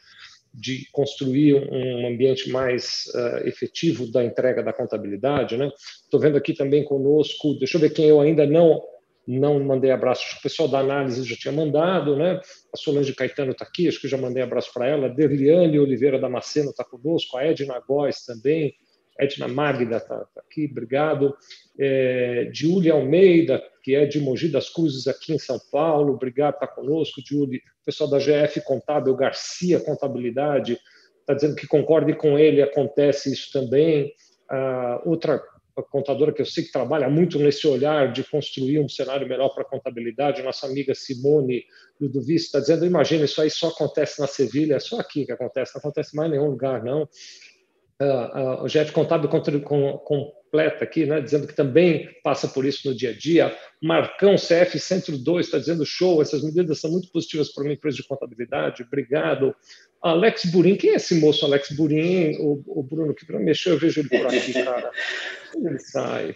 De 0.54 0.88
construir 0.92 1.56
um 1.56 2.08
ambiente 2.08 2.50
mais 2.50 3.06
uh, 3.16 3.48
efetivo 3.48 4.12
da 4.12 4.24
entrega 4.24 4.62
da 4.62 4.74
contabilidade. 4.74 5.56
Né? 5.56 5.72
Estou 6.04 6.20
vendo 6.20 6.38
aqui 6.38 6.54
também 6.54 6.84
conosco, 6.84 7.58
deixa 7.58 7.78
eu 7.78 7.82
ver 7.82 7.92
quem 7.92 8.06
eu 8.06 8.20
ainda 8.20 8.46
não 8.46 8.82
não 9.28 9.64
mandei 9.64 9.92
abraço, 9.92 10.26
o 10.38 10.42
pessoal 10.42 10.68
da 10.68 10.80
análise 10.80 11.24
já 11.24 11.36
tinha 11.36 11.52
mandado, 11.52 12.16
né? 12.16 12.42
A 12.74 12.78
Solange 12.78 13.14
Caetano 13.14 13.52
está 13.52 13.64
aqui, 13.64 13.88
acho 13.88 14.02
que 14.02 14.08
já 14.08 14.18
mandei 14.18 14.42
abraço 14.42 14.74
para 14.74 14.88
ela. 14.88 15.08
Derliane 15.08 15.80
Oliveira 15.80 16.20
Damasceno 16.20 16.72
está 16.72 16.84
conosco, 16.84 17.38
a 17.38 17.46
Edna 17.46 17.80
Góes 17.88 18.26
também, 18.26 18.74
Edna 19.22 19.48
Magda 19.48 19.98
está 19.98 20.26
tá 20.26 20.42
aqui, 20.42 20.68
obrigado. 20.70 21.36
É, 21.80 22.50
Júlia 22.52 22.94
Almeida, 22.94 23.62
que 23.84 23.94
é 23.94 24.06
de 24.06 24.20
Mogi 24.20 24.50
das 24.50 24.70
Cruzes, 24.70 25.08
aqui 25.08 25.34
em 25.34 25.40
São 25.40 25.60
Paulo, 25.72 26.14
obrigado, 26.14 26.56
está 26.56 26.66
conosco. 26.66 27.22
Júlia, 27.24 27.60
o 27.82 27.86
pessoal 27.86 28.10
da 28.10 28.18
GF 28.18 28.62
Contábil, 28.62 29.16
Garcia 29.16 29.80
Contabilidade, 29.80 30.80
está 31.20 31.36
dizendo 31.36 31.56
que 31.56 31.68
concorde 31.68 32.16
com 32.16 32.38
ele, 32.38 32.64
acontece 32.64 33.32
isso 33.32 33.52
também. 33.52 34.12
Ah, 34.50 35.02
outra 35.06 35.42
contadora 35.90 36.34
que 36.34 36.42
eu 36.42 36.46
sei 36.46 36.66
que 36.66 36.72
trabalha 36.72 37.10
muito 37.10 37.40
nesse 37.40 37.66
olhar 37.66 38.12
de 38.12 38.24
construir 38.24 38.80
um 38.80 38.90
cenário 38.90 39.28
melhor 39.28 39.50
para 39.50 39.64
a 39.64 39.66
contabilidade, 39.66 40.44
nossa 40.44 40.68
amiga 40.68 40.94
Simone 40.94 41.64
Ludovic 42.00 42.42
está 42.42 42.60
dizendo, 42.60 42.86
imagina, 42.86 43.26
isso 43.26 43.42
aí 43.42 43.50
só 43.50 43.70
acontece 43.70 44.20
na 44.20 44.28
Sevilha, 44.28 44.76
é 44.76 44.80
só 44.80 45.00
aqui 45.00 45.26
que 45.26 45.32
acontece, 45.32 45.74
não 45.74 45.80
acontece 45.80 46.16
mais 46.16 46.30
em 46.30 46.34
nenhum 46.34 46.50
lugar, 46.50 46.84
não. 46.84 47.08
Uh, 48.02 48.64
o 48.64 48.68
GF 48.68 48.92
Contábil 48.92 49.30
completa 49.30 50.84
aqui, 50.84 51.06
né, 51.06 51.22
dizendo 51.22 51.46
que 51.46 51.54
também 51.54 52.10
passa 52.24 52.48
por 52.48 52.66
isso 52.66 52.90
no 52.90 52.96
dia 52.96 53.12
a 53.12 53.14
dia. 53.14 53.56
Marcão 53.80 54.36
CF 54.36 54.80
Centro 54.80 55.18
2 55.20 55.46
está 55.46 55.60
dizendo 55.60 55.86
show, 55.86 56.20
essas 56.20 56.44
medidas 56.44 56.80
são 56.80 56.90
muito 56.90 57.12
positivas 57.12 57.54
para 57.54 57.64
uma 57.64 57.74
empresa 57.74 57.98
de 57.98 58.08
contabilidade, 58.08 58.82
obrigado. 58.84 59.56
Alex 60.02 60.46
Burim, 60.46 60.76
quem 60.76 60.90
é 60.90 60.96
esse 60.96 61.20
moço 61.20 61.46
Alex 61.46 61.72
Burim? 61.74 62.36
O, 62.40 62.64
o 62.80 62.82
Bruno, 62.82 63.14
que 63.14 63.24
para 63.24 63.40
mexer, 63.40 63.70
eu 63.70 63.78
vejo 63.78 64.00
ele 64.02 64.10
por 64.10 64.26
aqui, 64.26 64.54
cara. 64.54 64.90
Ele 65.56 65.80
sai? 65.80 66.36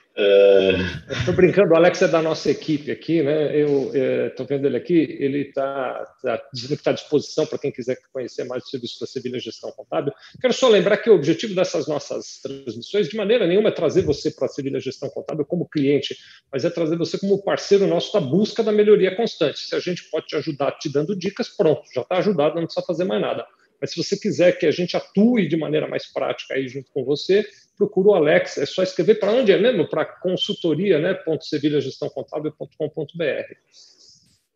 Estou 1.10 1.34
uh... 1.34 1.36
brincando, 1.36 1.74
o 1.74 1.76
Alex 1.76 2.02
é 2.02 2.08
da 2.08 2.22
nossa 2.22 2.50
equipe 2.50 2.92
aqui, 2.92 3.24
né? 3.24 3.56
Eu 3.56 3.92
estou 4.28 4.46
é, 4.46 4.50
vendo 4.50 4.68
ele 4.68 4.78
aqui, 4.78 5.18
ele 5.20 5.48
está 5.48 6.06
tá 6.22 6.42
dizendo 6.54 6.70
que 6.70 6.76
está 6.76 6.92
à 6.92 6.94
disposição 6.94 7.46
para 7.46 7.58
quem 7.58 7.72
quiser 7.72 7.98
conhecer 8.12 8.44
mais 8.44 8.64
o 8.64 8.70
serviço 8.70 9.00
da 9.00 9.08
Sevilha 9.08 9.40
Gestão 9.40 9.72
Contábil. 9.72 10.14
Quero 10.42 10.54
só 10.54 10.68
lembrar 10.68 10.98
que 10.98 11.10
o 11.10 11.16
objetivo 11.16 11.56
dessas 11.56 11.88
nossas 11.88 12.40
transmissões, 12.42 13.10
de 13.10 13.16
maneira 13.16 13.48
nenhuma, 13.48 13.70
é 13.70 13.72
trazer 13.72 14.02
você 14.04 14.32
para 14.32 14.46
a 14.46 14.50
Sevilha 14.50 14.80
Gestão 14.80 15.10
Contábil 15.10 15.46
como 15.46 15.68
cliente, 15.68 16.18
mas 16.52 16.66
é 16.66 16.70
trazer 16.70 16.98
você 16.98 17.18
como 17.18 17.44
parceiro 17.44 17.88
nosso 17.88 18.14
da 18.14 18.20
busca 18.20 18.64
da 18.64 18.72
melhoria 18.72 19.16
constante. 19.16 19.60
Se 19.60 19.76
a 19.76 19.80
gente 19.80 20.10
pode 20.10 20.28
te 20.28 20.36
ajudar 20.36 20.72
te 20.74 20.92
dando 20.92 21.16
dicas, 21.16 21.50
pronto, 21.50 21.84
já 21.94 22.02
está 22.02 22.18
ajudado, 22.18 22.56
não 22.56 22.66
precisa 22.66 22.86
fazer 22.86 23.06
mais 23.06 23.22
nada. 23.22 23.46
Mas 23.80 23.92
se 23.92 24.04
você 24.04 24.18
quiser 24.18 24.58
que 24.58 24.66
a 24.66 24.72
gente 24.72 24.96
atue 24.96 25.48
de 25.48 25.58
maneira 25.58 25.88
mais 25.88 26.12
prática 26.12 26.54
aí 26.54 26.68
junto 26.68 26.92
com 26.92 27.04
você, 27.04 27.46
procura 27.78 28.10
o 28.10 28.16
Alex. 28.16 28.58
É 28.58 28.66
só 28.66 28.84
escrever 28.84 29.16
para 29.16 29.32
onde 29.32 29.52
é 29.52 29.58
mesmo? 29.58 29.88
Para 29.88 30.06
consultoria, 30.06 31.00
né? 31.00 31.18
.sevilhagestãocontábil.com.br. 31.42 33.54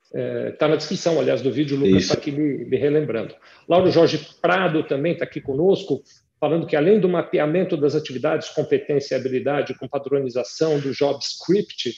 Está 0.09 0.19
é, 0.19 0.51
tá 0.51 0.67
na 0.67 0.75
descrição, 0.75 1.19
aliás, 1.19 1.41
do 1.41 1.51
vídeo, 1.51 1.77
o 1.77 1.79
Lucas 1.79 2.03
está 2.03 2.15
aqui 2.15 2.31
me, 2.31 2.65
me, 2.65 2.77
relembrando. 2.77 3.35
Lauro 3.67 3.91
Jorge 3.91 4.19
Prado 4.41 4.83
também 4.83 5.13
está 5.13 5.23
aqui 5.23 5.39
conosco, 5.39 6.01
falando 6.39 6.65
que 6.65 6.75
além 6.75 6.99
do 6.99 7.07
mapeamento 7.07 7.77
das 7.77 7.93
atividades, 7.93 8.49
competência 8.49 9.13
e 9.13 9.19
habilidade 9.19 9.75
com 9.75 9.87
padronização 9.87 10.79
do 10.79 10.91
job 10.91 11.19
script, 11.21 11.93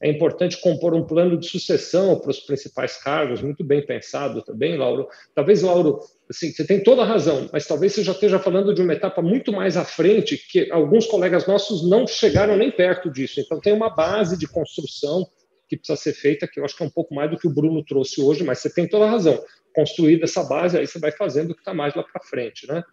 é 0.00 0.10
importante 0.10 0.60
compor 0.60 0.94
um 0.94 1.04
plano 1.04 1.38
de 1.38 1.48
sucessão 1.48 2.18
para 2.18 2.30
os 2.30 2.40
principais 2.40 2.96
cargos, 2.98 3.40
muito 3.40 3.64
bem 3.64 3.84
pensado 3.84 4.42
também, 4.42 4.76
Lauro. 4.76 5.08
Talvez, 5.34 5.62
Lauro, 5.62 6.00
assim, 6.28 6.52
você 6.52 6.66
tem 6.66 6.82
toda 6.82 7.02
a 7.02 7.06
razão, 7.06 7.48
mas 7.52 7.66
talvez 7.66 7.94
você 7.94 8.04
já 8.04 8.12
esteja 8.12 8.38
falando 8.38 8.74
de 8.74 8.82
uma 8.82 8.92
etapa 8.92 9.22
muito 9.22 9.52
mais 9.52 9.76
à 9.76 9.84
frente, 9.84 10.36
que 10.36 10.70
alguns 10.70 11.06
colegas 11.06 11.46
nossos 11.46 11.88
não 11.88 12.06
chegaram 12.06 12.56
nem 12.56 12.70
perto 12.70 13.10
disso. 13.10 13.40
Então, 13.40 13.58
tem 13.58 13.72
uma 13.72 13.88
base 13.88 14.38
de 14.38 14.46
construção 14.46 15.26
que 15.68 15.76
precisa 15.76 15.96
ser 15.96 16.12
feita, 16.12 16.46
que 16.46 16.60
eu 16.60 16.64
acho 16.64 16.76
que 16.76 16.82
é 16.82 16.86
um 16.86 16.90
pouco 16.90 17.14
mais 17.14 17.30
do 17.30 17.38
que 17.38 17.46
o 17.46 17.52
Bruno 17.52 17.82
trouxe 17.84 18.20
hoje, 18.20 18.44
mas 18.44 18.58
você 18.58 18.72
tem 18.72 18.86
toda 18.86 19.06
a 19.06 19.10
razão. 19.10 19.42
Construída 19.74 20.24
essa 20.24 20.44
base, 20.44 20.78
aí 20.78 20.86
você 20.86 20.98
vai 20.98 21.10
fazendo 21.10 21.50
o 21.50 21.54
que 21.54 21.60
está 21.60 21.74
mais 21.74 21.94
lá 21.94 22.02
para 22.02 22.22
frente, 22.22 22.68
né? 22.68 22.84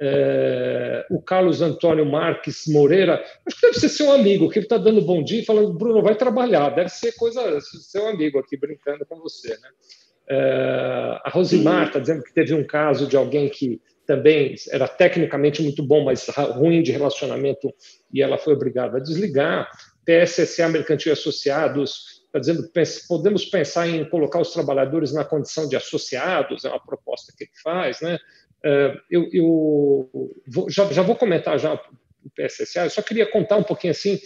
É, 0.00 1.06
o 1.10 1.20
Carlos 1.20 1.60
Antônio 1.60 2.06
Marques 2.06 2.64
Moreira, 2.66 3.22
acho 3.46 3.60
que 3.60 3.66
deve 3.66 3.78
ser 3.78 3.88
seu 3.90 4.10
amigo, 4.10 4.48
que 4.48 4.58
ele 4.58 4.66
está 4.66 4.78
dando 4.78 5.02
bom 5.02 5.22
dia 5.22 5.42
e 5.42 5.44
falando, 5.44 5.74
Bruno, 5.74 6.02
vai 6.02 6.14
trabalhar, 6.14 6.70
deve 6.70 6.88
ser 6.88 7.12
coisa, 7.12 7.60
seu 7.60 8.08
amigo 8.08 8.38
aqui 8.38 8.56
brincando 8.56 9.04
com 9.04 9.20
você. 9.20 9.50
Né? 9.50 9.68
É, 10.30 11.20
a 11.22 11.30
Rosimar 11.30 11.88
está 11.88 11.98
dizendo 11.98 12.22
que 12.22 12.32
teve 12.32 12.54
um 12.54 12.66
caso 12.66 13.06
de 13.06 13.16
alguém 13.16 13.48
que 13.50 13.80
também 14.06 14.54
era 14.70 14.88
tecnicamente 14.88 15.62
muito 15.62 15.82
bom, 15.82 16.02
mas 16.02 16.26
ruim 16.28 16.82
de 16.82 16.90
relacionamento, 16.90 17.72
e 18.12 18.22
ela 18.22 18.38
foi 18.38 18.54
obrigada 18.54 18.96
a 18.96 19.00
desligar. 19.00 19.70
PSSA 20.04 20.68
Mercantil 20.68 21.12
Associados 21.12 22.20
está 22.26 22.38
dizendo 22.38 22.68
podemos 23.08 23.44
pensar 23.44 23.88
em 23.88 24.08
colocar 24.08 24.40
os 24.40 24.52
trabalhadores 24.52 25.12
na 25.12 25.24
condição 25.24 25.68
de 25.68 25.76
associados, 25.76 26.64
é 26.64 26.68
uma 26.68 26.84
proposta 26.84 27.32
que 27.36 27.44
ele 27.44 27.52
faz, 27.62 28.00
né? 28.00 28.18
É, 28.64 28.96
eu, 29.10 29.28
eu 29.32 30.36
vou, 30.46 30.68
já, 30.68 30.92
já, 30.92 31.02
vou 31.02 31.16
comentar 31.16 31.58
já 31.58 31.74
o 31.74 32.30
PSSA, 32.30 32.84
eu 32.84 32.90
só 32.90 33.02
queria 33.02 33.30
contar 33.30 33.56
um 33.56 33.62
pouquinho 33.62 33.92
assim, 33.92 34.18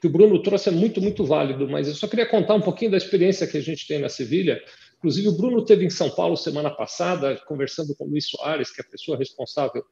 que 0.00 0.06
o 0.06 0.10
Bruno 0.10 0.42
trouxe 0.42 0.68
é 0.68 0.72
muito, 0.72 1.00
muito 1.00 1.24
válido, 1.24 1.68
mas 1.68 1.88
eu 1.88 1.94
só 1.94 2.06
queria 2.06 2.26
contar 2.26 2.54
um 2.54 2.60
pouquinho 2.60 2.90
da 2.90 2.96
experiência 2.96 3.46
que 3.46 3.56
a 3.56 3.62
gente 3.62 3.86
tem 3.86 3.98
na 3.98 4.10
Sevilha. 4.10 4.62
Inclusive, 4.98 5.28
o 5.28 5.36
Bruno 5.36 5.64
teve 5.64 5.84
em 5.84 5.90
São 5.90 6.10
Paulo 6.10 6.36
semana 6.36 6.70
passada, 6.70 7.36
conversando 7.46 7.94
com 7.96 8.04
o 8.04 8.08
Luiz 8.08 8.28
Soares, 8.28 8.70
que 8.70 8.82
é 8.82 8.84
a 8.84 8.90
pessoa 8.90 9.16
responsável 9.16 9.82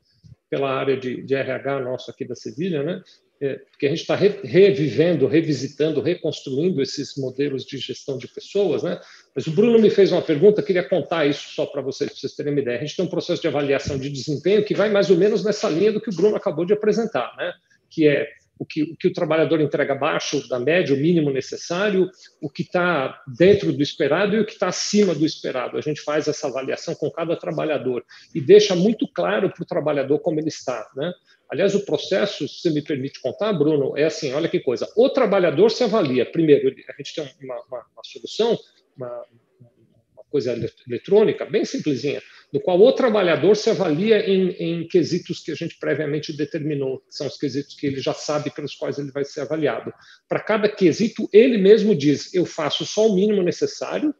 pela 0.50 0.70
área 0.70 0.98
de, 0.98 1.22
de 1.22 1.34
RH 1.34 1.80
nosso 1.80 2.10
aqui 2.10 2.26
da 2.26 2.34
Sevilha, 2.34 2.82
né? 2.82 3.02
É, 3.42 3.56
porque 3.56 3.86
a 3.86 3.88
gente 3.88 4.02
está 4.02 4.14
re, 4.14 4.38
revivendo, 4.44 5.26
revisitando, 5.26 6.00
reconstruindo 6.00 6.80
esses 6.80 7.16
modelos 7.16 7.64
de 7.64 7.76
gestão 7.76 8.16
de 8.16 8.28
pessoas, 8.28 8.84
né? 8.84 9.00
Mas 9.34 9.48
o 9.48 9.50
Bruno 9.50 9.80
me 9.80 9.90
fez 9.90 10.12
uma 10.12 10.22
pergunta, 10.22 10.62
queria 10.62 10.88
contar 10.88 11.26
isso 11.26 11.48
só 11.52 11.66
para 11.66 11.82
vocês, 11.82 12.08
para 12.08 12.20
vocês 12.20 12.36
terem 12.36 12.52
uma 12.52 12.60
ideia. 12.60 12.78
A 12.78 12.80
gente 12.80 12.94
tem 12.94 13.04
um 13.04 13.08
processo 13.08 13.42
de 13.42 13.48
avaliação 13.48 13.98
de 13.98 14.08
desempenho 14.10 14.64
que 14.64 14.76
vai 14.76 14.90
mais 14.90 15.10
ou 15.10 15.16
menos 15.16 15.42
nessa 15.42 15.68
linha 15.68 15.90
do 15.90 16.00
que 16.00 16.10
o 16.10 16.14
Bruno 16.14 16.36
acabou 16.36 16.64
de 16.64 16.72
apresentar, 16.72 17.34
né? 17.36 17.52
Que 17.90 18.06
é 18.06 18.28
o 18.56 18.64
que, 18.64 18.84
o 18.84 18.96
que 18.96 19.08
o 19.08 19.12
trabalhador 19.12 19.60
entrega 19.60 19.92
abaixo 19.92 20.48
da 20.48 20.60
média, 20.60 20.94
o 20.94 20.98
mínimo 20.98 21.32
necessário, 21.32 22.08
o 22.40 22.48
que 22.48 22.62
está 22.62 23.20
dentro 23.36 23.72
do 23.72 23.82
esperado 23.82 24.36
e 24.36 24.40
o 24.40 24.46
que 24.46 24.52
está 24.52 24.68
acima 24.68 25.16
do 25.16 25.26
esperado. 25.26 25.76
A 25.76 25.80
gente 25.80 26.00
faz 26.00 26.28
essa 26.28 26.46
avaliação 26.46 26.94
com 26.94 27.10
cada 27.10 27.36
trabalhador 27.36 28.04
e 28.32 28.40
deixa 28.40 28.76
muito 28.76 29.08
claro 29.12 29.50
para 29.50 29.64
o 29.64 29.66
trabalhador 29.66 30.20
como 30.20 30.38
ele 30.38 30.48
está, 30.48 30.88
né? 30.94 31.12
Aliás, 31.52 31.74
o 31.74 31.84
processo, 31.84 32.48
se 32.48 32.70
me 32.70 32.80
permite 32.80 33.20
contar, 33.20 33.52
Bruno, 33.52 33.94
é 33.94 34.04
assim: 34.04 34.32
olha 34.32 34.48
que 34.48 34.58
coisa. 34.58 34.90
O 34.96 35.10
trabalhador 35.10 35.70
se 35.70 35.84
avalia. 35.84 36.24
Primeiro, 36.24 36.74
a 36.88 36.92
gente 36.96 37.14
tem 37.14 37.30
uma, 37.42 37.62
uma, 37.68 37.84
uma 37.92 38.02
solução, 38.02 38.58
uma, 38.96 39.22
uma, 39.60 40.24
coisa 40.30 40.58
eletrônica, 40.88 41.44
bem 41.44 41.62
simplesinha, 41.62 42.22
no 42.50 42.58
qual 42.58 42.80
o 42.80 42.90
trabalhador 42.90 43.54
se 43.54 43.68
avalia 43.68 44.26
em, 44.26 44.48
em, 44.52 44.88
quesitos 44.88 45.40
que 45.40 45.52
a 45.52 45.54
gente 45.54 45.78
previamente 45.78 46.34
determinou, 46.34 47.00
que 47.00 47.14
são 47.14 47.26
os 47.26 47.36
quesitos 47.36 47.74
que 47.74 47.86
ele 47.86 48.00
já 48.00 48.14
sabe 48.14 48.50
pelos 48.50 48.74
quais 48.74 48.98
ele 48.98 49.10
vai 49.10 49.26
ser 49.26 49.42
avaliado. 49.42 49.92
Para 50.26 50.40
cada 50.40 50.70
quesito, 50.70 51.28
ele 51.34 51.58
mesmo 51.58 51.94
diz: 51.94 52.32
eu 52.32 52.46
faço 52.46 52.86
só 52.86 53.06
o 53.06 53.14
mínimo 53.14 53.42
necessário 53.42 54.14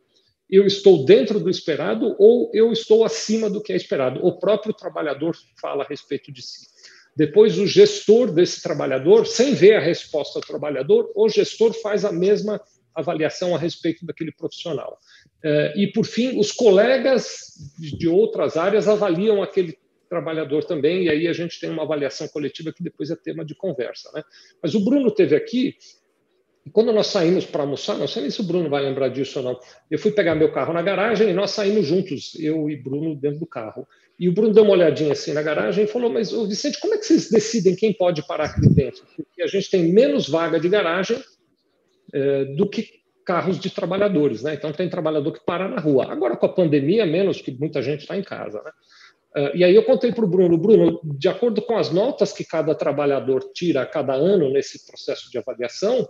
eu 0.51 0.67
estou 0.67 1.07
dentro 1.07 1.41
do 1.41 1.49
esperado 1.49 2.15
ou 2.19 2.51
eu 2.53 2.71
estou 2.71 3.07
acima 3.07 3.49
do 3.49 3.63
que 3.63 3.73
é 3.73 3.77
esperado. 3.77 4.21
O 4.23 4.39
próprio 4.39 4.75
trabalhador 4.75 5.35
fala 5.59 5.83
a 5.83 5.87
respeito 5.87 6.31
de 6.31 6.43
si. 6.43 6.72
Depois, 7.17 7.59
o 7.59 7.67
gestor 7.67 8.33
desse 8.33 8.63
trabalhador, 8.63 9.27
sem 9.27 9.55
ver 9.55 9.77
a 9.77 9.81
resposta 9.81 10.41
do 10.41 10.47
trabalhador, 10.47 11.11
o 11.15 11.29
gestor 11.29 11.73
faz 11.75 12.05
a 12.05 12.13
mesma 12.13 12.61
avaliação 12.95 13.55
a 13.55 13.59
respeito 13.59 14.05
daquele 14.07 14.33
profissional. 14.33 14.99
Eh, 15.45 15.75
e, 15.77 15.87
por 15.93 16.05
fim, 16.05 16.39
os 16.39 16.53
colegas 16.53 17.53
de 17.79 18.09
outras 18.09 18.57
áreas 18.57 18.89
avaliam 18.89 19.43
aquele 19.43 19.77
trabalhador 20.09 20.65
também, 20.65 21.05
e 21.05 21.11
aí 21.11 21.27
a 21.27 21.33
gente 21.33 21.59
tem 21.59 21.71
uma 21.71 21.85
avaliação 21.85 22.29
coletiva 22.29 22.73
que 22.73 22.83
depois 22.83 23.11
é 23.11 23.17
tema 23.17 23.45
de 23.45 23.55
conversa. 23.55 24.11
Né? 24.15 24.23
Mas 24.63 24.75
o 24.75 24.81
Bruno 24.85 25.11
teve 25.11 25.35
aqui, 25.35 25.75
e 26.65 26.71
quando 26.71 26.93
nós 26.93 27.09
saímos 27.09 27.45
para 27.45 27.63
almoçar, 27.63 27.97
não 27.99 28.07
sei 28.07 28.23
nem 28.23 28.31
se 28.31 28.41
o 28.41 28.45
Bruno 28.45 28.69
vai 28.71 28.83
lembrar 28.83 29.09
disso 29.09 29.39
ou 29.39 29.45
não, 29.45 29.61
eu 29.91 29.99
fui 29.99 30.13
pegar 30.13 30.35
meu 30.35 30.53
carro 30.53 30.73
na 30.73 30.83
garagem 30.83 31.31
e 31.31 31.33
nós 31.33 31.51
saímos 31.51 31.87
juntos, 31.87 32.39
eu 32.39 32.71
e 32.71 32.77
Bruno 32.77 33.17
dentro 33.17 33.41
do 33.41 33.47
carro. 33.47 33.87
E 34.23 34.29
o 34.29 34.33
Bruno 34.33 34.55
deu 34.55 34.63
uma 34.63 34.75
olhadinha 34.75 35.15
assim 35.15 35.33
na 35.33 35.43
garagem 35.43 35.83
e 35.83 35.89
falou: 35.89 36.09
Mas, 36.09 36.31
Vicente, 36.31 36.79
como 36.79 36.95
é 36.95 36.99
que 36.99 37.05
vocês 37.05 37.29
decidem 37.29 37.75
quem 37.75 37.93
pode 37.93 38.25
parar 38.25 38.45
aqui 38.45 38.69
dentro? 38.69 39.03
Porque 39.17 39.43
a 39.43 39.49
gente 39.49 39.69
tem 39.69 39.93
menos 39.93 40.29
vaga 40.29 40.61
de 40.61 40.69
garagem 40.69 41.21
é, 42.15 42.45
do 42.45 42.71
que 42.71 43.03
carros 43.27 43.59
de 43.59 43.69
trabalhadores, 43.69 44.45
né? 44.45 44.55
Então 44.55 44.73
tem 44.73 44.89
trabalhador 44.89 45.33
que 45.33 45.45
para 45.45 45.67
na 45.69 45.81
rua. 45.81 46.07
Agora 46.09 46.37
com 46.37 46.47
a 46.47 46.55
pandemia, 46.55 47.05
menos 47.05 47.41
que 47.41 47.51
muita 47.51 47.83
gente 47.83 48.03
está 48.03 48.17
em 48.17 48.23
casa, 48.23 48.63
né? 48.63 48.71
Uh, 49.35 49.57
e 49.57 49.65
aí 49.65 49.75
eu 49.75 49.83
contei 49.83 50.13
para 50.13 50.25
o 50.25 50.29
Bruno, 50.29 50.57
Bruno, 50.57 51.01
de 51.03 51.29
acordo 51.29 51.61
com 51.61 51.77
as 51.77 51.91
notas 51.91 52.33
que 52.33 52.45
cada 52.45 52.77
trabalhador 52.77 53.43
tira 53.53 53.83
a 53.83 53.87
cada 53.87 54.13
ano 54.13 54.53
nesse 54.53 54.87
processo 54.87 55.29
de 55.33 55.39
avaliação, 55.39 56.07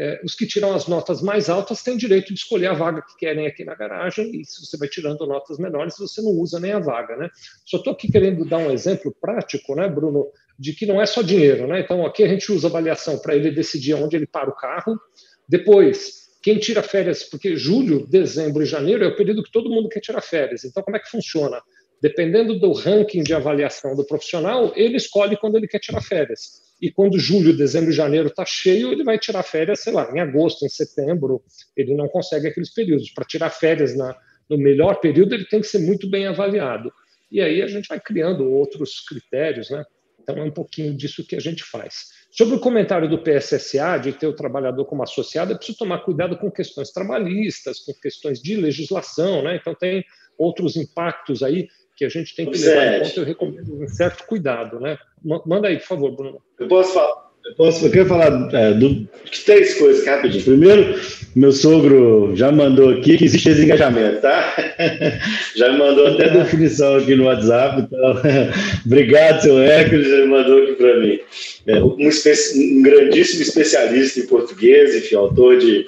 é, 0.00 0.18
os 0.24 0.34
que 0.34 0.46
tiram 0.46 0.74
as 0.74 0.86
notas 0.86 1.20
mais 1.20 1.50
altas 1.50 1.82
têm 1.82 1.94
direito 1.94 2.32
de 2.32 2.40
escolher 2.40 2.68
a 2.68 2.72
vaga 2.72 3.02
que 3.02 3.18
querem 3.18 3.46
aqui 3.46 3.66
na 3.66 3.74
garagem, 3.74 4.30
e 4.34 4.46
se 4.46 4.64
você 4.64 4.78
vai 4.78 4.88
tirando 4.88 5.26
notas 5.26 5.58
menores, 5.58 5.94
você 5.98 6.22
não 6.22 6.30
usa 6.30 6.58
nem 6.58 6.72
a 6.72 6.78
vaga, 6.78 7.16
né? 7.18 7.28
Só 7.66 7.76
estou 7.76 7.92
aqui 7.92 8.10
querendo 8.10 8.46
dar 8.46 8.56
um 8.56 8.70
exemplo 8.70 9.14
prático, 9.20 9.74
né, 9.74 9.86
Bruno, 9.86 10.28
de 10.58 10.72
que 10.72 10.86
não 10.86 11.02
é 11.02 11.04
só 11.04 11.20
dinheiro, 11.20 11.66
né? 11.66 11.80
Então, 11.80 12.06
aqui 12.06 12.24
a 12.24 12.28
gente 12.28 12.50
usa 12.50 12.68
avaliação 12.68 13.18
para 13.18 13.36
ele 13.36 13.50
decidir 13.50 13.92
onde 13.92 14.16
ele 14.16 14.26
para 14.26 14.48
o 14.48 14.56
carro, 14.56 14.98
depois, 15.46 16.30
quem 16.42 16.58
tira 16.58 16.82
férias, 16.82 17.22
porque 17.22 17.54
julho, 17.54 18.06
dezembro 18.06 18.62
e 18.62 18.66
janeiro 18.66 19.04
é 19.04 19.08
o 19.08 19.16
período 19.16 19.42
que 19.42 19.52
todo 19.52 19.68
mundo 19.68 19.90
quer 19.90 20.00
tirar 20.00 20.22
férias. 20.22 20.64
Então, 20.64 20.82
como 20.82 20.96
é 20.96 21.00
que 21.00 21.10
funciona? 21.10 21.60
Dependendo 22.00 22.58
do 22.58 22.72
ranking 22.72 23.22
de 23.22 23.34
avaliação 23.34 23.94
do 23.94 24.06
profissional, 24.06 24.72
ele 24.74 24.96
escolhe 24.96 25.36
quando 25.36 25.56
ele 25.56 25.68
quer 25.68 25.78
tirar 25.78 26.00
férias. 26.00 26.62
E 26.80 26.90
quando 26.90 27.18
julho, 27.18 27.54
dezembro 27.54 27.92
janeiro 27.92 28.28
está 28.28 28.44
cheio, 28.46 28.90
ele 28.90 29.04
vai 29.04 29.18
tirar 29.18 29.42
férias, 29.42 29.80
sei 29.80 29.92
lá, 29.92 30.10
em 30.14 30.18
agosto, 30.18 30.64
em 30.64 30.68
setembro. 30.68 31.42
Ele 31.76 31.94
não 31.94 32.08
consegue 32.08 32.48
aqueles 32.48 32.72
períodos. 32.72 33.10
Para 33.10 33.26
tirar 33.26 33.50
férias 33.50 33.94
na, 33.94 34.16
no 34.48 34.56
melhor 34.56 34.98
período, 34.98 35.34
ele 35.34 35.44
tem 35.44 35.60
que 35.60 35.66
ser 35.66 35.80
muito 35.80 36.08
bem 36.08 36.26
avaliado. 36.26 36.90
E 37.30 37.40
aí 37.40 37.60
a 37.60 37.66
gente 37.66 37.86
vai 37.86 38.00
criando 38.00 38.50
outros 38.50 39.00
critérios, 39.00 39.68
né? 39.68 39.84
Então 40.22 40.36
é 40.38 40.42
um 40.42 40.50
pouquinho 40.50 40.94
disso 40.94 41.26
que 41.26 41.36
a 41.36 41.40
gente 41.40 41.62
faz. 41.62 42.08
Sobre 42.30 42.54
o 42.54 42.60
comentário 42.60 43.08
do 43.08 43.18
PSSA 43.18 43.98
de 43.98 44.12
ter 44.12 44.26
o 44.26 44.32
trabalhador 44.32 44.84
como 44.84 45.02
associado, 45.02 45.52
é 45.52 45.56
preciso 45.56 45.78
tomar 45.78 45.98
cuidado 45.98 46.36
com 46.38 46.50
questões 46.50 46.90
trabalhistas, 46.90 47.80
com 47.80 47.92
questões 47.94 48.40
de 48.40 48.56
legislação, 48.56 49.42
né? 49.42 49.56
Então 49.56 49.74
tem 49.74 50.04
outros 50.38 50.76
impactos 50.76 51.42
aí 51.42 51.68
que 52.00 52.04
a 52.06 52.08
gente 52.08 52.34
tem 52.34 52.50
que 52.50 52.58
levar 52.58 52.96
em 52.96 53.00
conta, 53.00 53.20
eu 53.20 53.24
recomendo 53.26 53.82
um 53.82 53.86
certo 53.86 54.24
cuidado, 54.24 54.80
né? 54.80 54.96
Manda 55.44 55.68
aí, 55.68 55.76
por 55.76 55.86
favor, 55.86 56.16
Bruno. 56.16 56.40
Eu 56.58 56.66
posso 56.66 56.94
falar? 56.94 57.30
Eu, 57.44 57.54
posso, 57.56 57.84
eu 57.84 57.90
quero 57.90 58.06
falar 58.06 58.48
é, 58.54 58.72
do, 58.72 58.88
de 58.88 59.40
três 59.44 59.74
coisas 59.74 60.06
rapidinho. 60.06 60.42
Primeiro, 60.42 60.98
meu 61.36 61.52
sogro 61.52 62.34
já 62.34 62.50
mandou 62.50 62.88
aqui 62.88 63.18
que 63.18 63.26
existe 63.26 63.50
desengajamento, 63.50 64.22
tá? 64.22 64.56
já 65.54 65.72
mandou 65.74 66.06
até 66.06 66.30
definição 66.30 66.96
aqui 66.96 67.14
no 67.14 67.24
WhatsApp. 67.24 67.82
Então, 67.82 68.22
obrigado, 68.86 69.42
seu 69.42 69.58
Hércules, 69.58 70.08
já 70.08 70.24
mandou 70.24 70.62
aqui 70.62 70.72
para 70.72 71.00
mim. 71.00 71.18
É, 71.66 71.82
um, 71.82 71.98
um, 71.98 72.82
grandíssimo 72.82 73.42
especialista 73.42 74.20
em 74.20 74.26
português, 74.26 74.96
enfim, 74.96 75.16
autor 75.16 75.58
de 75.58 75.86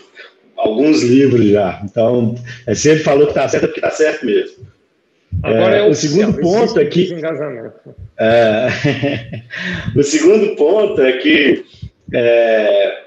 alguns 0.59 1.03
livros 1.03 1.47
já. 1.47 1.81
Então, 1.83 2.35
é, 2.67 2.75
se 2.75 2.91
ele 2.91 3.01
falou 3.01 3.25
que 3.25 3.33
está 3.33 3.49
certo, 3.49 3.65
é 3.65 3.67
porque 3.69 3.81
está 3.81 3.91
certo 3.91 4.27
mesmo. 4.27 4.72
Agora 5.43 5.77
é, 5.77 5.81
é 5.81 5.83
o 5.89 5.95
segundo 5.95 6.39
ponto 6.41 6.79
é 6.79 6.85
que 6.85 7.15
é, 8.19 8.69
o 9.97 10.03
segundo 10.03 10.55
ponto 10.57 11.01
é 11.01 11.13
que 11.13 11.65
é, 12.15 12.99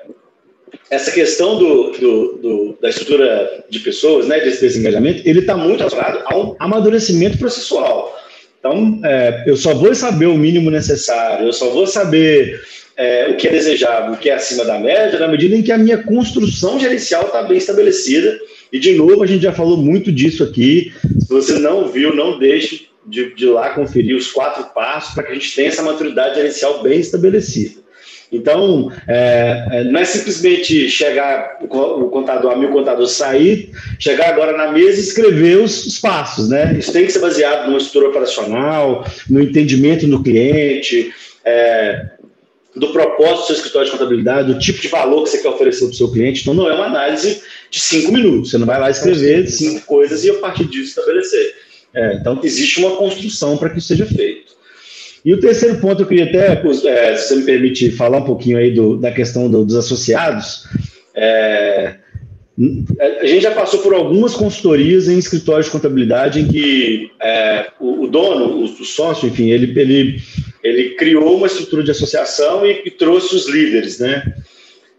essa 0.89 1.11
questão 1.11 1.57
do, 1.57 1.91
do, 1.91 2.38
do, 2.38 2.78
da 2.82 2.89
estrutura 2.89 3.65
de 3.69 3.80
pessoas, 3.80 4.28
né, 4.28 4.39
desse 4.39 4.61
desengajamento, 4.61 5.21
ele 5.26 5.39
está 5.39 5.55
muito 5.55 5.80
relacionado 5.80 6.21
a 6.26 6.38
um 6.38 6.55
amadurecimento 6.59 7.38
processual. 7.38 8.15
Então, 8.59 8.99
é, 9.03 9.43
eu 9.45 9.55
só 9.55 9.73
vou 9.73 9.93
saber 9.93 10.26
o 10.26 10.38
mínimo 10.38 10.71
necessário, 10.71 11.47
eu 11.47 11.53
só 11.53 11.69
vou 11.69 11.86
saber 11.86 12.61
é, 12.97 13.28
o 13.30 13.38
que 13.38 13.47
é 13.47 13.51
desejável, 13.51 14.13
o 14.13 14.17
que 14.17 14.30
é 14.30 14.34
acima 14.34 14.65
da 14.65 14.80
média, 14.80 15.19
na 15.19 15.28
medida 15.28 15.55
em 15.55 15.61
que 15.61 15.71
a 15.71 15.78
minha 15.78 16.01
construção 16.01 16.80
gerencial 16.80 17.28
está 17.28 17.43
bem 17.43 17.57
estabelecida 17.57 18.38
e, 18.76 18.80
de 18.80 18.93
novo, 18.93 19.23
a 19.23 19.26
gente 19.26 19.43
já 19.43 19.53
falou 19.53 19.78
muito 19.78 20.11
disso 20.11 20.43
aqui. 20.43 20.91
Se 21.21 21.30
você 21.30 21.53
não 21.59 21.88
viu, 21.88 22.13
não 22.13 22.38
deixe 22.38 22.89
de, 23.05 23.34
de 23.34 23.45
lá 23.45 23.69
conferir 23.69 24.17
os 24.17 24.30
quatro 24.30 24.65
passos 24.73 25.13
para 25.13 25.23
que 25.23 25.32
a 25.32 25.34
gente 25.34 25.55
tenha 25.55 25.69
essa 25.69 25.82
maturidade 25.82 26.36
gerencial 26.36 26.84
bem 26.84 26.99
estabelecida. 26.99 27.80
Então, 28.30 28.91
é, 29.07 29.65
é 29.71 29.84
não 29.86 29.97
é 29.97 30.03
simplesmente 30.03 30.89
chegar 30.89 31.57
o 31.61 32.09
contador, 32.09 32.51
a 32.51 32.57
mim 32.57 32.65
o 32.65 32.73
contador 32.73 33.07
sair, 33.07 33.71
chegar 33.97 34.28
agora 34.28 34.57
na 34.57 34.73
mesa 34.73 34.99
e 34.99 35.03
escrever 35.03 35.57
os, 35.59 35.86
os, 35.86 35.97
passos, 35.97 36.49
né? 36.49 36.76
Isso 36.78 36.91
tem 36.91 37.05
que 37.05 37.13
ser 37.13 37.19
baseado 37.19 37.67
numa 37.67 37.78
estrutura 37.78 38.09
operacional, 38.09 39.07
no 39.30 39.41
entendimento 39.41 40.05
do 40.05 40.21
cliente, 40.21 41.13
é, 41.45 42.07
do 42.76 42.89
propósito 42.89 43.38
do 43.38 43.45
seu 43.45 43.55
escritório 43.55 43.86
de 43.86 43.97
contabilidade, 43.97 44.53
do 44.53 44.59
tipo 44.59 44.82
de 44.82 44.89
valor 44.89 45.23
que 45.23 45.30
você 45.30 45.38
quer 45.38 45.47
oferecer 45.47 45.86
para 45.86 45.93
o 45.93 45.95
seu 45.95 46.11
cliente. 46.11 46.41
Então, 46.41 46.53
não 46.53 46.69
é 46.69 46.73
uma 46.73 46.88
análise 46.88 47.41
de 47.76 47.82
cinco 47.82 48.13
minutos. 48.13 48.51
Você 48.51 48.57
não 48.57 48.65
vai 48.65 48.80
lá 48.80 48.89
escrever 48.89 49.47
cinco 49.49 49.86
coisas 49.86 50.23
e 50.23 50.30
a 50.30 50.36
partir 50.36 50.63
disso 50.65 50.97
estabelecer. 50.97 51.55
É, 51.93 52.13
então, 52.15 52.39
existe 52.41 52.80
uma 52.80 52.95
construção 52.95 53.57
para 53.57 53.69
que 53.69 53.80
isso 53.80 53.89
seja 53.89 54.05
feito. 54.05 54.55
E 55.26 55.34
o 55.34 55.39
terceiro 55.39 55.78
ponto, 55.82 56.01
eu 56.01 56.07
queria 56.07 56.26
até, 56.26 56.61
é, 56.88 57.17
se 57.17 57.28
você 57.28 57.36
me 57.36 57.43
permite, 57.43 57.91
falar 57.91 58.19
um 58.19 58.26
pouquinho 58.26 58.57
aí 58.57 58.71
do, 58.71 58.95
da 58.95 59.11
questão 59.11 59.49
do, 59.49 59.65
dos 59.65 59.76
associados. 59.76 60.65
É, 61.13 61.95
a 63.21 63.26
gente 63.26 63.41
já 63.41 63.51
passou 63.51 63.82
por 63.82 63.93
algumas 63.93 64.34
consultorias 64.34 65.09
em 65.09 65.17
escritórios 65.17 65.65
de 65.65 65.73
contabilidade 65.73 66.39
em 66.39 66.47
que 66.47 67.11
é, 67.21 67.67
o, 67.80 68.03
o, 68.03 68.07
dono, 68.07 68.45
o, 68.45 68.63
o, 68.63 68.86
sócio, 68.86 69.28
enfim, 69.28 69.49
ele, 69.49 69.78
ele, 69.78 70.21
ele 70.63 70.89
criou 70.91 71.36
uma 71.36 71.47
estrutura 71.47 71.84
de 71.84 71.91
associação 71.91 72.65
e, 72.65 72.84
e 72.86 72.91
trouxe 72.91 73.36
os 73.36 73.49
líderes, 73.49 73.99
né? 73.99 74.34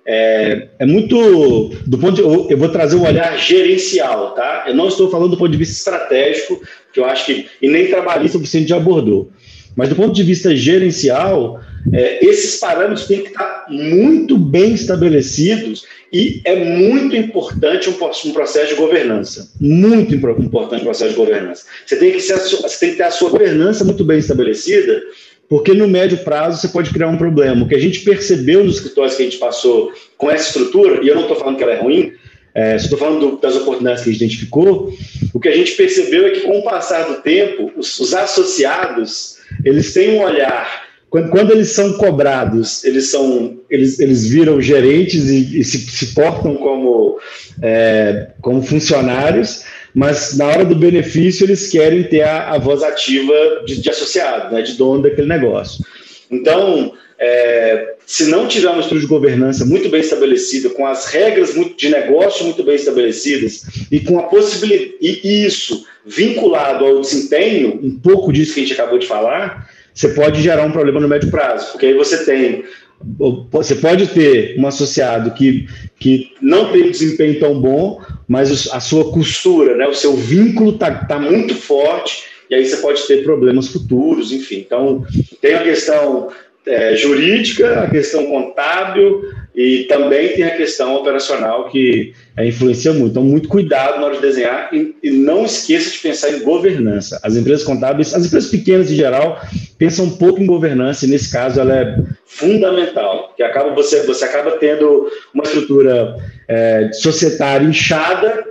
É, 0.09 0.68
é, 0.78 0.86
muito 0.86 1.74
do 1.84 1.98
ponto 1.98 2.14
de, 2.14 2.20
eu, 2.20 2.46
eu 2.48 2.57
vou 2.57 2.68
trazer 2.68 2.94
um 2.94 3.04
olhar 3.04 3.36
gerencial, 3.36 4.34
tá? 4.34 4.64
Eu 4.68 4.74
não 4.74 4.86
estou 4.86 5.11
falando 5.11 5.32
do 5.32 5.36
ponto 5.36 5.50
de 5.50 5.59
vista 5.59 5.74
estratégico, 5.74 6.62
que 6.92 7.00
eu 7.00 7.04
acho 7.04 7.26
que 7.26 7.46
e 7.61 7.68
nem 7.68 7.88
trabalhista 7.88 8.38
o 8.38 8.40
Vicente 8.40 8.68
já 8.68 8.76
abordou, 8.76 9.32
mas 9.74 9.88
do 9.88 9.96
ponto 9.96 10.14
de 10.14 10.22
vista 10.22 10.54
gerencial, 10.54 11.61
é, 11.92 12.24
esses 12.24 12.61
parâmetros 12.61 13.07
têm 13.07 13.22
que 13.22 13.28
estar 13.28 13.66
muito 13.68 14.38
bem 14.38 14.74
estabelecidos 14.74 15.84
e 16.12 16.40
é 16.44 16.57
muito 16.57 17.16
importante 17.16 17.90
um, 17.90 17.92
um 17.92 18.32
processo 18.32 18.68
de 18.68 18.80
governança. 18.80 19.50
Muito 19.61 20.14
importante 20.14 20.80
um 20.80 20.84
processo 20.84 21.11
de 21.11 21.16
governança. 21.16 21.66
Você 21.84 21.96
tem, 21.96 22.12
que 22.12 22.20
ser, 22.20 22.38
você 22.38 22.78
tem 22.78 22.90
que 22.92 22.96
ter 22.96 23.02
a 23.02 23.11
sua 23.11 23.30
governança 23.30 23.84
muito 23.84 24.04
bem 24.04 24.18
estabelecida, 24.18 25.02
porque 25.49 25.72
no 25.72 25.86
médio 25.86 26.18
prazo 26.18 26.61
você 26.61 26.68
pode 26.68 26.90
criar 26.90 27.09
um 27.09 27.16
problema. 27.16 27.64
O 27.64 27.68
que 27.68 27.74
a 27.74 27.80
gente 27.80 28.01
percebeu 28.01 28.64
nos 28.64 28.76
escritórios 28.76 29.14
que 29.14 29.22
a 29.22 29.24
gente 29.26 29.38
passou 29.38 29.92
com 30.16 30.30
essa 30.30 30.49
estrutura, 30.49 31.05
e 31.05 31.09
eu 31.09 31.14
não 31.14 31.22
estou 31.22 31.36
falando 31.36 31.57
que 31.57 31.62
ela 31.62 31.72
é 31.72 31.80
ruim, 31.80 32.12
é, 32.55 32.76
estou 32.76 32.99
falando 32.99 33.20
do, 33.20 33.36
das 33.36 33.55
oportunidades 33.55 34.03
que 34.03 34.09
a 34.09 34.12
gente 34.12 34.22
identificou, 34.22 34.92
o 35.34 35.38
que 35.38 35.49
a 35.49 35.55
gente 35.55 35.72
percebeu 35.72 36.26
é 36.26 36.30
que 36.30 36.40
com 36.40 36.59
o 36.59 36.62
passar 36.62 37.05
do 37.05 37.22
tempo, 37.22 37.70
os, 37.76 37.99
os 38.01 38.14
associados, 38.14 39.36
eles 39.64 39.92
têm 39.92 40.18
um 40.18 40.22
olhar 40.22 40.86
quando, 41.09 41.30
quando, 41.30 41.53
eles 41.53 41.70
são 41.70 41.92
cobrados, 41.94 42.84
eles 42.84 43.11
são 43.11 43.59
eles, 43.70 44.01
eles 44.01 44.26
viram 44.26 44.61
gerentes 44.61 45.28
e, 45.28 45.61
e 45.61 45.64
se, 45.64 45.78
se, 45.78 46.14
portam 46.14 46.57
como, 46.57 47.18
é, 47.62 48.30
como 48.40 48.61
funcionários, 48.62 49.62
mas 49.97 50.36
na 50.36 50.44
hora 50.44 50.62
do 50.62 50.74
benefício 50.74 51.47
eles 51.47 51.70
querem 51.70 52.03
ter 52.03 52.20
a, 52.20 52.51
a 52.51 52.59
voz 52.59 52.82
ativa 52.82 53.32
de, 53.64 53.80
de, 53.80 53.88
associado, 53.88 54.55
né, 54.55 54.61
de 54.61 54.74
dono 54.74 55.01
daquele 55.01 55.26
negócio. 55.26 55.82
Então, 56.30 56.92
é, 57.18 57.94
se 58.05 58.26
não 58.26 58.47
tiver 58.47 58.68
uma 58.68 58.80
estrutura 58.80 59.01
de 59.01 59.07
governança 59.07 59.64
muito 59.64 59.88
bem 59.88 60.03
estabelecida, 60.03 60.68
com 60.68 60.86
as 60.86 61.07
regras 61.07 61.55
de 61.78 61.88
negócio 61.88 62.44
muito 62.44 62.62
bem 62.62 62.74
estabelecidas 62.74 63.62
e 63.90 63.99
com 64.01 64.18
a 64.18 64.24
possibilidade, 64.24 64.99
e 65.01 65.47
isso 65.47 65.86
vinculado 66.05 66.84
ao 66.84 67.01
desempenho, 67.01 67.80
um 67.82 67.99
pouco 67.99 68.30
disso 68.30 68.53
que 68.53 68.61
a 68.61 68.62
gente 68.64 68.74
acabou 68.74 68.99
de 68.99 69.07
falar, 69.07 69.66
você 69.94 70.09
pode 70.09 70.42
gerar 70.42 70.66
um 70.66 70.72
problema 70.72 71.01
no 71.01 71.09
médio 71.09 71.30
prazo, 71.30 71.72
porque 71.72 71.86
aí 71.86 71.94
você 71.94 72.22
tem 72.22 72.64
você 73.01 73.74
pode 73.74 74.07
ter 74.09 74.59
um 74.59 74.66
associado 74.66 75.32
que, 75.32 75.68
que 75.99 76.32
não 76.40 76.72
tem 76.72 76.84
um 76.84 76.90
desempenho 76.90 77.38
tão 77.38 77.61
bom, 77.61 78.01
mas 78.26 78.68
a 78.72 78.80
sua 78.80 79.12
costura, 79.12 79.76
né, 79.76 79.86
o 79.86 79.94
seu 79.94 80.14
vínculo 80.14 80.70
está 80.70 80.92
tá 80.92 81.18
muito 81.18 81.55
forte, 81.55 82.24
e 82.51 82.55
aí 82.55 82.64
você 82.64 82.76
pode 82.78 83.07
ter 83.07 83.24
problemas 83.24 83.68
futuros, 83.68 84.32
enfim. 84.32 84.59
Então, 84.66 85.05
tem 85.40 85.55
a 85.55 85.62
questão 85.62 86.28
é, 86.64 86.97
jurídica, 86.97 87.80
a 87.80 87.90
questão 87.90 88.26
contábil 88.26 89.22
e 89.57 89.84
também 89.84 90.34
tem 90.34 90.44
a 90.44 90.54
questão 90.54 90.94
operacional 90.96 91.70
que 91.70 92.12
é, 92.36 92.46
influencia 92.46 92.92
muito. 92.92 93.12
Então, 93.12 93.22
muito 93.22 93.48
cuidado 93.48 93.98
na 93.98 94.07
hora 94.07 94.16
de 94.16 94.20
desenhar 94.20 94.68
e, 94.70 95.11
não 95.11 95.46
esqueça 95.46 95.90
de 95.90 95.98
pensar 95.98 96.30
em 96.30 96.42
governança. 96.42 97.18
As 97.22 97.36
empresas 97.36 97.64
contábeis, 97.64 98.14
as 98.14 98.26
empresas 98.26 98.50
pequenas 98.50 98.90
em 98.92 98.96
geral, 98.96 99.40
pensam 99.78 100.04
um 100.04 100.16
pouco 100.18 100.42
em 100.42 100.46
governança 100.46 101.07
e 101.07 101.09
nesse 101.09 101.32
caso 101.32 101.59
ela 101.59 101.74
é 101.74 101.96
fundamental, 102.26 103.32
que 103.34 103.42
acaba 103.42 103.74
você 103.74 104.02
você 104.02 104.26
acaba 104.26 104.52
tendo 104.52 105.11
uma 105.32 105.44
estrutura 105.44 106.16
é, 106.46 106.90
societária 106.92 107.66
inchada 107.66 108.44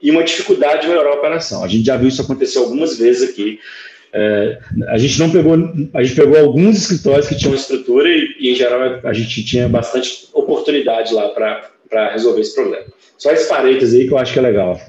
e 0.00 0.12
uma 0.12 0.22
dificuldade 0.22 0.82
de 0.82 0.88
melhorar 0.88 1.10
a 1.10 1.16
operação. 1.16 1.64
A 1.64 1.68
gente 1.68 1.86
já 1.86 1.96
viu 1.96 2.08
isso 2.08 2.22
acontecer 2.22 2.58
algumas 2.58 2.96
vezes 2.96 3.30
aqui 3.30 3.58
é, 4.14 4.58
a 4.88 4.98
gente 4.98 5.18
não 5.18 5.30
pegou, 5.30 5.54
a 5.94 6.02
gente 6.02 6.14
pegou 6.14 6.36
alguns 6.36 6.76
escritórios 6.76 7.26
que 7.26 7.34
tinham 7.34 7.54
estrutura 7.54 8.08
e, 8.10 8.36
e 8.38 8.52
em 8.52 8.54
geral, 8.54 9.00
a 9.02 9.12
gente 9.14 9.42
tinha 9.42 9.66
bastante 9.68 10.28
oportunidade 10.34 10.51
lá 11.12 11.28
para 11.30 12.12
resolver 12.12 12.40
esse 12.40 12.54
problema. 12.54 12.86
Só 13.18 13.30
esse 13.32 13.48
parênteses 13.48 13.94
aí 14.00 14.06
que 14.06 14.12
eu 14.12 14.18
acho 14.18 14.32
que 14.32 14.38
é 14.38 14.42
legal. 14.42 14.80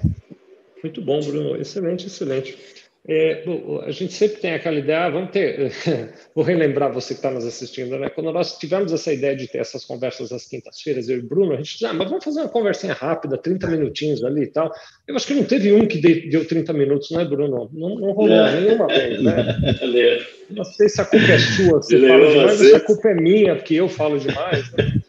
Muito 0.83 1.01
bom, 1.01 1.19
Bruno. 1.21 1.55
Excelente, 1.55 2.07
excelente. 2.07 2.57
É, 3.05 3.43
a 3.85 3.91
gente 3.91 4.13
sempre 4.13 4.39
tem 4.39 4.53
aquela 4.53 4.79
ideia, 4.79 5.03
ah, 5.03 5.09
vamos 5.09 5.31
ter, 5.31 5.73
vou 6.33 6.41
relembrar 6.41 6.89
você 6.93 7.13
que 7.13 7.19
está 7.19 7.29
nos 7.29 7.45
assistindo, 7.45 7.99
né? 7.99 8.09
Quando 8.09 8.31
nós 8.31 8.57
tivemos 8.57 8.93
essa 8.93 9.11
ideia 9.11 9.35
de 9.35 9.45
ter 9.45 9.57
essas 9.57 9.83
conversas 9.83 10.31
às 10.31 10.47
quintas-feiras, 10.47 11.09
eu 11.09 11.17
e 11.17 11.19
o 11.19 11.27
Bruno, 11.27 11.51
a 11.51 11.57
gente 11.57 11.73
disse, 11.73 11.85
ah, 11.85 11.91
mas 11.91 12.07
vamos 12.07 12.23
fazer 12.23 12.39
uma 12.39 12.49
conversinha 12.49 12.93
rápida, 12.93 13.37
30 13.37 13.67
minutinhos 13.67 14.23
ali 14.23 14.43
e 14.43 14.47
tal. 14.47 14.71
Eu 15.05 15.17
acho 15.17 15.27
que 15.27 15.33
não 15.33 15.43
teve 15.43 15.73
um 15.73 15.85
que 15.85 15.99
deu 15.99 16.47
30 16.47 16.71
minutos, 16.71 17.11
né, 17.11 17.25
Bruno? 17.25 17.69
Não, 17.73 17.95
não 17.95 18.11
rolou 18.13 18.29
não. 18.29 18.61
nenhuma 18.61 18.87
vez, 18.87 19.21
né? 19.21 19.57
Não 20.49 20.63
sei 20.63 20.87
se 20.87 21.01
a 21.01 21.05
culpa 21.05 21.25
é 21.25 21.39
sua, 21.39 21.81
você 21.81 21.99
fala 21.99 22.29
demais, 22.29 22.61
ou 22.61 22.67
se 22.67 22.75
a 22.75 22.79
culpa 22.79 23.09
é 23.09 23.15
minha, 23.15 23.55
porque 23.55 23.73
eu 23.73 23.89
falo 23.89 24.19
demais. 24.19 24.71
Né? 24.73 25.01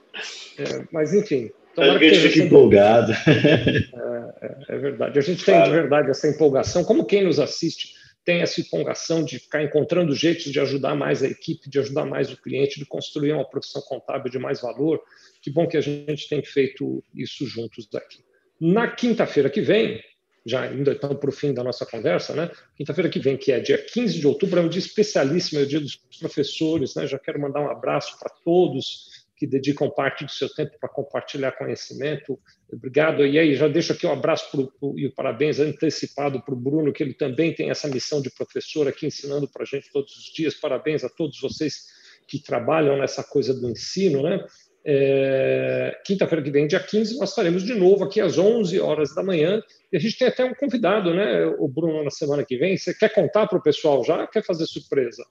É, 0.58 0.84
mas, 0.92 1.12
enfim, 1.12 1.50
Tomara 1.74 1.98
que 1.98 2.04
a 2.04 2.14
gente 2.14 2.28
fique 2.28 2.46
empolgado. 2.46 3.12
É, 3.12 4.46
é, 4.46 4.74
é, 4.74 4.78
verdade. 4.78 5.18
A 5.18 5.22
gente 5.22 5.44
tem 5.44 5.62
de 5.62 5.70
verdade 5.70 6.10
essa 6.10 6.28
empolgação. 6.28 6.84
Como 6.84 7.04
quem 7.04 7.24
nos 7.24 7.40
assiste 7.40 7.94
tem 8.24 8.40
essa 8.40 8.60
empolgação 8.60 9.22
de 9.22 9.38
ficar 9.38 9.62
encontrando 9.62 10.14
jeitos 10.14 10.50
de 10.50 10.58
ajudar 10.58 10.94
mais 10.94 11.22
a 11.22 11.26
equipe, 11.26 11.68
de 11.68 11.78
ajudar 11.78 12.06
mais 12.06 12.32
o 12.32 12.40
cliente, 12.40 12.78
de 12.78 12.86
construir 12.86 13.32
uma 13.32 13.44
profissão 13.44 13.82
contábil 13.82 14.30
de 14.30 14.38
mais 14.38 14.60
valor. 14.60 15.00
Que 15.42 15.50
bom 15.50 15.66
que 15.66 15.76
a 15.76 15.80
gente 15.80 16.28
tem 16.28 16.42
feito 16.42 17.02
isso 17.14 17.46
juntos 17.46 17.86
daqui. 17.86 18.24
Na 18.60 18.88
quinta-feira 18.88 19.50
que 19.50 19.60
vem, 19.60 20.00
já 20.46 20.62
ainda 20.62 20.92
estamos 20.92 21.18
para 21.18 21.28
o 21.28 21.32
fim 21.32 21.52
da 21.52 21.62
nossa 21.62 21.84
conversa, 21.84 22.34
né? 22.34 22.50
Quinta-feira 22.76 23.10
que 23.10 23.18
vem, 23.18 23.36
que 23.36 23.52
é 23.52 23.60
dia 23.60 23.78
15 23.78 24.20
de 24.20 24.26
outubro, 24.26 24.60
é 24.60 24.62
um 24.62 24.68
dia 24.68 24.78
especialíssimo, 24.78 25.60
é 25.60 25.64
o 25.64 25.66
dia 25.66 25.80
dos 25.80 25.96
professores, 26.18 26.94
né? 26.94 27.06
Já 27.06 27.18
quero 27.18 27.40
mandar 27.40 27.60
um 27.60 27.70
abraço 27.70 28.18
para 28.18 28.32
todos 28.44 29.13
que 29.44 29.46
dedicam 29.46 29.90
parte 29.90 30.24
do 30.24 30.30
seu 30.30 30.48
tempo 30.48 30.72
para 30.80 30.88
compartilhar 30.88 31.52
conhecimento. 31.52 32.38
Obrigado. 32.72 33.26
E 33.26 33.38
aí, 33.38 33.54
já 33.54 33.68
deixo 33.68 33.92
aqui 33.92 34.06
um 34.06 34.12
abraço 34.12 34.50
pro, 34.50 34.72
pro, 34.80 34.98
e 34.98 35.06
o 35.06 35.14
parabéns 35.14 35.60
antecipado 35.60 36.42
para 36.42 36.54
o 36.54 36.56
Bruno, 36.56 36.92
que 36.94 37.02
ele 37.02 37.12
também 37.12 37.54
tem 37.54 37.68
essa 37.68 37.86
missão 37.86 38.22
de 38.22 38.30
professor 38.30 38.88
aqui 38.88 39.06
ensinando 39.06 39.46
para 39.46 39.62
a 39.62 39.66
gente 39.66 39.92
todos 39.92 40.16
os 40.16 40.32
dias. 40.32 40.54
Parabéns 40.54 41.04
a 41.04 41.10
todos 41.10 41.38
vocês 41.40 41.88
que 42.26 42.42
trabalham 42.42 42.96
nessa 42.96 43.22
coisa 43.22 43.52
do 43.52 43.68
ensino, 43.68 44.22
né? 44.22 44.42
É, 44.86 45.94
Quinta-feira 46.06 46.42
que 46.42 46.50
vem, 46.50 46.66
dia 46.66 46.80
15, 46.80 47.18
nós 47.18 47.30
estaremos 47.30 47.62
de 47.62 47.74
novo 47.74 48.04
aqui 48.04 48.22
às 48.22 48.38
11 48.38 48.80
horas 48.80 49.14
da 49.14 49.22
manhã. 49.22 49.62
E 49.92 49.96
a 49.96 50.00
gente 50.00 50.16
tem 50.16 50.28
até 50.28 50.42
um 50.42 50.54
convidado, 50.54 51.12
né, 51.12 51.44
o 51.58 51.68
Bruno, 51.68 52.02
na 52.02 52.10
semana 52.10 52.44
que 52.44 52.56
vem. 52.56 52.78
Você 52.78 52.94
quer 52.94 53.12
contar 53.12 53.46
para 53.46 53.58
o 53.58 53.62
pessoal 53.62 54.02
já? 54.04 54.26
Quer 54.26 54.42
fazer 54.42 54.64
surpresa? 54.64 55.22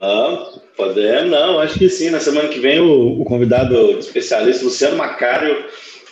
Não, 0.00 0.48
poder, 0.76 1.26
não, 1.26 1.58
acho 1.58 1.78
que 1.78 1.88
sim. 1.88 2.10
Na 2.10 2.20
semana 2.20 2.48
que 2.48 2.58
vem, 2.58 2.80
o, 2.80 3.20
o 3.20 3.24
convidado 3.24 3.98
especialista, 3.98 4.64
Luciano 4.64 4.96
Macário. 4.96 5.64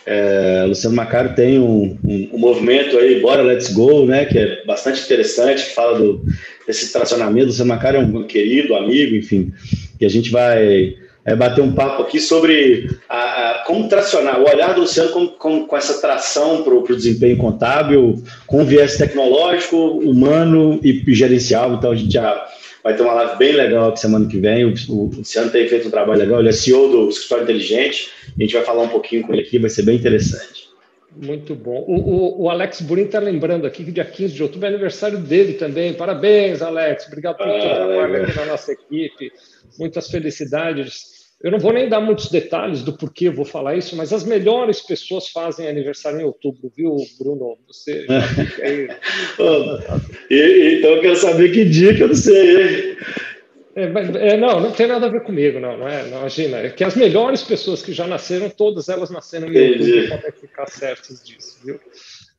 É, 0.04 0.64
Luciano 0.66 0.96
Macário 0.96 1.34
tem 1.34 1.58
um, 1.58 1.96
um, 2.04 2.30
um, 2.32 2.38
movimento 2.38 2.96
aí, 2.96 3.20
Bora 3.20 3.42
Let's 3.42 3.72
Go, 3.72 4.06
né, 4.06 4.24
que 4.24 4.38
é 4.38 4.64
bastante 4.64 5.02
interessante, 5.02 5.64
que 5.64 5.74
fala 5.74 5.98
do, 5.98 6.22
desse 6.66 6.92
tracionamento. 6.92 7.48
Luciano 7.48 7.68
Macário 7.68 8.00
é 8.00 8.02
um 8.02 8.22
querido 8.24 8.74
amigo, 8.74 9.14
enfim, 9.16 9.52
e 10.00 10.06
a 10.06 10.08
gente 10.08 10.30
vai 10.30 10.96
é, 11.26 11.36
bater 11.36 11.60
um 11.60 11.72
papo 11.72 12.02
aqui 12.02 12.20
sobre 12.20 12.88
a, 13.06 13.18
a, 13.18 13.64
como 13.66 13.86
tracionar, 13.86 14.40
o 14.40 14.48
olhar 14.48 14.74
do 14.74 14.80
Luciano 14.80 15.10
com, 15.10 15.26
com, 15.28 15.66
com 15.66 15.76
essa 15.76 16.00
tração 16.00 16.62
para 16.62 16.74
o 16.74 16.96
desempenho 16.96 17.36
contábil, 17.36 18.22
com 18.46 18.64
viés 18.64 18.96
tecnológico, 18.96 19.76
humano 19.76 20.80
e, 20.82 21.04
e 21.06 21.14
gerencial. 21.14 21.74
Então, 21.74 21.90
a 21.90 21.94
gente 21.94 22.12
já 22.14 22.46
Vai 22.82 22.96
ter 22.96 23.02
uma 23.02 23.14
live 23.14 23.38
bem 23.38 23.52
legal 23.52 23.88
aqui 23.88 24.00
semana 24.00 24.26
que 24.28 24.38
vem. 24.38 24.64
O, 24.64 24.74
o 24.88 25.10
Luciano 25.14 25.50
tem 25.50 25.68
feito 25.68 25.88
um 25.88 25.90
trabalho 25.90 26.20
legal, 26.20 26.40
ele 26.40 26.48
é 26.48 26.52
CEO 26.52 26.90
do 26.90 27.08
Escritório 27.08 27.44
Inteligente. 27.44 28.10
A 28.38 28.42
gente 28.42 28.54
vai 28.54 28.64
falar 28.64 28.82
um 28.82 28.88
pouquinho 28.88 29.26
com 29.26 29.32
ele 29.32 29.42
aqui, 29.42 29.58
vai 29.58 29.70
ser 29.70 29.82
bem 29.82 29.96
interessante. 29.96 30.68
Muito 31.16 31.54
bom. 31.54 31.84
O, 31.88 31.96
o, 31.96 32.42
o 32.42 32.50
Alex 32.50 32.80
Burin 32.80 33.04
está 33.04 33.18
lembrando 33.18 33.66
aqui 33.66 33.84
que 33.84 33.90
dia 33.90 34.04
15 34.04 34.34
de 34.34 34.42
outubro 34.42 34.66
é 34.66 34.68
aniversário 34.68 35.18
dele 35.18 35.54
também. 35.54 35.92
Parabéns, 35.94 36.62
Alex. 36.62 37.06
Obrigado 37.06 37.38
pelo 37.38 37.50
ah, 37.50 37.60
trabalho 37.60 38.22
aqui 38.22 38.36
na 38.36 38.44
nossa 38.46 38.72
equipe. 38.72 39.32
Muitas 39.78 40.08
felicidades. 40.08 41.17
Eu 41.42 41.52
não 41.52 41.58
vou 41.60 41.72
nem 41.72 41.88
dar 41.88 42.00
muitos 42.00 42.30
detalhes 42.30 42.82
do 42.82 42.92
porquê 42.92 43.28
eu 43.28 43.32
vou 43.32 43.44
falar 43.44 43.76
isso, 43.76 43.94
mas 43.94 44.12
as 44.12 44.24
melhores 44.24 44.80
pessoas 44.80 45.28
fazem 45.28 45.68
aniversário 45.68 46.20
em 46.20 46.24
outubro, 46.24 46.72
viu, 46.76 46.96
Bruno? 47.18 47.56
Você 47.68 48.06
aí... 48.60 48.88
e, 50.28 50.78
então 50.78 50.90
eu 50.90 51.00
quero 51.00 51.16
saber 51.16 51.52
que 51.52 51.64
dia 51.64 51.94
que 51.94 52.02
eu 52.02 52.08
não 52.08 52.14
sei. 52.14 52.96
É, 53.76 54.32
é, 54.32 54.36
não, 54.36 54.58
não 54.58 54.72
tem 54.72 54.88
nada 54.88 55.06
a 55.06 55.08
ver 55.08 55.22
comigo, 55.22 55.60
não, 55.60 55.78
não 55.78 55.86
é? 55.86 56.02
Não, 56.08 56.18
imagina, 56.18 56.58
é 56.58 56.70
que 56.70 56.82
as 56.82 56.96
melhores 56.96 57.44
pessoas 57.44 57.80
que 57.80 57.92
já 57.92 58.08
nasceram, 58.08 58.50
todas 58.50 58.88
elas 58.88 59.08
nasceram 59.08 59.46
em 59.46 59.50
Entendi. 59.50 59.92
outubro, 59.92 60.08
podem 60.08 60.32
ficar 60.32 60.66
certas 60.68 61.22
disso, 61.22 61.60
viu? 61.64 61.78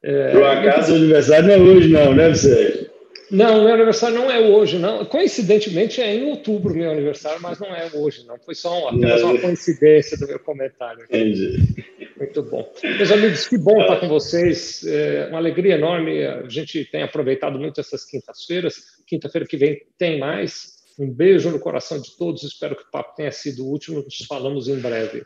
É, 0.03 0.31
Por 0.31 0.43
acaso 0.43 0.91
o 0.91 0.95
aniversário 0.97 1.47
não 1.47 1.53
é 1.53 1.57
hoje, 1.57 1.87
não, 1.87 2.13
né, 2.13 2.27
você? 2.27 2.89
Não, 3.31 3.63
meu 3.63 3.73
aniversário 3.73 4.15
não 4.15 4.31
é 4.31 4.39
hoje, 4.39 4.79
não. 4.79 5.05
Coincidentemente 5.05 6.01
é 6.01 6.15
em 6.15 6.29
outubro 6.29 6.73
meu 6.73 6.91
aniversário, 6.91 7.41
mas 7.41 7.59
não 7.59 7.73
é 7.75 7.89
hoje, 7.93 8.25
não. 8.25 8.37
Foi 8.39 8.55
só 8.55 8.79
uma, 8.79 8.89
apenas 8.89 9.21
uma 9.21 9.39
coincidência 9.39 10.17
do 10.17 10.27
meu 10.27 10.39
comentário. 10.39 11.03
Entendi. 11.03 11.85
Muito 12.17 12.43
bom. 12.43 12.73
Meus 12.83 13.11
amigos, 13.11 13.47
que 13.47 13.57
bom 13.57 13.81
estar 13.81 13.97
com 13.97 14.07
vocês. 14.09 14.85
É 14.85 15.27
uma 15.29 15.37
alegria 15.37 15.75
enorme. 15.75 16.25
A 16.25 16.49
gente 16.49 16.83
tem 16.85 17.03
aproveitado 17.03 17.57
muito 17.57 17.79
essas 17.79 18.03
quintas-feiras. 18.03 18.75
Quinta-feira 19.07 19.47
que 19.47 19.57
vem 19.57 19.81
tem 19.97 20.19
mais. 20.19 20.79
Um 20.99 21.09
beijo 21.09 21.49
no 21.49 21.59
coração 21.59 22.01
de 22.01 22.17
todos. 22.17 22.43
Espero 22.43 22.75
que 22.75 22.83
o 22.83 22.91
papo 22.91 23.15
tenha 23.15 23.31
sido 23.31 23.69
útil. 23.69 23.95
Nos 23.95 24.25
falamos 24.27 24.67
em 24.67 24.79
breve. 24.79 25.23